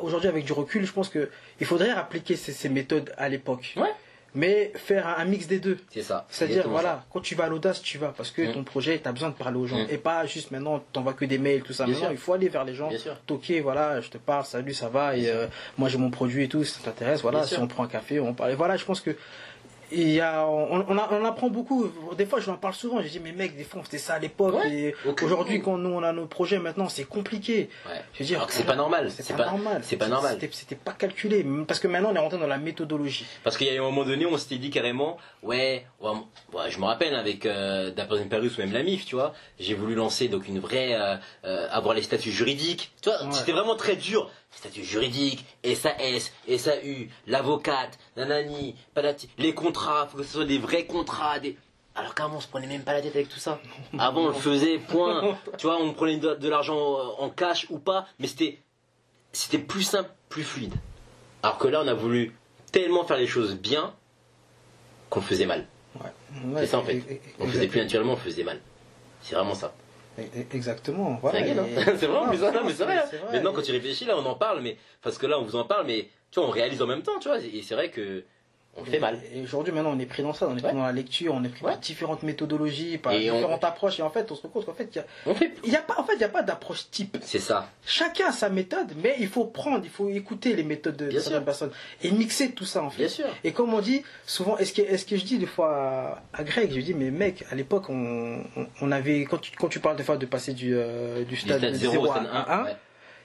[0.00, 1.30] aujourd'hui, avec du recul, je pense que
[1.60, 3.74] il faudrait appliquer ces, ces méthodes à l'époque.
[3.76, 3.92] Ouais.
[4.34, 5.78] Mais faire un, un mix des deux.
[5.92, 6.26] c'est ça.
[6.28, 8.52] C'est-à-dire, voilà, quand tu vas à l'audace, tu vas, parce que Mm.
[8.52, 9.78] ton projet, tu as besoin de parler aux gens.
[9.78, 9.86] Mm.
[9.90, 11.84] Et pas juste maintenant, t'envoies que des mails, tout ça.
[11.84, 12.12] Bien Maintenant, sûr.
[12.14, 12.90] il faut aller vers les gens.
[13.26, 15.46] Toquer, voilà, je te parle, salut, ça va, et Bien euh,
[15.78, 17.62] moi j'ai mon produit et tout, si ça t'intéresse, voilà, Bien si sûr.
[17.62, 18.50] on prend un café, on parle.
[18.52, 19.16] Et voilà, je pense que.
[19.96, 21.90] Il y a, on, on, a- on apprend beaucoup.
[22.16, 23.00] Des fois, je m'en parle souvent.
[23.02, 24.54] Je dis, mais mec, des fois, on faisait ça à l'époque.
[24.56, 27.68] Ouais, et aucun aujourd'hui, quand nous, on a nos projets maintenant, c'est compliqué.
[27.86, 28.00] Ouais.
[28.14, 29.10] Je veux dire, Alors que c'est pas normal.
[29.10, 29.80] C'est pas, normal.
[29.84, 30.38] C'est pas normal.
[30.52, 31.44] C'était- pas calculé.
[31.66, 33.26] Parce que maintenant, on est rentré dans la méthodologie.
[33.42, 36.78] Parce qu'il y a eu un moment donné, on s'était dit carrément, ouais, ouais, je
[36.78, 40.28] me rappelle avec euh, Dapper Paris ou même la MIF, tu vois, j'ai voulu lancer
[40.28, 42.92] donc une vraie, euh, euh, avoir les statuts juridiques.
[43.02, 44.30] Tu vois, c'était vraiment très dur.
[44.50, 48.76] Statut juridique, SAS, SAU, l'avocate, nanani,
[49.38, 51.56] les contrats, faut que ce soit des vrais contrats, des...
[51.94, 53.60] Alors qu'avant on se prenait même pas la tête avec tout ça.
[53.98, 55.36] Avant on le faisait, point.
[55.58, 56.76] Tu vois, on prenait de, de l'argent
[57.18, 58.58] en cash ou pas, mais c'était
[59.32, 60.74] c'était plus simple, plus fluide.
[61.42, 62.32] Alors que là on a voulu
[62.72, 63.92] tellement faire les choses bien
[65.10, 65.66] qu'on le faisait mal.
[66.00, 66.10] Ouais.
[66.58, 67.02] C'est ça en fait.
[67.38, 68.60] On faisait plus naturellement, on faisait mal.
[69.20, 69.72] C'est vraiment ça.
[70.52, 71.14] Exactement.
[71.16, 71.40] C'est Voilà.
[71.46, 71.54] Et-
[71.98, 72.98] C'est vraiment non, mais c'est vrai.
[72.98, 73.04] hein.
[73.10, 73.32] c'est vrai.
[73.32, 75.64] Maintenant, quand tu réfléchis, là, on en parle, mais parce que là, on vous en
[75.64, 77.38] parle, mais tu vois, on réalise en même temps, tu vois.
[77.38, 78.24] Et c'est vrai que
[78.76, 79.18] on le fait mal.
[79.34, 80.72] Et aujourd'hui, maintenant, on est pris dans ça, on est pris Ouais.
[80.74, 81.70] dans la lecture, on est pris Ouais.
[81.72, 84.00] par différentes méthodologies, par Et on- différentes approches.
[84.00, 84.98] Et en fait, on se rend compte qu'en fait, il y
[85.30, 85.34] a,
[85.78, 85.86] fait.
[85.86, 87.16] pas, en fait, il y a pas d'approche type.
[87.22, 87.68] C'est ça.
[87.86, 91.44] Chacun a sa méthode, mais il faut prendre, il faut écouter les méthodes de certaines
[91.44, 91.70] personnes
[92.02, 92.98] et mixer tout ça en fait.
[93.04, 93.26] Bien sûr.
[93.44, 96.72] Et comme on dit souvent, est-ce que, est-ce que je dis des fois à, Greg,
[96.74, 100.16] je dis mais mec, à l'époque on, avait quand tu, quand tu parles des fois
[100.16, 102.52] de passer du euh, du Du stade, stade 0 0 au à stade 1.
[102.60, 102.76] 1, Ouais.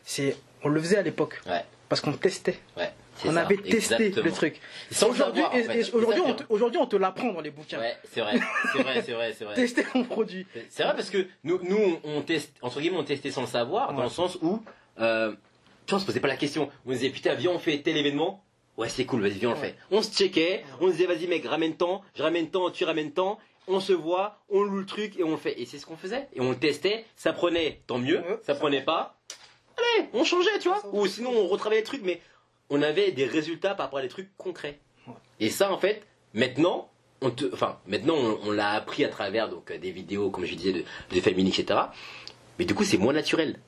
[0.04, 1.64] c'est on le faisait à l'époque Ouais.
[1.90, 2.92] Parce qu'on testait, Ouais.
[3.26, 4.26] on ça, avait testé exactement.
[4.26, 4.62] le truc.
[4.92, 5.94] Aujourd'hui, en fait.
[5.94, 7.80] aujourd'hui, on te, aujourd'hui on te l'apprend dans les bouquins.
[7.80, 8.40] Ouais, c'est vrai.
[8.72, 9.54] C'est vrai, c'est vrai.
[9.56, 10.46] Tester ton produit.
[10.70, 13.94] C'est vrai parce que nous, nous on, teste, entre guillemets, on testait sans le savoir,
[13.94, 14.64] dans le sens où,
[15.00, 15.32] euh,
[15.86, 16.70] tu vois, on se posait pas la question.
[16.86, 18.44] On disait, putain, viens, on fait tel événement.
[18.78, 19.76] Ouais, c'est cool, vas-y, viens, on le fait.
[19.92, 23.40] On se checkait, on disait, vas-y, mec, ramène temps, je ramène temps, tu ramènes temps.
[23.68, 25.60] On se voit, on loue le truc et on le fait.
[25.62, 26.28] Et c'est ce qu'on faisait.
[26.34, 29.19] Et on le testait, ça prenait, tant mieux, ça prenait pas.
[29.98, 30.82] Allez, on changeait, tu vois.
[30.92, 32.22] Ou sinon, on retravaillait les trucs, mais
[32.70, 34.80] on avait des résultats par rapport à des trucs concrets.
[35.08, 35.14] Ouais.
[35.40, 36.04] Et ça, en fait,
[36.34, 36.90] maintenant,
[37.22, 40.46] on te, enfin, maintenant, on, on l'a appris à travers donc euh, des vidéos, comme
[40.46, 41.80] je disais, de, de family, etc.
[42.58, 43.60] Mais du coup, c'est moins naturel.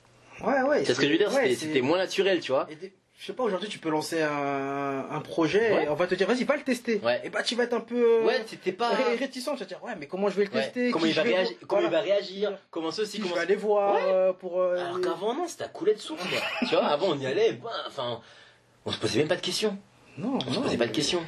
[0.41, 0.85] Ouais, ouais.
[0.85, 2.67] C'est ce que je veux dire, ouais, c'était moins naturel, tu vois.
[2.71, 2.75] Et
[3.21, 5.83] je sais pas, aujourd'hui tu peux lancer un, un projet Ouais.
[5.85, 6.99] et on va te dire vas-y va le tester.
[7.03, 7.21] Ouais.
[7.23, 8.89] Et bah tu vas être un peu euh, Ouais, pas.
[8.89, 10.63] ré- réticent, tu vas te dire ouais mais comment je vais le Ouais.
[10.63, 11.97] tester Comment il va vais réagir Comment il Voilà.
[11.99, 15.35] va réagir Comment ceci Qui je comment vais aller voir euh, pour euh, Alors qu'avant,
[15.35, 16.39] non, c'était à couler de source, quoi.
[16.67, 18.21] tu vois, avant, on y allait, bah, enfin,
[18.85, 19.77] on se posait même pas de questions.
[20.17, 20.61] Non, On se non.
[20.63, 21.23] posait pas de questions.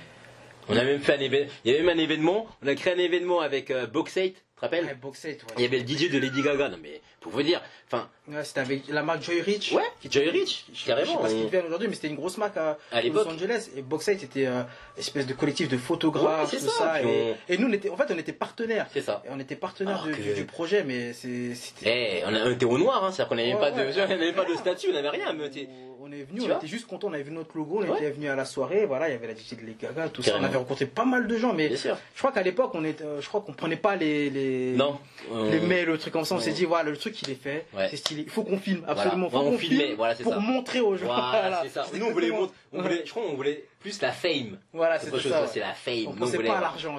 [0.70, 1.52] On a même fait un événement.
[1.66, 2.48] Il y avait même un événement.
[2.64, 4.86] On a créé un événement avec euh, Boxate, tu te rappelles?
[4.86, 5.36] Ouais.
[5.58, 6.70] Il y avait le DJ de Lady Gaga.
[6.70, 9.74] Non mais pour vous dire, enfin, Ouais, c'était avec la marque Joy Rich.
[9.74, 11.18] ouais, qui Joy Rich, Je sais carrément.
[11.18, 13.02] pas ce qu'ils deviennent aujourd'hui, mais c'était une grosse marque à, À.
[13.02, 13.70] Los Angeles.
[13.76, 14.62] Et Boxate c'était euh,
[14.96, 17.98] une espèce de collectif de photographes, Ouais, tout ça, et, et nous, on était, en
[17.98, 18.88] fait, on était partenaires.
[18.94, 19.22] C'est ça.
[19.26, 22.22] Et on était partenaires Alors de- que- du, du projet, mais c'est- c'était.
[22.22, 23.82] Eh, on, a- on était au noir, hein, c'est-à-dire qu'on n'avait Ouais, pas de,
[24.32, 25.34] on pas de statut, on n'avait rien.
[25.34, 25.62] Mais on était-
[26.14, 28.36] est venu, on était juste content, on avait vu notre logo, on était venu à
[28.36, 30.32] la soirée, voilà, il y avait la DJ de les Gaga, tout ça.
[30.32, 30.46] Carrément.
[30.46, 33.20] On avait rencontré pas mal de gens, mais je crois qu'à l'époque, on était, euh,
[33.20, 35.00] je crois qu'on prenait pas les, les, Non.
[35.50, 36.36] les mails, le truc comme ça.
[36.36, 37.88] On- s'est dit, voilà, le truc il est fait, Ouais.
[37.90, 38.24] c'est stylé.
[38.24, 39.02] Il faut qu'on filme, Voilà.
[39.02, 39.30] absolument.
[39.30, 40.40] Faut Ouais, on qu'on filme voilà, pour ça.
[40.40, 41.06] montrer aux gens.
[41.06, 41.86] Voilà, c'est ça.
[41.94, 42.40] Nous, on voulait, exactement.
[42.42, 44.58] montre- on voulait, je crois, qu'on voulait plus la fame.
[44.74, 45.42] Voilà, C'est c'est autre chose, ça.
[45.42, 45.48] ouais.
[45.52, 46.06] c'est la fame.
[46.08, 46.98] On pensait pas à l'argent,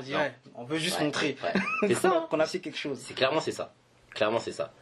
[0.55, 1.37] on veut juste Ouais, montrer.
[1.43, 1.61] ouais.
[1.89, 2.27] C'est ça.
[2.31, 2.99] Qu'on a fait quelque chose.
[3.03, 3.73] C'est clairement c'est ça.
[4.15, 4.73] Clairement c'est ça.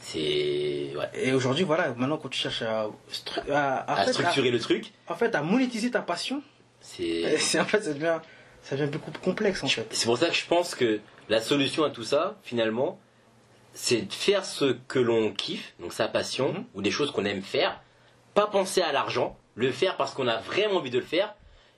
[0.00, 1.10] C'est ouais.
[1.14, 4.58] Et aujourd'hui, voilà, maintenant quand tu cherches à, stru- à, à À fait, structurer le
[4.58, 6.42] truc, à- en fait, à monétiser ta passion,
[6.80, 8.18] c'est c'est en fait, ça devient,
[8.62, 9.86] ça devient beaucoup plus complexe en fait.
[9.90, 12.98] c'est pour ça que je pense que la solution à tout ça, finalement,
[13.74, 16.64] c'est de faire ce que l'on kiffe, donc sa passion, Mhm.
[16.74, 17.80] ou des choses qu'on aime faire,
[18.34, 21.34] pas penser à l'argent, le faire parce qu'on a vraiment envie de le faire,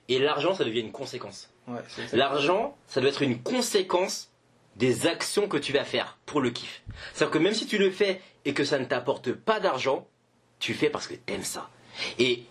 [0.07, 1.49] et l'argent, ça devient une conséquence.
[1.67, 1.79] Ouais.
[2.13, 4.29] L'argent, ça doit être une conséquence
[4.75, 6.83] des actions que tu vas faire pour le kiff.
[7.13, 10.07] C'est-à-dire que même si tu le fais et que ça ne t'apporte pas d'argent,
[10.59, 11.69] tu fais parce que t'aimes ça.
[12.19, 12.43] Et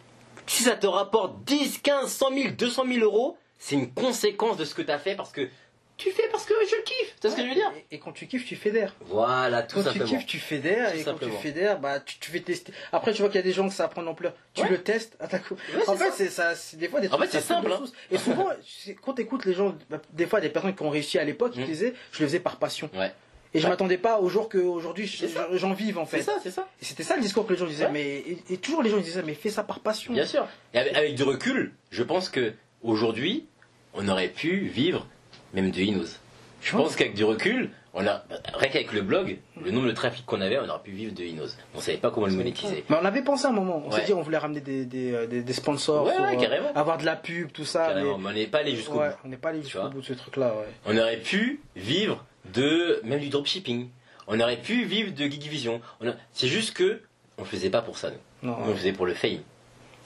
[0.47, 4.65] si ça te rapporte 10, 15, 100 000, 200 000 euros, c'est une conséquence de
[4.65, 5.49] ce que tu as fait parce que
[5.97, 7.15] tu fais parce que je le kiffe.
[7.21, 8.95] Tu vois ce que je veux dire Et, et quand tu kiffes, tu fédères.
[9.03, 10.05] Voilà, tout Quand simplement.
[10.07, 10.93] tu kiffes, tu fédères.
[10.93, 12.73] Tout et quand tu fédères, bah, tu, tu fais tester.
[12.93, 14.35] Après, tu vois qu'il y a des gens que ça prend d'ampleur.
[14.55, 14.69] Tu Ouais.
[14.71, 15.17] le testes.
[15.21, 16.55] à ta cou- Ouais, en fait, c'est ça.
[16.57, 17.31] C'est des fois des En trucs.
[17.31, 17.83] fait, c'est simple, hein.
[18.11, 18.49] Et souvent,
[19.03, 21.53] quand tu écoutes les gens, bah, des fois, des personnes qui ont réussi à l'époque,
[21.57, 21.67] ils Mm.
[21.67, 22.91] disaient, je le faisais par passion.
[22.95, 23.13] Ouais.
[23.57, 23.71] Et je Ouais.
[23.71, 25.07] m'attendais pas au jour qu'aujourd'hui
[25.53, 26.19] j'en vive en fait.
[26.19, 26.67] C'est ça, c'est ça.
[26.83, 27.85] Et c'était ça le discours que les gens disaient.
[27.85, 27.91] Ouais.
[27.93, 30.13] Mais et, et toujours les gens disaient, mais fais ça par passion.
[30.13, 30.45] Bien sûr.
[30.75, 33.47] Et avec, avec du recul, je pense que aujourd'hui,
[33.93, 35.07] on aurait pu vivre
[35.55, 36.21] même de Inos.
[36.63, 38.25] Je pense qu'avec du recul, on a
[38.55, 41.23] rien qu'avec le blog, le nombre de trafic qu'on avait, on aurait pu vivre de
[41.23, 41.57] Inos.
[41.75, 42.85] On savait pas comment le monétiser.
[42.89, 43.83] Mais on avait pensé à un moment.
[43.85, 44.01] On Ouais.
[44.01, 46.73] s'est dit, on voulait ramener des, des, euh, des- des sponsors, Ouais, ouais, euh, carrément.
[46.75, 47.89] avoir de la pub, tout ça.
[47.89, 49.01] Carrément, mais- mais on n'est pas allé jusqu'au bout.
[49.25, 50.55] on n'est pas allé jusqu'au bout de ce truc-là.
[50.87, 52.25] On aurait pu vivre
[52.55, 53.89] de même du dropshipping.
[54.27, 55.83] On aurait pu vivre de Geekvision.
[56.01, 57.03] On a- C'est juste que
[57.37, 58.11] on le faisait pas pour ça.
[58.11, 58.49] Nous.
[58.49, 59.41] Non, on le faisait pour le fame.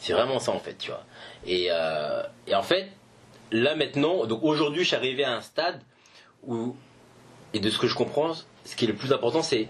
[0.00, 1.04] C'est vraiment ça en fait, tu vois.
[1.46, 2.88] Et, euh, et en fait,
[3.52, 5.80] là maintenant, donc aujourd'hui, je suis arrivé à un stade
[6.46, 6.76] où,
[7.52, 8.34] et de ce que je comprends,
[8.64, 9.68] ce qui est le plus important, c'est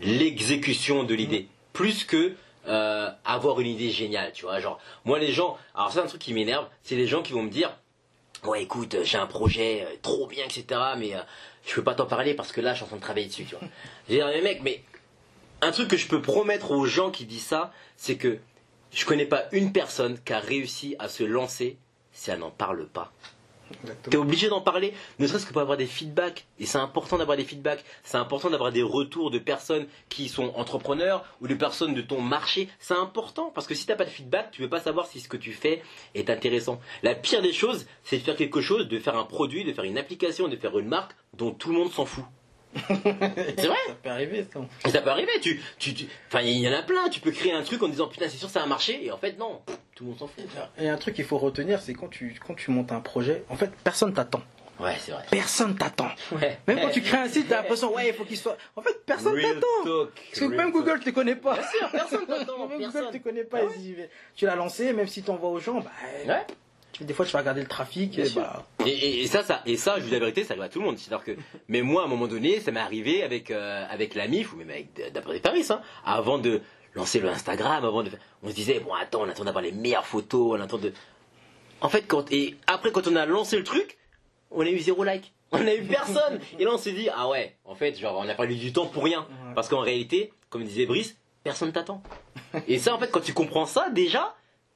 [0.00, 2.34] l'exécution de l'idée, plus que
[2.66, 4.60] euh, avoir une idée géniale, tu vois.
[4.60, 7.42] Genre, moi, les gens, alors c'est un truc qui m'énerve, c'est les gens qui vont
[7.42, 7.74] me dire,
[8.44, 11.20] ouais, écoute, j'ai un projet euh, trop bien, etc., mais euh,
[11.66, 13.44] je peux pas t'en parler parce que là, je suis en train de travailler dessus,
[13.44, 13.66] tu vois.
[14.08, 14.82] J'ai dit, mais mec, mais
[15.60, 18.38] un truc que je peux promettre aux gens qui disent ça, c'est que
[18.92, 21.76] je connais pas une personne qui a réussi à se lancer
[22.18, 23.12] si elle n'en parle pas.
[24.04, 26.46] Tu es obligé d'en parler, ne serait-ce que pour avoir des feedbacks.
[26.58, 27.84] Et c'est important d'avoir des feedbacks.
[28.02, 32.20] C'est important d'avoir des retours de personnes qui sont entrepreneurs ou de personnes de ton
[32.20, 32.68] marché.
[32.80, 35.06] C'est important parce que si tu n'as pas de feedback, tu ne peux pas savoir
[35.06, 35.82] si ce que tu fais
[36.14, 36.80] est intéressant.
[37.02, 39.84] La pire des choses, c'est de faire quelque chose, de faire un produit, de faire
[39.84, 42.24] une application, de faire une marque dont tout le monde s'en fout.
[42.76, 44.60] C'est vrai Ça peut arriver, ça.
[44.86, 47.30] Et ça peut arriver, tu, tu, tu- enfin, il y en a plein, tu peux
[47.30, 49.60] créer un truc en disant putain, c'est sûr, ça a marché, et en fait, non,
[49.94, 50.44] tout le monde s'en fout.
[50.78, 53.56] Et un truc qu'il faut retenir, c'est quand tu, quand tu montes un projet, en
[53.56, 54.42] fait, personne t'attend.
[54.80, 55.24] Ouais, c'est vrai.
[55.32, 56.08] Personne t'attend.
[56.30, 56.56] Ouais.
[56.68, 58.56] Même quand tu crées un site, t'as l'impression, ouais, il faut qu'il soit.
[58.76, 60.06] En fait, personne t'attend.
[60.06, 60.72] Parce que real même talk.
[60.84, 61.54] Google te connaît pas.
[61.54, 63.10] Bien sûr, personne t'attend, Même Google personne.
[63.12, 63.58] te connaît pas.
[63.62, 64.10] Ah ouais.
[64.36, 65.90] Tu l'as lancé, même si tu envoies aux gens, bah,
[66.28, 66.46] Ouais.
[67.00, 68.18] Des fois, tu vas regarder le trafic.
[68.18, 70.52] Et bah, Et, et- et ça, ça, et ça, je vous dis la vérité, ça
[70.54, 70.98] arrive à tout le monde.
[70.98, 71.36] C'est-à-dire que,
[71.68, 74.56] mais moi, à un moment donné, ça m'est arrivé avec euh, avec la MIF ou
[74.56, 76.60] même avec d'après des Paris, hein, avant de
[76.94, 78.10] lancer le Instagram, avant de,
[78.42, 80.92] on se disait bon, attends, on attend d'avoir les meilleures photos, on attend de.
[81.80, 83.98] En fait, quand et après, quand on a lancé le truc,
[84.50, 85.32] on a eu zéro like.
[85.52, 86.40] On a eu personne.
[86.58, 88.86] et là, on s'est dit ah ouais, en fait, genre, on a perdu du temps
[88.86, 89.20] pour rien.
[89.20, 89.54] Ouais.
[89.54, 92.02] Parce qu'en réalité, comme disait Brice, personne t'attend.
[92.66, 94.34] et ça, en fait, quand tu comprends ça, déjà,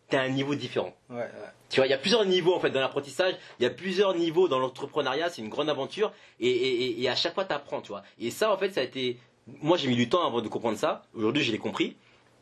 [0.08, 0.94] t'as un niveau différent.
[1.10, 1.28] ouais, ouais.
[1.72, 4.14] Tu vois, il y a plusieurs niveaux en fait dans l'apprentissage, il y a plusieurs
[4.14, 8.02] niveaux dans l'entrepreneuriat, c'est une grande aventure et, à chaque fois tu apprends, tu vois.
[8.20, 9.18] Et ça en fait, ça a été.
[9.62, 11.96] Moi j'ai mis du temps avant de comprendre ça, aujourd'hui je l'ai compris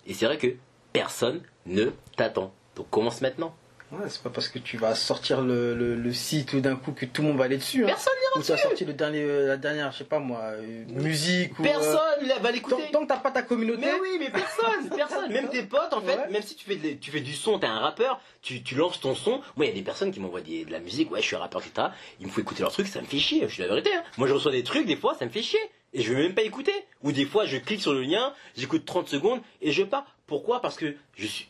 [0.05, 0.57] et c'est vrai que
[0.93, 2.53] personne ne t'attend.
[2.75, 3.55] Donc commence maintenant.
[3.93, 6.93] Ouais, c'est pas parce que tu vas sortir le, le, le site tout d'un coup
[6.93, 7.83] que tout le monde va aller dessus.
[7.83, 7.89] Hein.
[7.89, 10.85] Personne Ou tu as sorti le dernier, euh, la dernière, je sais pas moi, euh,
[10.89, 11.63] musique ou.
[11.63, 12.91] euh, Personne va l'écouter.
[12.93, 13.81] tant que t'as pas ta communauté.
[13.81, 16.31] Mais oui, mais personne, personne, même tes potes en fait, Ouais.
[16.31, 19.01] même si tu fais, de- tu fais du son, t'es un rappeur, tu, tu lances
[19.01, 19.41] ton son.
[19.57, 21.35] Moi, il y a des personnes qui m'envoient des- de la musique, ouais, je suis
[21.37, 21.89] un rappeur, etc.
[22.21, 23.91] Il me faut écouter leur truc, ça me fait chier, je suis la vérité.
[23.93, 24.05] hein.
[24.19, 25.59] Moi, je reçois des trucs, des fois, ça me fait chier.
[25.93, 26.73] Et je vais même pas écouter.
[27.03, 30.07] Ou des fois, je clique sur le lien, j'écoute 30 secondes et je pars.
[30.29, 30.61] Pourquoi?
[30.63, 31.49] Parce que je suis.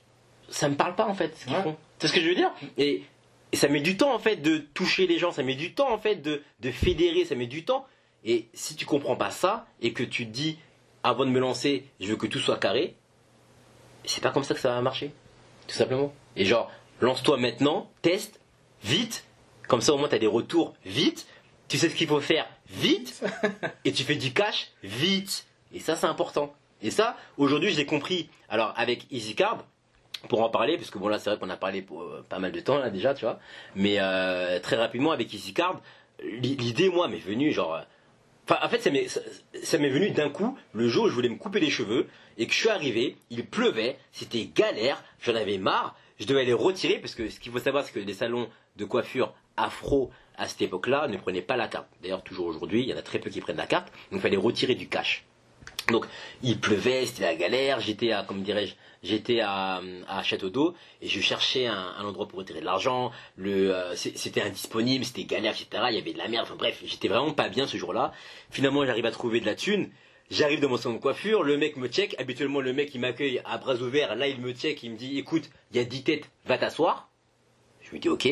[0.51, 1.63] Ça me parle pas en fait, ce qu'ils Ouais.
[1.63, 1.77] font.
[1.99, 2.51] C'est ce que je veux dire?
[2.77, 3.03] Et,
[3.53, 5.93] et ça met du temps en fait de toucher les gens, ça met du temps
[5.93, 7.87] en fait de, de fédérer, ça met du temps.
[8.25, 10.59] Et si tu comprends pas ça et que tu te dis
[11.03, 12.95] avant de me lancer, je veux que tout soit carré,
[14.05, 15.13] c'est pas comme ça que ça va marcher.
[15.67, 16.13] Tout simplement.
[16.37, 16.71] Et genre,
[17.01, 18.41] lance-toi maintenant, teste,
[18.83, 19.25] vite,
[19.69, 21.27] comme ça au moins tu as des retours vite,
[21.69, 23.23] tu sais ce qu'il faut faire vite,
[23.85, 25.47] et tu fais du cash vite.
[25.73, 26.53] Et ça c'est important.
[26.83, 28.29] Et ça, aujourd'hui je l'ai compris.
[28.49, 29.65] Alors avec EasyCard,
[30.29, 32.39] pour en parler, parce que bon là c'est vrai qu'on a parlé pour euh, pas
[32.39, 33.39] mal de temps là déjà, tu vois.
[33.75, 35.81] Mais euh, très rapidement avec EasyCard,
[36.23, 37.75] l'i- l'idée moi m'est venue genre...
[37.75, 37.81] euh,
[38.63, 39.07] en fait, ça m'est,
[39.79, 42.53] m'est venu d'un coup, le jour où je voulais me couper les cheveux, et que
[42.53, 47.15] je suis arrivé, il pleuvait, c'était galère, j'en avais marre, je devais les retirer, parce
[47.15, 51.07] que ce qu'il faut savoir, c'est que les salons de coiffure afro, à cette époque-là,
[51.07, 51.87] ne prenaient pas la carte.
[52.03, 54.21] D'ailleurs, toujours aujourd'hui, il y en a très peu qui prennent la carte, donc il
[54.21, 55.25] fallait retirer du cash.
[55.89, 56.07] Donc,
[56.43, 61.09] il pleuvait, c'était la galère, j'étais à, comme dirais-je, j'étais à, à Château d'Eau, et
[61.09, 65.85] je cherchais un, endroit pour retirer de l'argent, le, euh, c'était indisponible, c'était galère, etc.,
[65.91, 68.13] il y avait de la merde, enfin bref, j'étais vraiment pas bien ce jour-là.
[68.51, 69.91] Finalement, j'arrive à trouver de la thune,
[70.31, 73.41] j'arrive dans mon salon de coiffure, le mec me check, habituellement le mec il m'accueille
[73.45, 76.05] à bras ouverts, là il me check, il me dit, écoute, il y a 10
[76.05, 77.09] têtes, va t'asseoir.
[77.83, 78.29] Je lui dis, ok,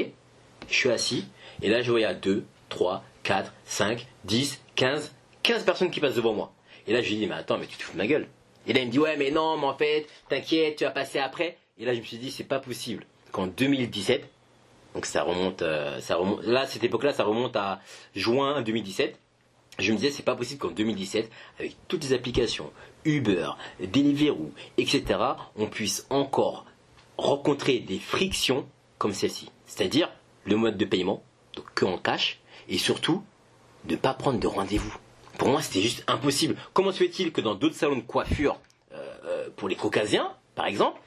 [0.69, 1.27] je suis assis,
[1.62, 5.90] et là je vois il y a 2, 3, 4, 5, 10, 15, 15 personnes
[5.90, 6.53] qui passent devant moi.
[6.86, 8.28] Et là je lui dis, mais attends, mais tu te fous de ma gueule.
[8.69, 11.19] Et là il me dit, ouais, mais non, mais en fait, t'inquiète, tu vas passer
[11.19, 11.57] après.
[11.78, 14.28] Et là je me suis dit, c'est pas possible qu'en 2017,
[14.95, 17.81] donc ça remonte, euh, ça remonte, là cette époque-là, ça remonte à
[18.15, 19.19] juin 2017.
[19.78, 22.73] Je me disais, c'est pas possible qu'en 2017, avec toutes les applications,
[23.05, 23.51] Uber,
[23.81, 25.20] Deliveroo, etc.,
[25.57, 26.66] on puisse encore
[27.16, 28.66] rencontrer des frictions
[28.99, 29.51] comme celle-ci.
[29.66, 30.11] C'est-à-dire
[30.45, 31.23] le mode de paiement,
[31.55, 33.23] donc que en cash, et surtout,
[33.85, 34.97] de ne pas prendre de rendez-vous.
[35.39, 36.56] Pour moi, c'était juste impossible.
[36.74, 38.60] Comment se fait-il que dans d'autres salons de coiffure,
[38.93, 41.01] euh, euh, pour les caucasiens, par exemple,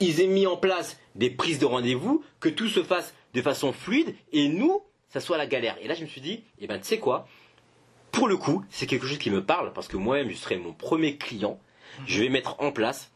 [0.00, 3.72] ils aient mis en place des prises de rendez-vous, que tout se fasse de façon
[3.72, 5.76] fluide, et nous, ça soit la galère.
[5.80, 7.26] Et là, je me suis dit, eh ben, tu sais quoi?
[8.12, 10.72] Pour le coup, c'est quelque chose qui me parle, parce que moi-même, je serai mon
[10.72, 11.58] premier client.
[12.06, 13.10] Je vais mettre en place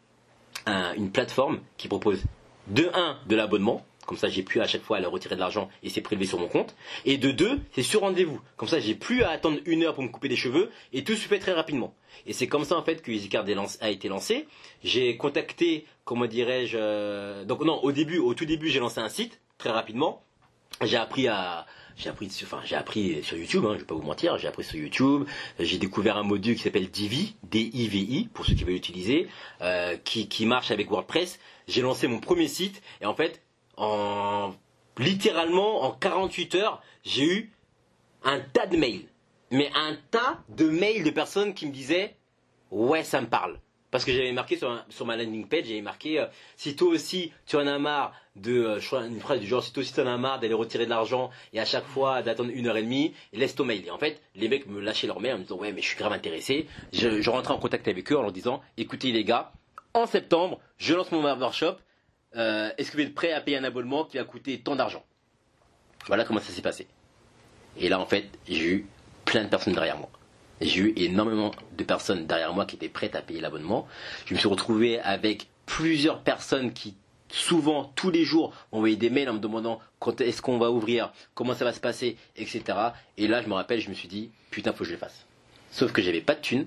[0.66, 2.22] un- une plateforme qui propose
[2.68, 5.40] de 1 de l'abonnement, comme ça j'ai plus à chaque fois à aller retirer de
[5.40, 6.74] l'argent et c'est prélevé sur mon compte,
[7.04, 10.02] et de 2 c'est sur rendez-vous, comme ça j'ai plus à attendre une heure pour
[10.02, 11.94] me couper les cheveux et tout se fait très rapidement.
[12.26, 13.44] Et c'est comme ça en fait que EasyCard
[13.80, 14.46] a été lancé.
[14.84, 19.08] J'ai contacté, comment dirais-je, euh, donc non au début, au tout début j'ai lancé un
[19.08, 20.22] site très rapidement.
[20.82, 21.66] j'ai appris à
[21.96, 24.64] j'ai appris enfin j'ai appris sur YouTube hein, je vais pas vous mentir j'ai appris
[24.64, 25.24] sur YouTube
[25.58, 29.28] j'ai découvert un module qui s'appelle Divi D-I-V-I pour ceux qui veulent l'utiliser
[29.60, 31.38] euh, qui, qui marche avec WordPress
[31.68, 33.42] j'ai lancé mon premier site et en fait
[33.82, 34.54] en
[34.98, 37.52] littéralement en 48 heures j'ai eu
[38.24, 39.06] un tas de mails
[39.50, 42.14] mais un tas de mails de personnes qui me disaient
[42.70, 43.58] ouais ça me parle
[43.90, 46.26] parce que j'avais marqué sur, ma landing page, j'avais marqué euh,
[46.56, 49.82] si toi aussi tu en as marre de, euh, une phrase du genre, si toi
[49.82, 52.68] aussi tu en as marre d'aller retirer de l'argent et à chaque fois d'attendre une
[52.68, 53.86] heure et demie, laisse ton mail.
[53.86, 55.88] Et en fait, les mecs me lâchaient leur mail en me disant ouais mais je
[55.88, 56.66] suis grave intéressé.
[56.94, 59.52] Je, je rentrais en contact avec eux en leur disant écoutez les gars,
[59.92, 61.76] en septembre, je lance mon barbershop.
[62.36, 65.04] Euh, Est-ce que vous êtes prêts à payer un abonnement qui va coûter tant d'argent?
[66.06, 66.86] Voilà comment ça s'est passé.
[67.78, 68.86] Et là en fait, j'ai eu
[69.24, 70.10] plein de personnes derrière moi.
[70.60, 73.86] J'ai eu énormément de personnes derrière moi qui étaient prêtes à payer l'abonnement.
[74.26, 76.96] Je me suis retrouvé avec plusieurs personnes qui
[77.28, 81.12] souvent tous les jours m'envoyaient des mails en me demandant quand est-ce qu'on va ouvrir,
[81.34, 82.62] comment ça va se passer, etc.
[83.16, 85.26] Et là je me rappelle, je me suis dit putain faut que je le fasse.
[85.70, 86.66] Sauf que j'avais pas de thunes,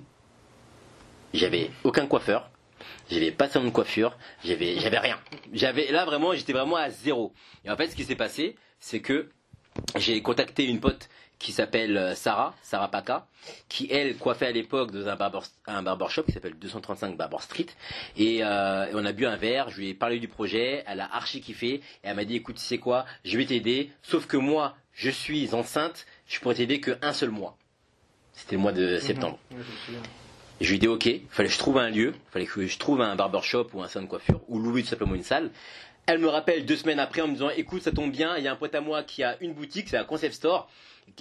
[1.33, 2.49] j'avais aucun coiffeur,
[3.09, 5.19] j'avais pas de salon de coiffure, j'avais j'avais rien.
[5.53, 7.33] J'avais là vraiment j'étais vraiment à zéro.
[7.63, 9.29] Et en fait ce qui s'est passé, c'est que
[9.97, 11.09] j'ai contacté une pote
[11.39, 13.27] qui s'appelle euh, Sarah, Sarah Paca,
[13.67, 17.67] qui elle coiffait à l'époque dans un, barber, un barbershop qui s'appelle 235 Barber Street.
[18.17, 21.01] Et, euh, et, on a bu un verre, je lui ai parlé du projet, elle
[21.01, 24.27] a archi kiffé, et elle m'a dit écoute, tu sais quoi, je vais t'aider, sauf
[24.27, 27.57] que moi, je suis enceinte, je pourrais t'aider qu'un seul mois.
[28.33, 29.39] C'était le mois de septembre.
[29.51, 29.55] Mmh,
[30.61, 33.15] je lui dit ok, fallait que je trouve un lieu, fallait que je trouve un
[33.15, 35.51] barbershop ou un salon de coiffure, ou louer tout simplement une salle.
[36.05, 38.47] Elle me rappelle deux semaines après en me disant écoute, ça tombe bien, il y
[38.47, 40.69] a un pote à moi qui a une boutique, c'est un concept store,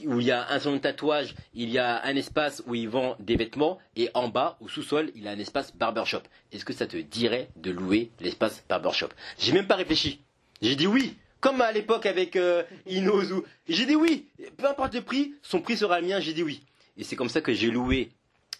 [0.06, 2.88] où il y a un salon de tatouage, il y a un espace où il
[2.88, 6.22] vend des vêtements, et en bas, au sous-sol, il a un espace barbershop.
[6.52, 9.08] Est-ce que ça te dirait de louer l'espace barbershop?
[9.38, 10.20] J'ai même pas réfléchi.
[10.62, 13.42] J'ai dit oui, comme à l'époque avec euh, Inozu.
[13.68, 16.62] J'ai dit oui, peu importe le prix, son prix sera le mien, j'ai dit oui.
[16.96, 18.10] Et c'est comme ça que j'ai loué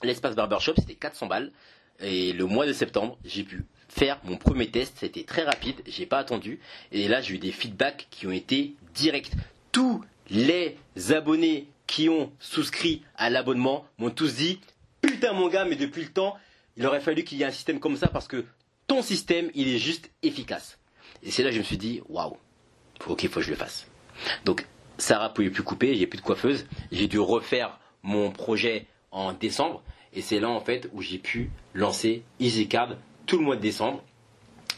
[0.04, 1.52] l'espace barbershop, c'était 400 balles.
[2.00, 6.06] Et le mois de septembre, j'ai pu faire mon premier test, c'était très rapide, j'ai
[6.06, 6.60] pas attendu.
[6.90, 9.30] Et là, j'ai eu des feedbacks qui ont été directs.
[9.70, 10.76] Tous les
[11.10, 14.60] abonnés qui ont souscrit à l'abonnement m'ont tous dit
[15.00, 16.36] Putain, mon gars, mais depuis le temps,
[16.76, 18.44] il aurait fallu qu'il y ait un système comme ça parce que
[18.86, 20.78] ton système, il est juste efficace.
[21.22, 22.36] Et c'est là que je me suis dit Waouh,
[23.06, 23.86] ok, faut que je le fasse.
[24.44, 24.66] Donc,
[24.98, 29.82] Sarah pouvait plus couper, j'ai plus de coiffeuse, j'ai dû refaire mon projet en décembre.
[30.14, 32.96] Et c'est là en fait où j'ai pu lancer EasyCard
[33.26, 34.02] tout le mois de décembre.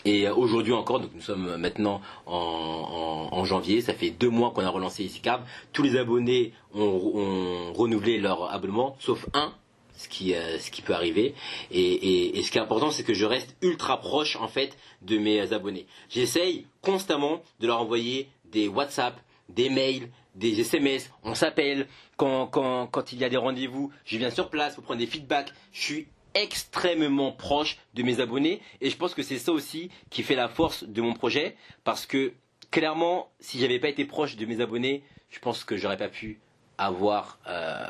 [0.04, 5.04] Et aujourd'hui encore, nous sommes maintenant en, janvier, ça fait deux mois qu'on a relancé
[5.04, 5.44] EasyCard.
[5.72, 9.52] Tous les abonnés ont, renouvelé leur abonnement, sauf un,
[9.96, 11.34] ce qui, euh, ce qui peut arriver.
[11.72, 15.52] Et, ce qui est important, c'est que je reste ultra proche en fait de mes
[15.52, 15.86] abonnés.
[16.08, 19.18] J'essaye constamment de leur envoyer des WhatsApp,
[19.48, 21.86] des mails, des SMS, on s'appelle,
[22.16, 25.06] quand, quand, quand il y a des rendez-vous, je viens sur place pour prendre des
[25.06, 25.52] feedbacks.
[25.72, 30.22] Je suis extrêmement proche de mes abonnés et je pense que c'est ça aussi qui
[30.22, 32.34] fait la force de mon projet parce que
[32.70, 36.38] clairement si j'avais pas été proche de mes abonnés je pense que j'aurais pas pu
[36.76, 37.86] avoir euh,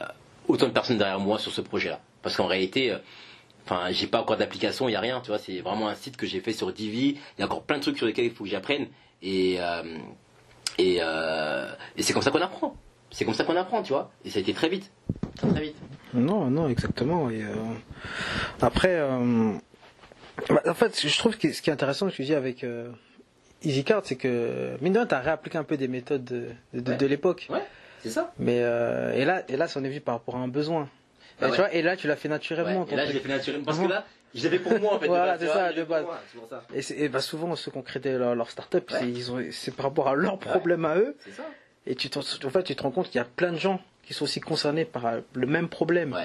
[0.47, 2.99] autant de personnes derrière moi sur ce projet là parce qu'en réalité euh,
[3.65, 6.17] enfin j'ai pas encore d'application il y a rien tu vois c'est vraiment un site
[6.17, 7.19] que j'ai fait sur Divi.
[7.37, 8.87] Il y a encore plein de trucs sur lesquels il faut que j'apprenne.
[9.23, 9.99] Et euh,
[10.79, 12.77] et, et c'est comme ça qu'on apprend
[13.11, 14.91] c'est comme ça qu'on apprend tu vois et ça a été très vite
[15.37, 15.77] très très vite
[16.17, 17.31] non, non, exactement.
[17.31, 17.55] Et, euh,
[18.61, 19.53] après, euh,
[20.49, 22.65] bah, en fait, je trouve que ce qui est intéressant, ce que je dis avec
[22.65, 22.91] euh,
[23.63, 27.07] EasyCard, c'est que, mine de rien, tu as réappliqué un peu des méthodes de, de,
[27.07, 27.47] l'époque.
[27.51, 27.65] Ouais,
[28.03, 28.33] c'est ça.
[28.39, 30.89] Mais, et là, et là, ça en est venu par rapport à un besoin.
[31.43, 32.87] Et, tu vois, et là, tu l'as fait naturellement.
[32.91, 33.67] et là, je l'ai fait naturellement.
[33.67, 35.07] Parce que là, je l'avais pour moi en fait.
[35.07, 36.05] voilà, c'est ça, de base.
[36.75, 38.93] Et, et bah, souvent, ceux qui ont créé leur, leur start-up,
[39.51, 41.17] c'est par rapport à leurs problèmes à eux.
[41.35, 41.45] Ça.
[41.87, 44.15] Et tu, en fait, tu te rends compte qu'il y a plein de gens qui
[44.15, 46.17] sont aussi concernés par le même problème.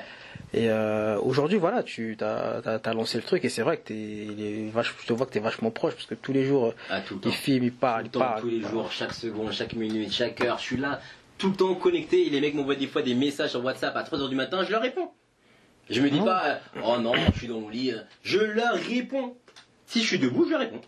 [0.53, 4.93] Et euh, aujourd'hui, voilà, tu as, lancé le truc et c'est vrai que es, vache,
[5.01, 7.31] je te vois que tu es vachement proche parce que tous les jours, ah, il
[7.31, 8.41] filme, il parle, il parle.
[8.41, 10.99] Tous les jours, chaque seconde, chaque minute, chaque heure, je suis là,
[11.37, 12.27] tout le temps connecté.
[12.27, 14.71] Et les mecs m'envoient des fois des messages sur WhatsApp à 3h du matin, je
[14.71, 15.11] leur réponds.
[15.91, 17.93] Je me dis pas, euh, oh non, je suis dans mon lit.
[18.23, 19.35] Je leur réponds.
[19.85, 20.81] Si je suis debout, je leur réponds.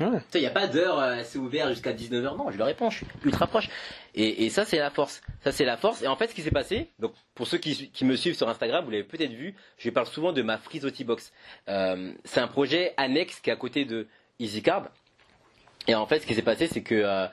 [0.00, 2.36] Il n'y a pas d'heure, euh, c'est ouvert jusqu'à 19h.
[2.36, 3.68] Non, je leur réponds, je suis ultra proche.
[4.14, 5.20] Et, ça, c'est la force.
[5.42, 6.02] Ça, c'est la force.
[6.02, 8.84] Et en fait, ce qui s'est passé, donc pour ceux qui, me suivent sur Instagram,
[8.84, 11.32] vous l'avez peut-être vu, je parle souvent de ma Frisoti Box.
[11.68, 14.06] Euh, c'est un projet annexe qui est à côté de
[14.38, 14.88] EasyCard.
[15.86, 17.26] Et en fait, ce qui s'est passé, c'est que euh,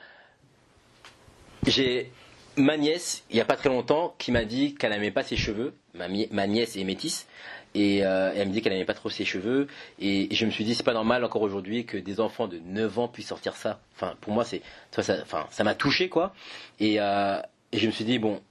[1.67, 2.11] j'ai
[2.57, 5.37] ma nièce, il n'y a pas très longtemps, qui m'a dit qu'elle n'aimait pas ses
[5.37, 5.73] cheveux.
[5.93, 7.27] Ma, nièce est métisse
[7.73, 9.67] Et, elle me dit qu'elle n'aimait pas trop ses cheveux.
[9.99, 12.99] Et, je me suis dit, c'est pas normal encore aujourd'hui que des enfants de 9
[12.99, 13.79] ans puissent sortir ça.
[13.95, 14.61] Enfin, pour moi, c'est,
[14.91, 16.33] ça, ça m'a touché, quoi.
[16.79, 18.41] Et, je me suis dit, bon,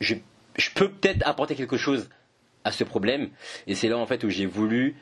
[0.00, 0.14] je,
[0.56, 2.08] je peux peut-être apporter quelque chose
[2.64, 3.30] à ce problème.
[3.66, 4.96] Et c'est là, en fait, où j'ai voulu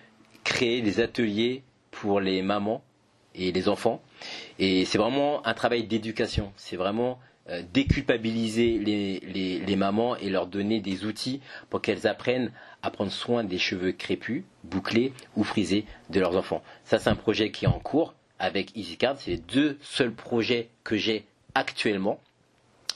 [0.44, 2.82] créer des ateliers pour les mamans
[3.34, 4.02] et les enfants.
[4.58, 6.52] Et c'est vraiment un travail d'éducation.
[6.56, 7.18] C'est vraiment
[7.48, 11.40] euh, déculpabiliser les, mamans et leur donner des outils
[11.70, 12.52] pour qu'elles apprennent
[12.82, 16.62] à prendre soin des cheveux crépus, bouclés ou frisés de leurs enfants.
[16.84, 19.16] Ça, c'est un projet qui est en cours avec EasyCard.
[19.18, 22.20] C'est les deux seuls projets que j'ai actuellement.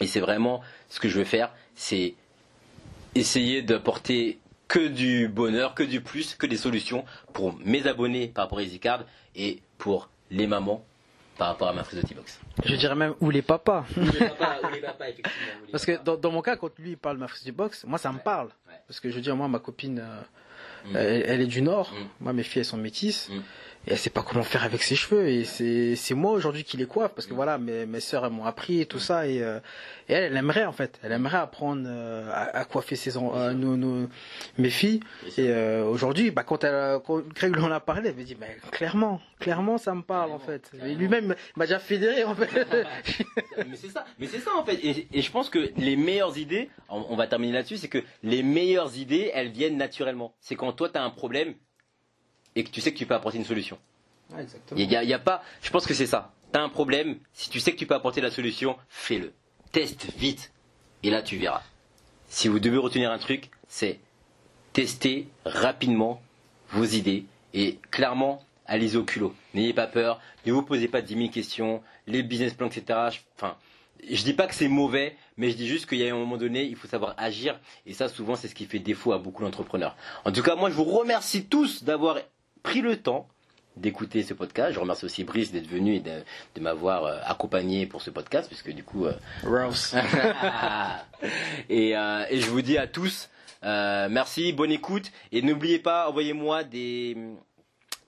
[0.00, 0.60] Et c'est vraiment
[0.90, 2.14] ce que je veux faire, c'est
[3.14, 4.38] essayer d'apporter
[4.68, 8.62] que du bonheur, que du plus, que des solutions pour mes abonnés par rapport à
[8.62, 9.04] EasyCard
[9.36, 10.84] et pour les mamans
[11.36, 12.40] par rapport à ma frise de T-Box.
[12.64, 13.84] Je dirais même ou les papas.
[13.96, 15.66] Ou les papas, ou les papas effectivement.
[15.70, 17.98] Parce que dans, mon cas, quand lui il parle de ma frise de box, moi
[17.98, 18.50] ça me parle.
[18.86, 20.96] Parce que je veux dire, moi ma copine, euh, mm.
[20.96, 21.92] elle, est du Nord.
[21.92, 22.06] Mm.
[22.20, 23.28] Moi mes filles elles sont métisses.
[23.30, 23.40] Mm
[23.86, 26.76] et elle sait pas comment faire avec ses cheveux et c'est c'est moi aujourd'hui qui
[26.76, 29.42] les coiffe parce que voilà mes mes sœurs elles m'ont appris et tout ça et,
[29.42, 29.58] euh,
[30.08, 30.98] et elle, elle aimerait en fait.
[31.02, 34.08] Elle aimerait apprendre euh, à, coiffer ses euh, nos, nos,
[34.58, 35.00] mes filles
[35.36, 35.52] et
[35.82, 39.20] aujourd'hui bah quand elle quand Greg lui en a parlé elle m'a dit mais clairement
[39.38, 40.70] clairement ça me parle en fait.
[40.82, 42.50] Lui-même m'a déjà fédéré en fait.
[43.58, 44.76] Mais c'est ça mais c'est ça en fait.
[44.82, 48.42] Et, et, je pense que les meilleures idées on, va terminer là-dessus c'est que les
[48.42, 50.34] meilleures idées elles viennent naturellement.
[50.40, 51.54] C'est quand toi tu as un problème
[52.56, 53.78] et que tu sais que tu peux apporter une solution.
[54.76, 56.32] Il y, a, pas, je pense que c'est ça.
[56.52, 59.32] Tu as un problème, si tu sais que tu peux apporter la solution, fais-le.
[59.72, 60.52] Teste vite.
[61.02, 61.62] Et là, tu verras.
[62.28, 64.00] Si vous devez retenir un truc, c'est
[64.72, 66.20] tester rapidement
[66.70, 69.34] vos idées et clairement, allez au culot.
[69.52, 73.10] N'ayez pas peur, ne vous posez pas 10 000 questions, les business plans, etc.
[73.36, 73.56] Enfin,
[74.08, 76.36] je dis pas que c'est mauvais, mais je dis juste qu'il y a un moment
[76.36, 77.58] donné, il faut savoir agir.
[77.86, 79.96] Et ça, souvent, c'est ce qui fait défaut à beaucoup d'entrepreneurs.
[80.24, 82.18] En tout cas, moi, je vous remercie tous d'avoir
[82.64, 83.28] pris le temps
[83.76, 84.72] d'écouter ce podcast.
[84.72, 88.72] Je remercie aussi Brice d'être venu et de, m'avoir euh, accompagné pour ce podcast, puisque
[88.72, 89.06] du coup...
[89.06, 89.12] Euh,
[89.44, 89.94] Rose.
[91.68, 93.28] et, euh, et, je vous dis à tous,
[93.62, 97.16] merci, bonne écoute, et n'oubliez pas, envoyez-moi des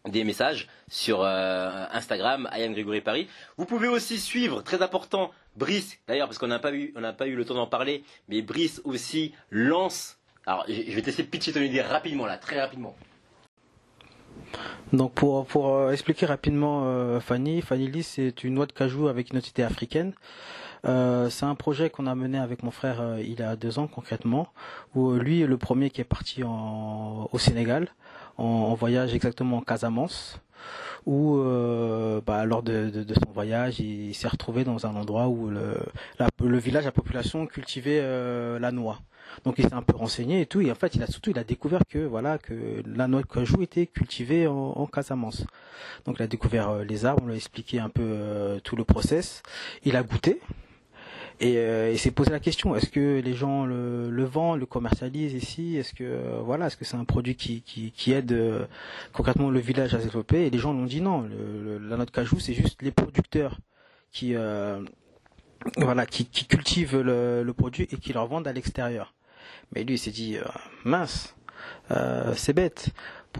[0.06, 3.26] des messages sur Instagram, Ayane Grégory Paris.
[3.56, 7.12] Vous pouvez aussi suivre, très important, Brice, d'ailleurs, parce qu'on n'a pas eu, on n'a
[7.12, 10.16] pas eu le temps d'en parler, mais Brice aussi lance.
[10.46, 12.94] Alors, je vais tester de pitcher ton idée rapidement là, très rapidement.
[14.92, 19.30] Donc pour, euh, expliquer rapidement euh, Fanny, Fanny Lee c'est une noix de cajou avec
[19.30, 20.12] une identité africaine.
[20.86, 23.88] Euh, c'est un projet qu'on a mené avec mon frère il y a deux ans
[23.88, 24.48] concrètement,
[24.94, 27.88] où lui est le premier qui est parti au Sénégal
[28.38, 30.40] en, voyage exactement en Casamance,
[31.06, 31.36] où
[32.26, 35.76] bah, lors de, de, son voyage il, s'est retrouvé dans un endroit où le,
[36.42, 38.00] le village, la population cultivait
[38.58, 39.00] la noix.
[39.44, 40.60] Donc il s'est un peu renseigné et tout.
[40.60, 43.26] Et en fait, il a surtout il a découvert que voilà que la noix de
[43.26, 45.44] cajou était cultivée en, en Casamance.
[46.04, 48.76] Donc il a découvert euh, les arbres, on lui a expliqué un peu euh, tout
[48.76, 49.42] le process.
[49.84, 50.40] Il a goûté.
[51.38, 55.34] Et euh, s'est posé la question est-ce que les gens le, le vendent, le commercialisent
[55.34, 55.76] ici?
[55.76, 58.34] Est-ce que voilà, est-ce que c'est un produit qui, qui, qui aide
[59.12, 60.46] concrètement le village à se développer?
[60.46, 61.22] Et les gens l'ont dit non.
[61.22, 63.58] Le, la noix de cajou, c'est juste les producteurs
[64.12, 64.34] qui
[65.76, 69.14] voilà qui, qui cultivent le, le, produit et qui le revendent à l'extérieur.
[69.74, 70.44] Mais lui, il s'est dit, euh,
[70.84, 71.34] mince,
[71.90, 72.90] euh, c'est bête.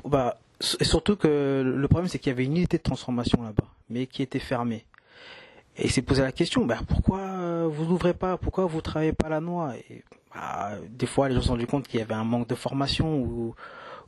[0.05, 4.07] Bah, surtout que le problème, c'est qu'il y avait une unité de transformation là-bas, mais
[4.07, 4.85] qui était fermée.
[5.79, 9.41] Et s'est posé la question, bah, pourquoi vous n'ouvrez pas, pourquoi vous travaillez pas la
[9.41, 9.75] noix?
[9.91, 10.03] Et,
[10.35, 12.55] bah, Des fois, les gens se sont rendus compte qu'il y avait un manque de
[12.55, 13.55] formation ou,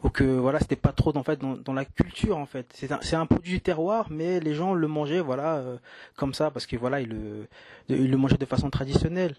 [0.02, 2.66] ou que voilà, c'était pas trop en fait dans, dans la culture en fait.
[2.74, 5.76] C'est un, c'est un produit du terroir, mais les gens le mangeaient voilà euh,
[6.16, 7.48] comme ça parce que voilà ils le,
[7.88, 9.34] ils le mangeaient de façon traditionnelle.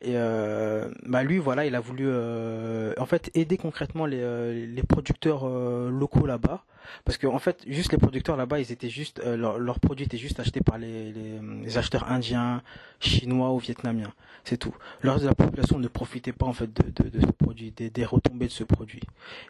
[0.00, 4.66] Et euh, bah lui, voilà, il a voulu euh, en fait aider concrètement les, euh,
[4.66, 6.62] les producteurs locaux là-bas,
[7.04, 10.38] parce que en fait, juste les producteurs là-bas, ils étaient juste leurs produits étaient juste
[10.38, 12.62] achetés par les, les, acheteurs indiens,
[13.00, 14.12] chinois ou vietnamiens,
[14.44, 14.74] c'est tout.
[15.00, 17.72] Le reste de la population ne profitait pas en fait de, de, de ce produit,
[17.72, 19.02] des, des retombées de ce produit.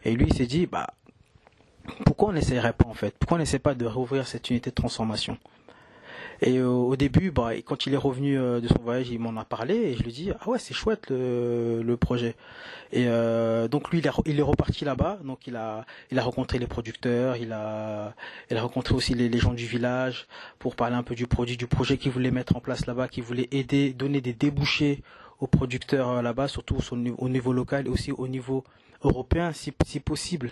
[0.04, 0.94] Et lui, il s'est dit, bah
[2.06, 3.14] pourquoi on n'essayerait pas en fait?
[3.18, 5.36] Pourquoi on n'essaie pas de rouvrir cette unité de transformation?
[6.40, 9.36] Et euh, au début, bah, quand il est revenu euh, de son voyage, il m'en
[9.40, 12.36] a parlé et je lui dis ah ouais c'est chouette le, le, projet.
[12.92, 16.68] Et euh, donc lui il est, reparti là-bas, donc il a il a rencontré les
[16.68, 18.14] producteurs, il a
[18.50, 20.28] il a rencontré aussi les, les gens du village
[20.60, 23.24] pour parler un peu du produit, du projet qu'il voulait mettre en place là-bas, qu'il
[23.24, 25.02] voulait aider, donner des débouchés
[25.40, 28.64] aux producteurs là-bas, surtout au niveau local et aussi au niveau
[29.02, 30.50] européen si, si possible.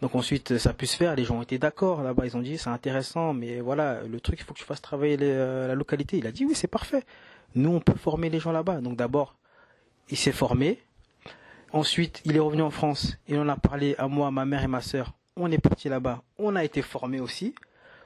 [0.00, 1.14] Donc ensuite, ça a pu se faire.
[1.16, 2.26] Les gens ont été d'accord là-bas.
[2.26, 5.16] Ils ont dit c'est intéressant, mais voilà, le truc, il faut que tu fasses travailler
[5.20, 6.18] euh, la localité.
[6.18, 7.04] Il a dit oui, c'est parfait.
[7.54, 8.80] Nous, on peut former les gens là-bas.
[8.80, 9.36] Donc d'abord,
[10.10, 10.80] il s'est formé.
[11.72, 13.16] Ensuite, il est revenu en France.
[13.28, 15.12] Il en a parlé à moi, ma mère et ma sœur.
[15.36, 16.22] On est parti là-bas.
[16.38, 17.54] On a été formés aussi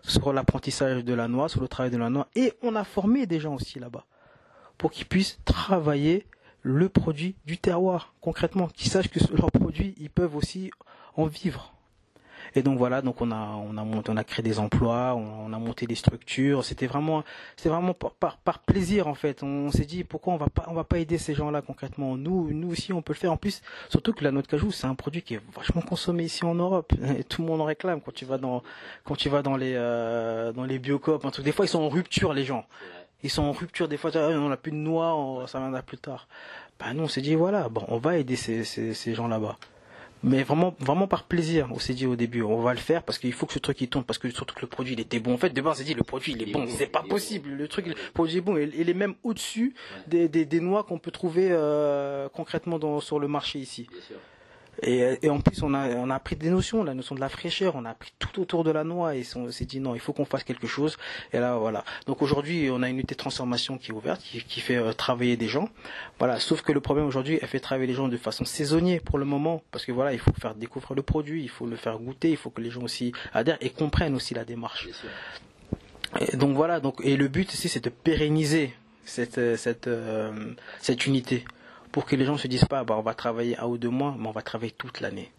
[0.03, 2.29] sur l'apprentissage de la noix, sur le travail de la noix.
[2.35, 4.07] Et on a formé des gens aussi là-bas
[4.79, 6.27] pour qu'ils puissent travailler
[6.63, 10.71] le produit du terroir concrètement, qu'ils sachent que leurs produits, ils peuvent aussi
[11.17, 11.73] en vivre.
[12.55, 15.53] Et donc voilà, donc on a on a monté, on a créé des emplois, on,
[15.53, 16.65] a monté des structures.
[16.65, 17.23] C'était vraiment
[17.65, 19.43] vraiment par, plaisir en fait.
[19.43, 22.17] On s'est dit pourquoi on va pas on va pas aider ces gens-là concrètement?
[22.17, 23.33] Nous nous aussi on peut le faire.
[23.33, 26.25] En plus surtout que la noix de cajou c'est un produit qui est vachement consommé
[26.25, 26.93] ici en Europe.
[27.19, 28.63] Et tout le monde en réclame quand tu vas dans
[29.05, 31.45] quand tu vas dans les euh, dans les truc.
[31.45, 32.67] Des fois ils sont en rupture les gens.
[33.23, 34.11] Ils sont en rupture des fois.
[34.15, 36.27] On n'a plus de noix, ça viendra plus tard.
[36.79, 39.59] Ben nous on s'est dit voilà bon on va aider ces ces, ces gens là-bas.
[40.23, 43.19] Mais vraiment vraiment par plaisir on s'est dit au début on va le faire parce
[43.19, 45.19] qu'il faut que ce truc il tombe parce que surtout que le produit il était
[45.19, 45.35] bon.
[45.35, 46.67] En fait de base on s'est dit le produit il est bon.
[46.69, 47.51] c'est pas possible.
[47.51, 48.57] Le truc le produit est bon.
[48.57, 49.75] Il est même au dessus
[50.07, 53.87] des, des, des noix qu'on peut trouver euh, concrètement dans, sur le marché ici.
[53.91, 54.17] Bien sûr.
[54.83, 57.75] Et, en plus, on a, on a appris des notions, la notion de la fraîcheur,
[57.77, 60.13] on a appris tout autour de la noix et on s'est dit non, il faut
[60.13, 60.97] qu'on fasse quelque chose.
[61.33, 61.85] Et là, voilà.
[62.07, 65.37] Donc aujourd'hui, on a une unité de transformation qui est ouverte, qui, fait euh, travailler
[65.37, 65.69] des gens.
[66.19, 66.41] Voilà.
[66.41, 69.25] Sauf que le problème aujourd'hui, elle fait travailler les gens de façon saisonnière pour le
[69.25, 72.31] moment, parce que voilà, il faut faire découvrir le produit, il faut le faire goûter,
[72.31, 74.89] il faut que les gens aussi adhèrent et comprennent aussi la démarche.
[76.19, 76.81] Et donc voilà.
[76.81, 78.75] Donc et le but ici, c'est de pérenniser
[79.05, 81.45] cette euh, cette euh, cette unité
[81.93, 84.15] pour que les gens se disent pas, bah, on va travailler un ou deux mois,
[84.19, 85.31] mais on va travailler toute l'année,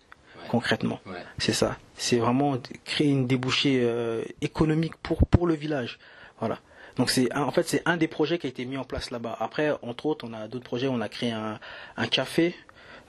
[0.49, 0.99] concrètement.
[1.37, 1.77] C'est ça.
[1.95, 5.99] C'est vraiment créer une débouchée euh, économique pour, pour le village.
[6.39, 6.59] Voilà.
[6.97, 9.37] Donc c'est en fait c'est un des projets qui a été mis en place là-bas.
[9.39, 10.87] Après, entre autres, on a d'autres projets.
[10.89, 11.57] On a créé un,
[11.95, 12.53] un café,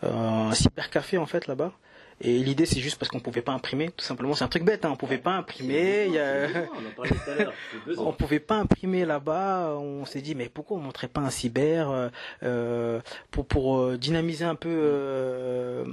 [0.04, 1.72] euh, un cybercafé en fait là-bas.
[2.24, 4.34] Et l'idée, c'est juste parce qu'on pouvait pas imprimer, tout simplement.
[4.34, 4.90] C'est un truc bête, hein.
[4.92, 6.04] on pouvait pas imprimer.
[6.06, 6.46] Il y a...
[7.98, 9.76] on pouvait pas imprimer là-bas.
[9.76, 12.08] On s'est dit, mais pourquoi on montrait pas un cyber euh,
[12.44, 13.00] euh
[13.32, 15.84] pour pour euh, dynamiser un peu euh,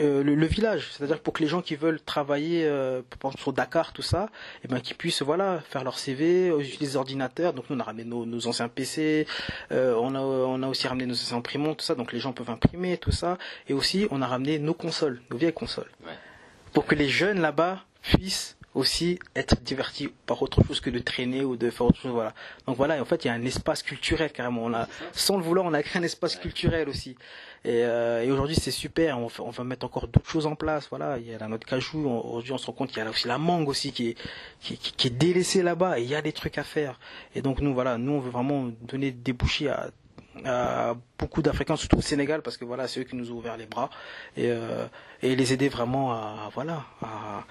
[0.00, 3.02] euh, le, village, c'est-à-dire pour que les gens qui veulent travailler euh,
[3.38, 6.96] sur Dakar, tout ça, et eh ben qu'ils puissent voilà faire leur CV, utiliser les
[6.96, 7.52] ordinateurs.
[7.52, 9.26] Donc nous on a ramené nos, anciens PC,
[9.72, 11.94] euh, on a on a aussi ramené nos anciens imprimantes, tout ça.
[11.94, 13.36] Donc les gens peuvent imprimer tout ça,
[13.68, 15.90] et aussi on a ramené nos consoles, nos vieilles consoles,
[16.72, 21.44] pour que les jeunes là-bas puissent aussi être divertis par autre chose que de traîner
[21.44, 22.34] ou de faire autre chose voilà.
[22.66, 23.00] Donc voilà.
[23.00, 24.64] En fait il y a un espace culturel carrément.
[24.64, 27.16] On a sans le vouloir on a créé un espace culturel aussi
[27.64, 29.18] et, euh, et aujourd'hui c'est super.
[29.18, 30.88] On, on, va mettre encore d'autres choses en place.
[30.90, 32.08] Voilà il y a la note cajou.
[32.08, 34.16] Aujourd'hui on se rend compte qu'il y a aussi la mangue aussi qui est
[34.60, 36.98] qui, qui, est délaissée là-bas et il y a des trucs à faire.
[37.34, 39.90] Et donc nous voilà nous on veut vraiment donner des bouchées à
[40.44, 43.56] à beaucoup d'Africains, surtout au Sénégal, parce que voilà, c'est eux qui nous ont ouvert
[43.56, 43.90] les bras
[44.36, 44.86] et, euh,
[45.22, 47.44] et les aider vraiment à voilà à,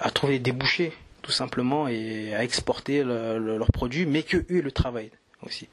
[0.00, 0.92] à trouver des débouchés
[1.22, 5.12] tout simplement et à exporter leurs produits, mais que eux le travaillent
[5.46, 5.68] aussi.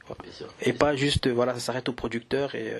[0.61, 2.73] Et pas juste voilà, ça s'arrête aux producteurs et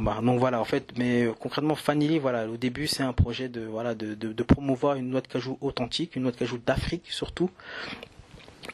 [0.00, 3.48] bah, donc voilà en fait, mais euh, concrètement Fanny, voilà, au début c'est un projet
[3.48, 6.58] de voilà de, de, de promouvoir une noix de cajou authentique, une noix de cajou
[6.58, 7.50] d'Afrique surtout,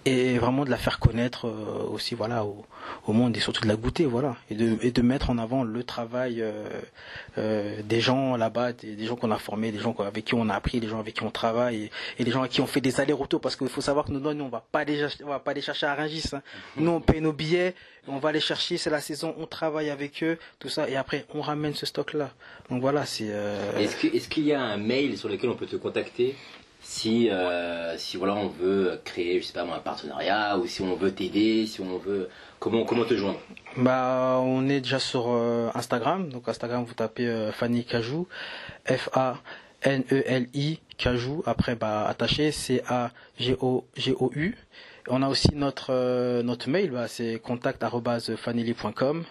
[0.05, 2.65] et vraiment de la faire connaître euh, aussi voilà au,
[3.07, 4.37] au, monde et surtout de la goûter voilà.
[4.51, 6.53] Et de, et de mettre en avant le travail euh,
[7.39, 10.49] euh, des gens là-bas des, des, gens qu'on a formés des gens avec qui on
[10.49, 12.67] a appris des gens avec qui on travaille et, et des gens avec qui on
[12.67, 13.41] fait des allers-retours.
[13.41, 15.63] Parce qu'il faut savoir que nous, nous on va pas les on va pas les
[15.63, 16.43] chercher à Rungis hein.
[16.77, 17.75] nous on paye nos billets
[18.07, 21.25] on va les chercher c'est la saison on travaille avec eux tout ça et après
[21.35, 22.31] on ramène ce stock là
[22.71, 23.31] donc voilà c'est
[23.79, 26.37] est-ce qu'il y a un mail sur lequel on peut te contacter?
[26.85, 30.95] Si euh, si voilà on veut créer je sais pas un partenariat ou si on
[30.95, 32.29] veut t'aider si on veut
[32.61, 33.41] comment comment te joindre?
[33.77, 36.29] Bah on est déjà sur euh, Instagram.
[36.29, 38.29] Donc Instagram vous tapez euh, Fanny Cajou.
[38.87, 39.39] F A
[39.83, 41.43] N E L I Cajou.
[41.47, 44.55] Après bah attaché C A G O G O U.
[45.09, 49.25] On a aussi notre notre mail bah, c'est contact@fanily.com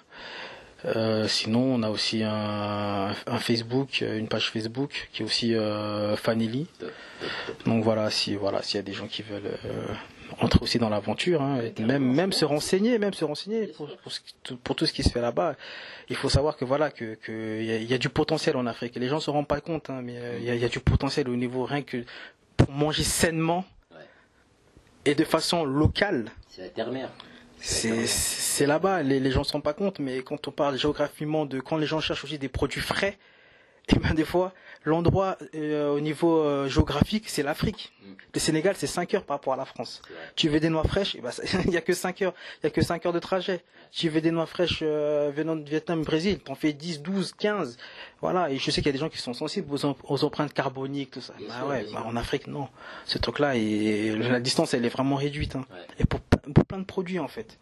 [1.27, 6.67] sinon, on a aussi un, un, Facebook, une page Facebook qui est aussi euh, Fanily.
[7.65, 9.87] Donc voilà, si voilà, s'il y a des gens qui veulent euh,
[10.39, 13.89] entrer aussi dans l'aventure, hein, même même se renseigner, même se renseigner pour,
[14.63, 15.55] pour, tout ce qui se fait là-bas.
[16.09, 18.95] Il faut savoir que voilà que qu'il y, a, y a du potentiel en Afrique.
[18.95, 21.29] Les gens se rendent pas compte, hein, mais il y, a, y, a, du potentiel
[21.29, 22.03] au niveau rien que
[22.57, 23.65] pour manger sainement
[25.05, 26.31] et de façon locale.
[26.49, 27.09] C'est la terre-mère.
[27.65, 31.61] C'est là-bas, les, les gens se rendent pas compte, mais quand on parle géographiquement de
[31.61, 33.17] quand les gens cherchent aussi des produits frais,
[33.89, 34.53] et ben des fois,
[34.85, 37.91] l'endroit euh, au niveau euh, géographique, c'est l'Afrique.
[38.01, 38.11] Mm.
[38.33, 40.01] Le Sénégal, c'est 5 heures par rapport à la France.
[40.35, 41.31] Tu veux des noix fraîches, eh ben,
[41.65, 43.61] il y a que 5 heures, il y a que 5 heures de trajet.
[43.91, 47.77] Tu veux des noix fraîches euh, venant de Vietnam, Brésil, t'en fais 10, 12, 15.
[48.21, 51.11] Voilà, et je sais qu'il y a des gens qui sont sensibles aux, empreintes carboniques,
[51.11, 51.33] tout ça.
[51.47, 52.69] Bah ouais, bah, en Afrique, non.
[53.05, 55.57] Ce truc-là, et la distance, elle est vraiment réduite.
[55.57, 55.65] Hein.
[55.99, 57.59] Et pour, pour plein de produits, en fait.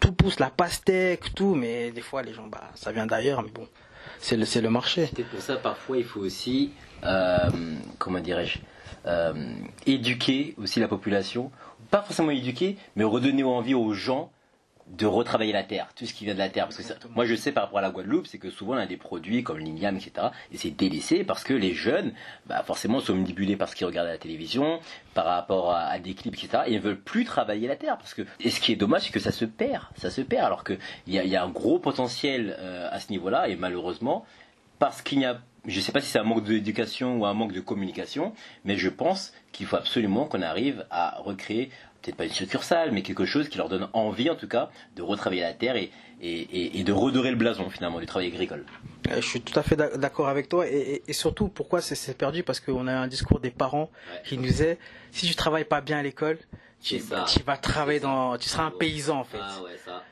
[0.00, 3.50] Tout pousse, la pastèque, tout, mais des fois, les gens, bah, ça vient d'ailleurs, mais
[3.50, 3.68] bon
[4.22, 5.10] c'est le, le marché.
[5.14, 6.70] C'est pour ça parfois il faut aussi,
[7.04, 7.50] euh,
[7.98, 8.58] comment dirais-je,
[9.06, 9.34] euh,
[9.84, 11.50] éduquer aussi la population,
[11.90, 14.30] pas forcément éduquer, mais redonner envie aux gens
[14.88, 16.66] de retravailler la terre, tout ce qui vient de la terre.
[16.66, 18.86] Parce que moi, je sais par rapport à la Guadeloupe, c'est que souvent on a
[18.86, 20.28] des produits comme l'igname, etc.
[20.52, 22.12] Et c'est délaissé parce que les jeunes,
[22.46, 24.80] bah, forcément, sont manipulés par ce qu'ils regardent à la télévision,
[25.14, 26.64] par rapport à, des clips, etc.
[26.66, 27.96] Et ils ne veulent plus travailler la terre.
[27.98, 29.84] Parce que, et ce qui est dommage, c'est que ça se perd.
[29.96, 30.44] Ça se perd.
[30.44, 33.48] Alors qu'il y a, y a un gros potentiel euh, à ce niveau-là.
[33.48, 34.24] Et malheureusement,
[34.78, 37.34] parce qu'il n'y a je ne sais pas si c'est un manque d'éducation ou un
[37.34, 38.32] manque de communication,
[38.64, 41.70] mais je pense qu'il faut absolument qu'on arrive à recréer
[42.02, 45.02] peut-être pas une succursale, mais quelque chose qui leur donne envie, en tout cas, de
[45.02, 45.90] retravailler la terre et,
[46.22, 48.64] et, de redorer le blason, finalement, du travail agricole.
[49.10, 50.66] Euh, je suis tout à fait d'accord avec toi.
[50.68, 52.42] Et, surtout, pourquoi c'est perdu?
[52.42, 53.90] Parce qu'on a un discours des parents
[54.24, 54.78] qui nous disait
[55.10, 56.38] si tu travailles pas bien à l'école,
[56.82, 56.98] tu,
[57.46, 58.36] vas travailler dans.
[58.38, 59.38] Tu seras un paysan, en fait.
[59.40, 60.02] Ah ouais, ça.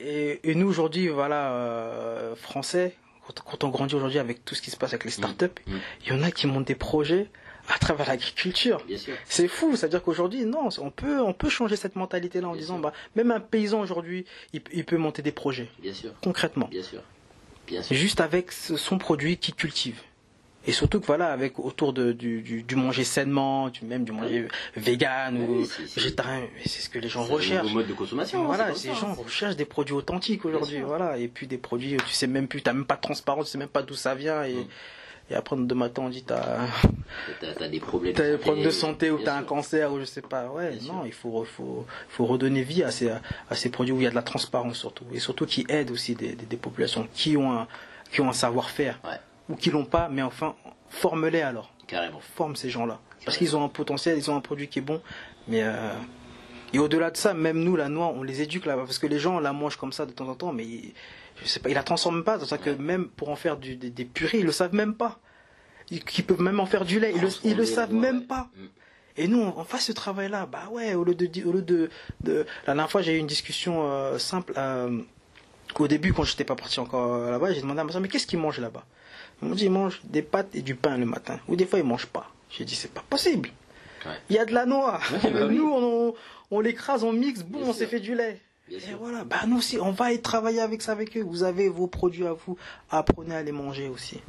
[0.00, 2.96] et, nous, aujourd'hui, voilà, euh, français,
[3.44, 5.12] quand, on grandit aujourd'hui avec tout ce qui se passe avec les mm.
[5.12, 5.76] startups, mm.
[6.06, 7.28] il y en a qui montent des projets
[7.68, 8.84] à travers l'agriculture.
[9.24, 12.92] C'est fou, c'est-à-dire qu'aujourd'hui, non, on peut, on peut changer cette mentalité-là en disant, bah,
[13.16, 15.68] même un paysan aujourd'hui, il, peut monter des projets.
[15.80, 16.12] Bien sûr.
[16.22, 16.68] Concrètement.
[16.68, 17.00] Bien sûr.
[17.66, 17.96] Bien sûr.
[17.96, 20.00] Juste avec son produit qu'il cultive.
[20.66, 24.48] Et surtout que voilà, avec autour de, du, du, manger sainement, du, même du manger
[24.76, 27.72] vegan ou végétarien, c'est ce que les gens recherchent.
[27.72, 28.42] mode de consommation.
[28.42, 32.14] Hein, voilà, ces gens recherchent des produits authentiques aujourd'hui, voilà, et puis des produits, tu
[32.14, 34.42] sais même plus, t'as même pas de transparence, tu sais même pas d'où ça vient
[34.44, 34.54] et.
[34.54, 34.66] Mm.
[35.30, 36.66] Et après, de matin, on dit t'as.
[37.40, 38.14] T'as des problèmes.
[38.14, 40.48] T'as des problèmes de santé ou t'as un cancer ou je sais pas.
[40.48, 44.04] Ouais, non, il faut, faut, faut redonner vie à ces, à ces produits où il
[44.04, 45.04] y a de la transparence surtout.
[45.12, 47.66] Et surtout qui aident aussi des, des, populations qui ont un,
[48.12, 49.00] qui ont un savoir-faire.
[49.48, 50.54] Ou qui l'ont pas, mais enfin,
[50.88, 51.70] forme-les alors.
[51.86, 52.20] Carrément.
[52.20, 52.98] Forme ces gens-là.
[53.24, 55.00] Parce qu'ils ont un potentiel, ils ont un produit qui est bon.
[55.48, 55.62] Mais.
[55.62, 55.92] Euh,
[56.72, 58.82] et au-delà de ça, même nous, la noix, on les éduque là-bas.
[58.84, 60.66] Parce que les gens la mangent comme ça de temps en temps, mais
[61.42, 63.76] je sais pas, ils la transforment pas, c'est ça que même pour en faire du,
[63.76, 65.18] des, purées, ils le savent même pas.
[65.90, 68.48] Ils, peuvent même en faire du lait, ils le, ils le savent même pas.
[68.56, 68.64] Mm.
[69.16, 70.46] Et nous, on, fait ce travail-là.
[70.46, 71.88] Bah ouais, au lieu de, au lieu de,
[72.22, 72.46] de...
[72.66, 74.54] la dernière fois, j'ai eu une discussion euh, simple.
[74.56, 75.02] Euh,
[75.78, 78.08] au début, quand j'étais pas parti encore euh, là-bas, j'ai demandé à ma soeur, mais
[78.08, 78.84] qu'est-ce qu'ils mangent là-bas?
[79.40, 81.38] Ils m'ont dit, ils mangent des pâtes et du pain le matin.
[81.48, 82.30] Ou des fois, ils mangent pas.
[82.50, 83.50] J'ai dit, c'est pas possible.
[84.30, 85.00] Il y a de la noix.
[85.22, 86.14] Bah nous, on,
[86.50, 88.40] on l'écrase, on mixe, boum, on s'est fait du lait.
[88.70, 91.22] Et voilà, bah nous aussi, on va y travailler avec ça avec eux.
[91.22, 92.56] Vous avez vos produits à vous,
[92.90, 94.20] apprenez à les manger aussi.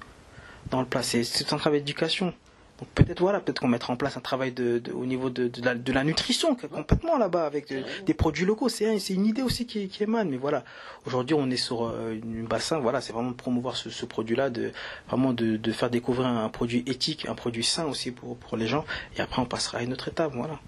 [0.71, 2.33] Dans le plat, c'est un travail d'éducation.
[2.79, 5.63] Donc peut-être voilà, peut-être qu'on mettra en place un travail de, au niveau de, de,
[5.63, 7.73] la, de, la, nutrition complètement là-bas avec
[8.05, 8.67] des produits locaux.
[8.67, 10.29] C'est c'est une idée aussi qui, qui émane.
[10.29, 10.65] Mais voilà,
[11.05, 12.79] aujourd'hui on est sur euh, une bassin.
[12.79, 14.73] Voilà, c'est vraiment de promouvoir ce, ce produit-là, de
[15.07, 18.67] vraiment de, de, faire découvrir un, produit éthique, un produit sain aussi pour pour les
[18.67, 18.83] gens.
[19.15, 20.33] Et après on passera à une autre étape.
[20.35, 20.59] Voilà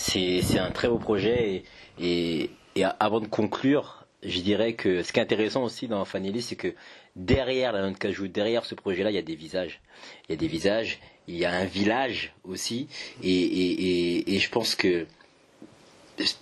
[0.00, 1.62] c'est un très beau projet
[2.00, 2.50] et,
[2.98, 6.74] avant de conclure, je dirais que ce qui est intéressant aussi dans Fanelli, c'est que
[7.16, 9.80] derrière la note cajou, derrière ce projet-là, il y a des visages.
[10.28, 12.88] Il y a des visages, il y a un village aussi,
[13.22, 15.06] et, et je pense que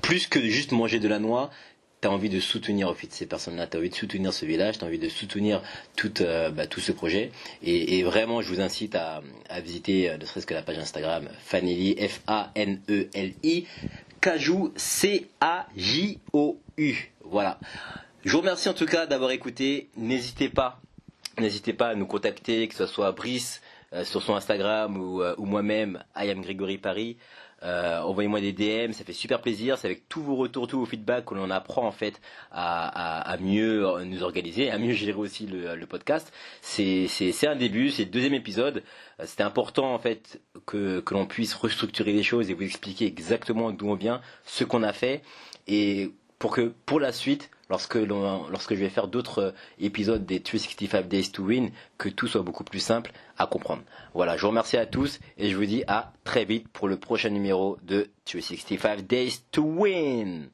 [0.02, 1.50] plus que juste manger de la noix,
[2.00, 4.46] tu as envie de soutenir au fait ces personnes-là, tu as envie de soutenir ce
[4.46, 5.62] village, tu as envie de soutenir
[5.96, 7.32] tout, euh, bah, tout ce projet.
[7.62, 9.22] Et, vraiment, je vous incite à,
[9.60, 13.66] visiter, euh, ne serait-ce que la page Instagram, Fanelli, F-A-N-E-L-I,
[14.20, 15.32] Cajou, C-A-J-O-U.
[17.24, 17.58] Voilà.
[18.24, 19.88] Je vous remercie en tout cas d'avoir écouté.
[19.96, 20.80] N'hésitez pas,
[21.38, 23.60] n'hésitez pas à nous contacter, que ce soit Brice
[23.92, 27.16] euh, sur son Instagram ou, ou moi-même, I am Grégory Paris.
[27.62, 29.78] Euh, envoyez-moi des DM, ça fait super plaisir.
[29.78, 32.20] C'est avec tous vos retours, tous vos feedbacks que l'on apprend en fait
[32.52, 36.32] à, mieux nous organiser, à mieux gérer aussi le, podcast.
[36.60, 37.08] C'est
[37.46, 38.82] un début, c'est le deuxième épisode.
[39.20, 43.70] Euh, c'était important en fait que, l'on puisse restructurer les choses et vous expliquer exactement
[43.72, 45.22] d'où on vient, ce qu'on a fait
[45.66, 50.40] et pour que pour la suite lorsque, lorsque je vais faire d'autres euh, épisodes des
[50.40, 53.82] 365 Days to Win, que tout soit beaucoup plus simple à comprendre.
[54.14, 56.96] Voilà, je vous remercie à tous et je vous dis à très vite pour le
[56.96, 60.50] prochain numéro de 365 Days to Win.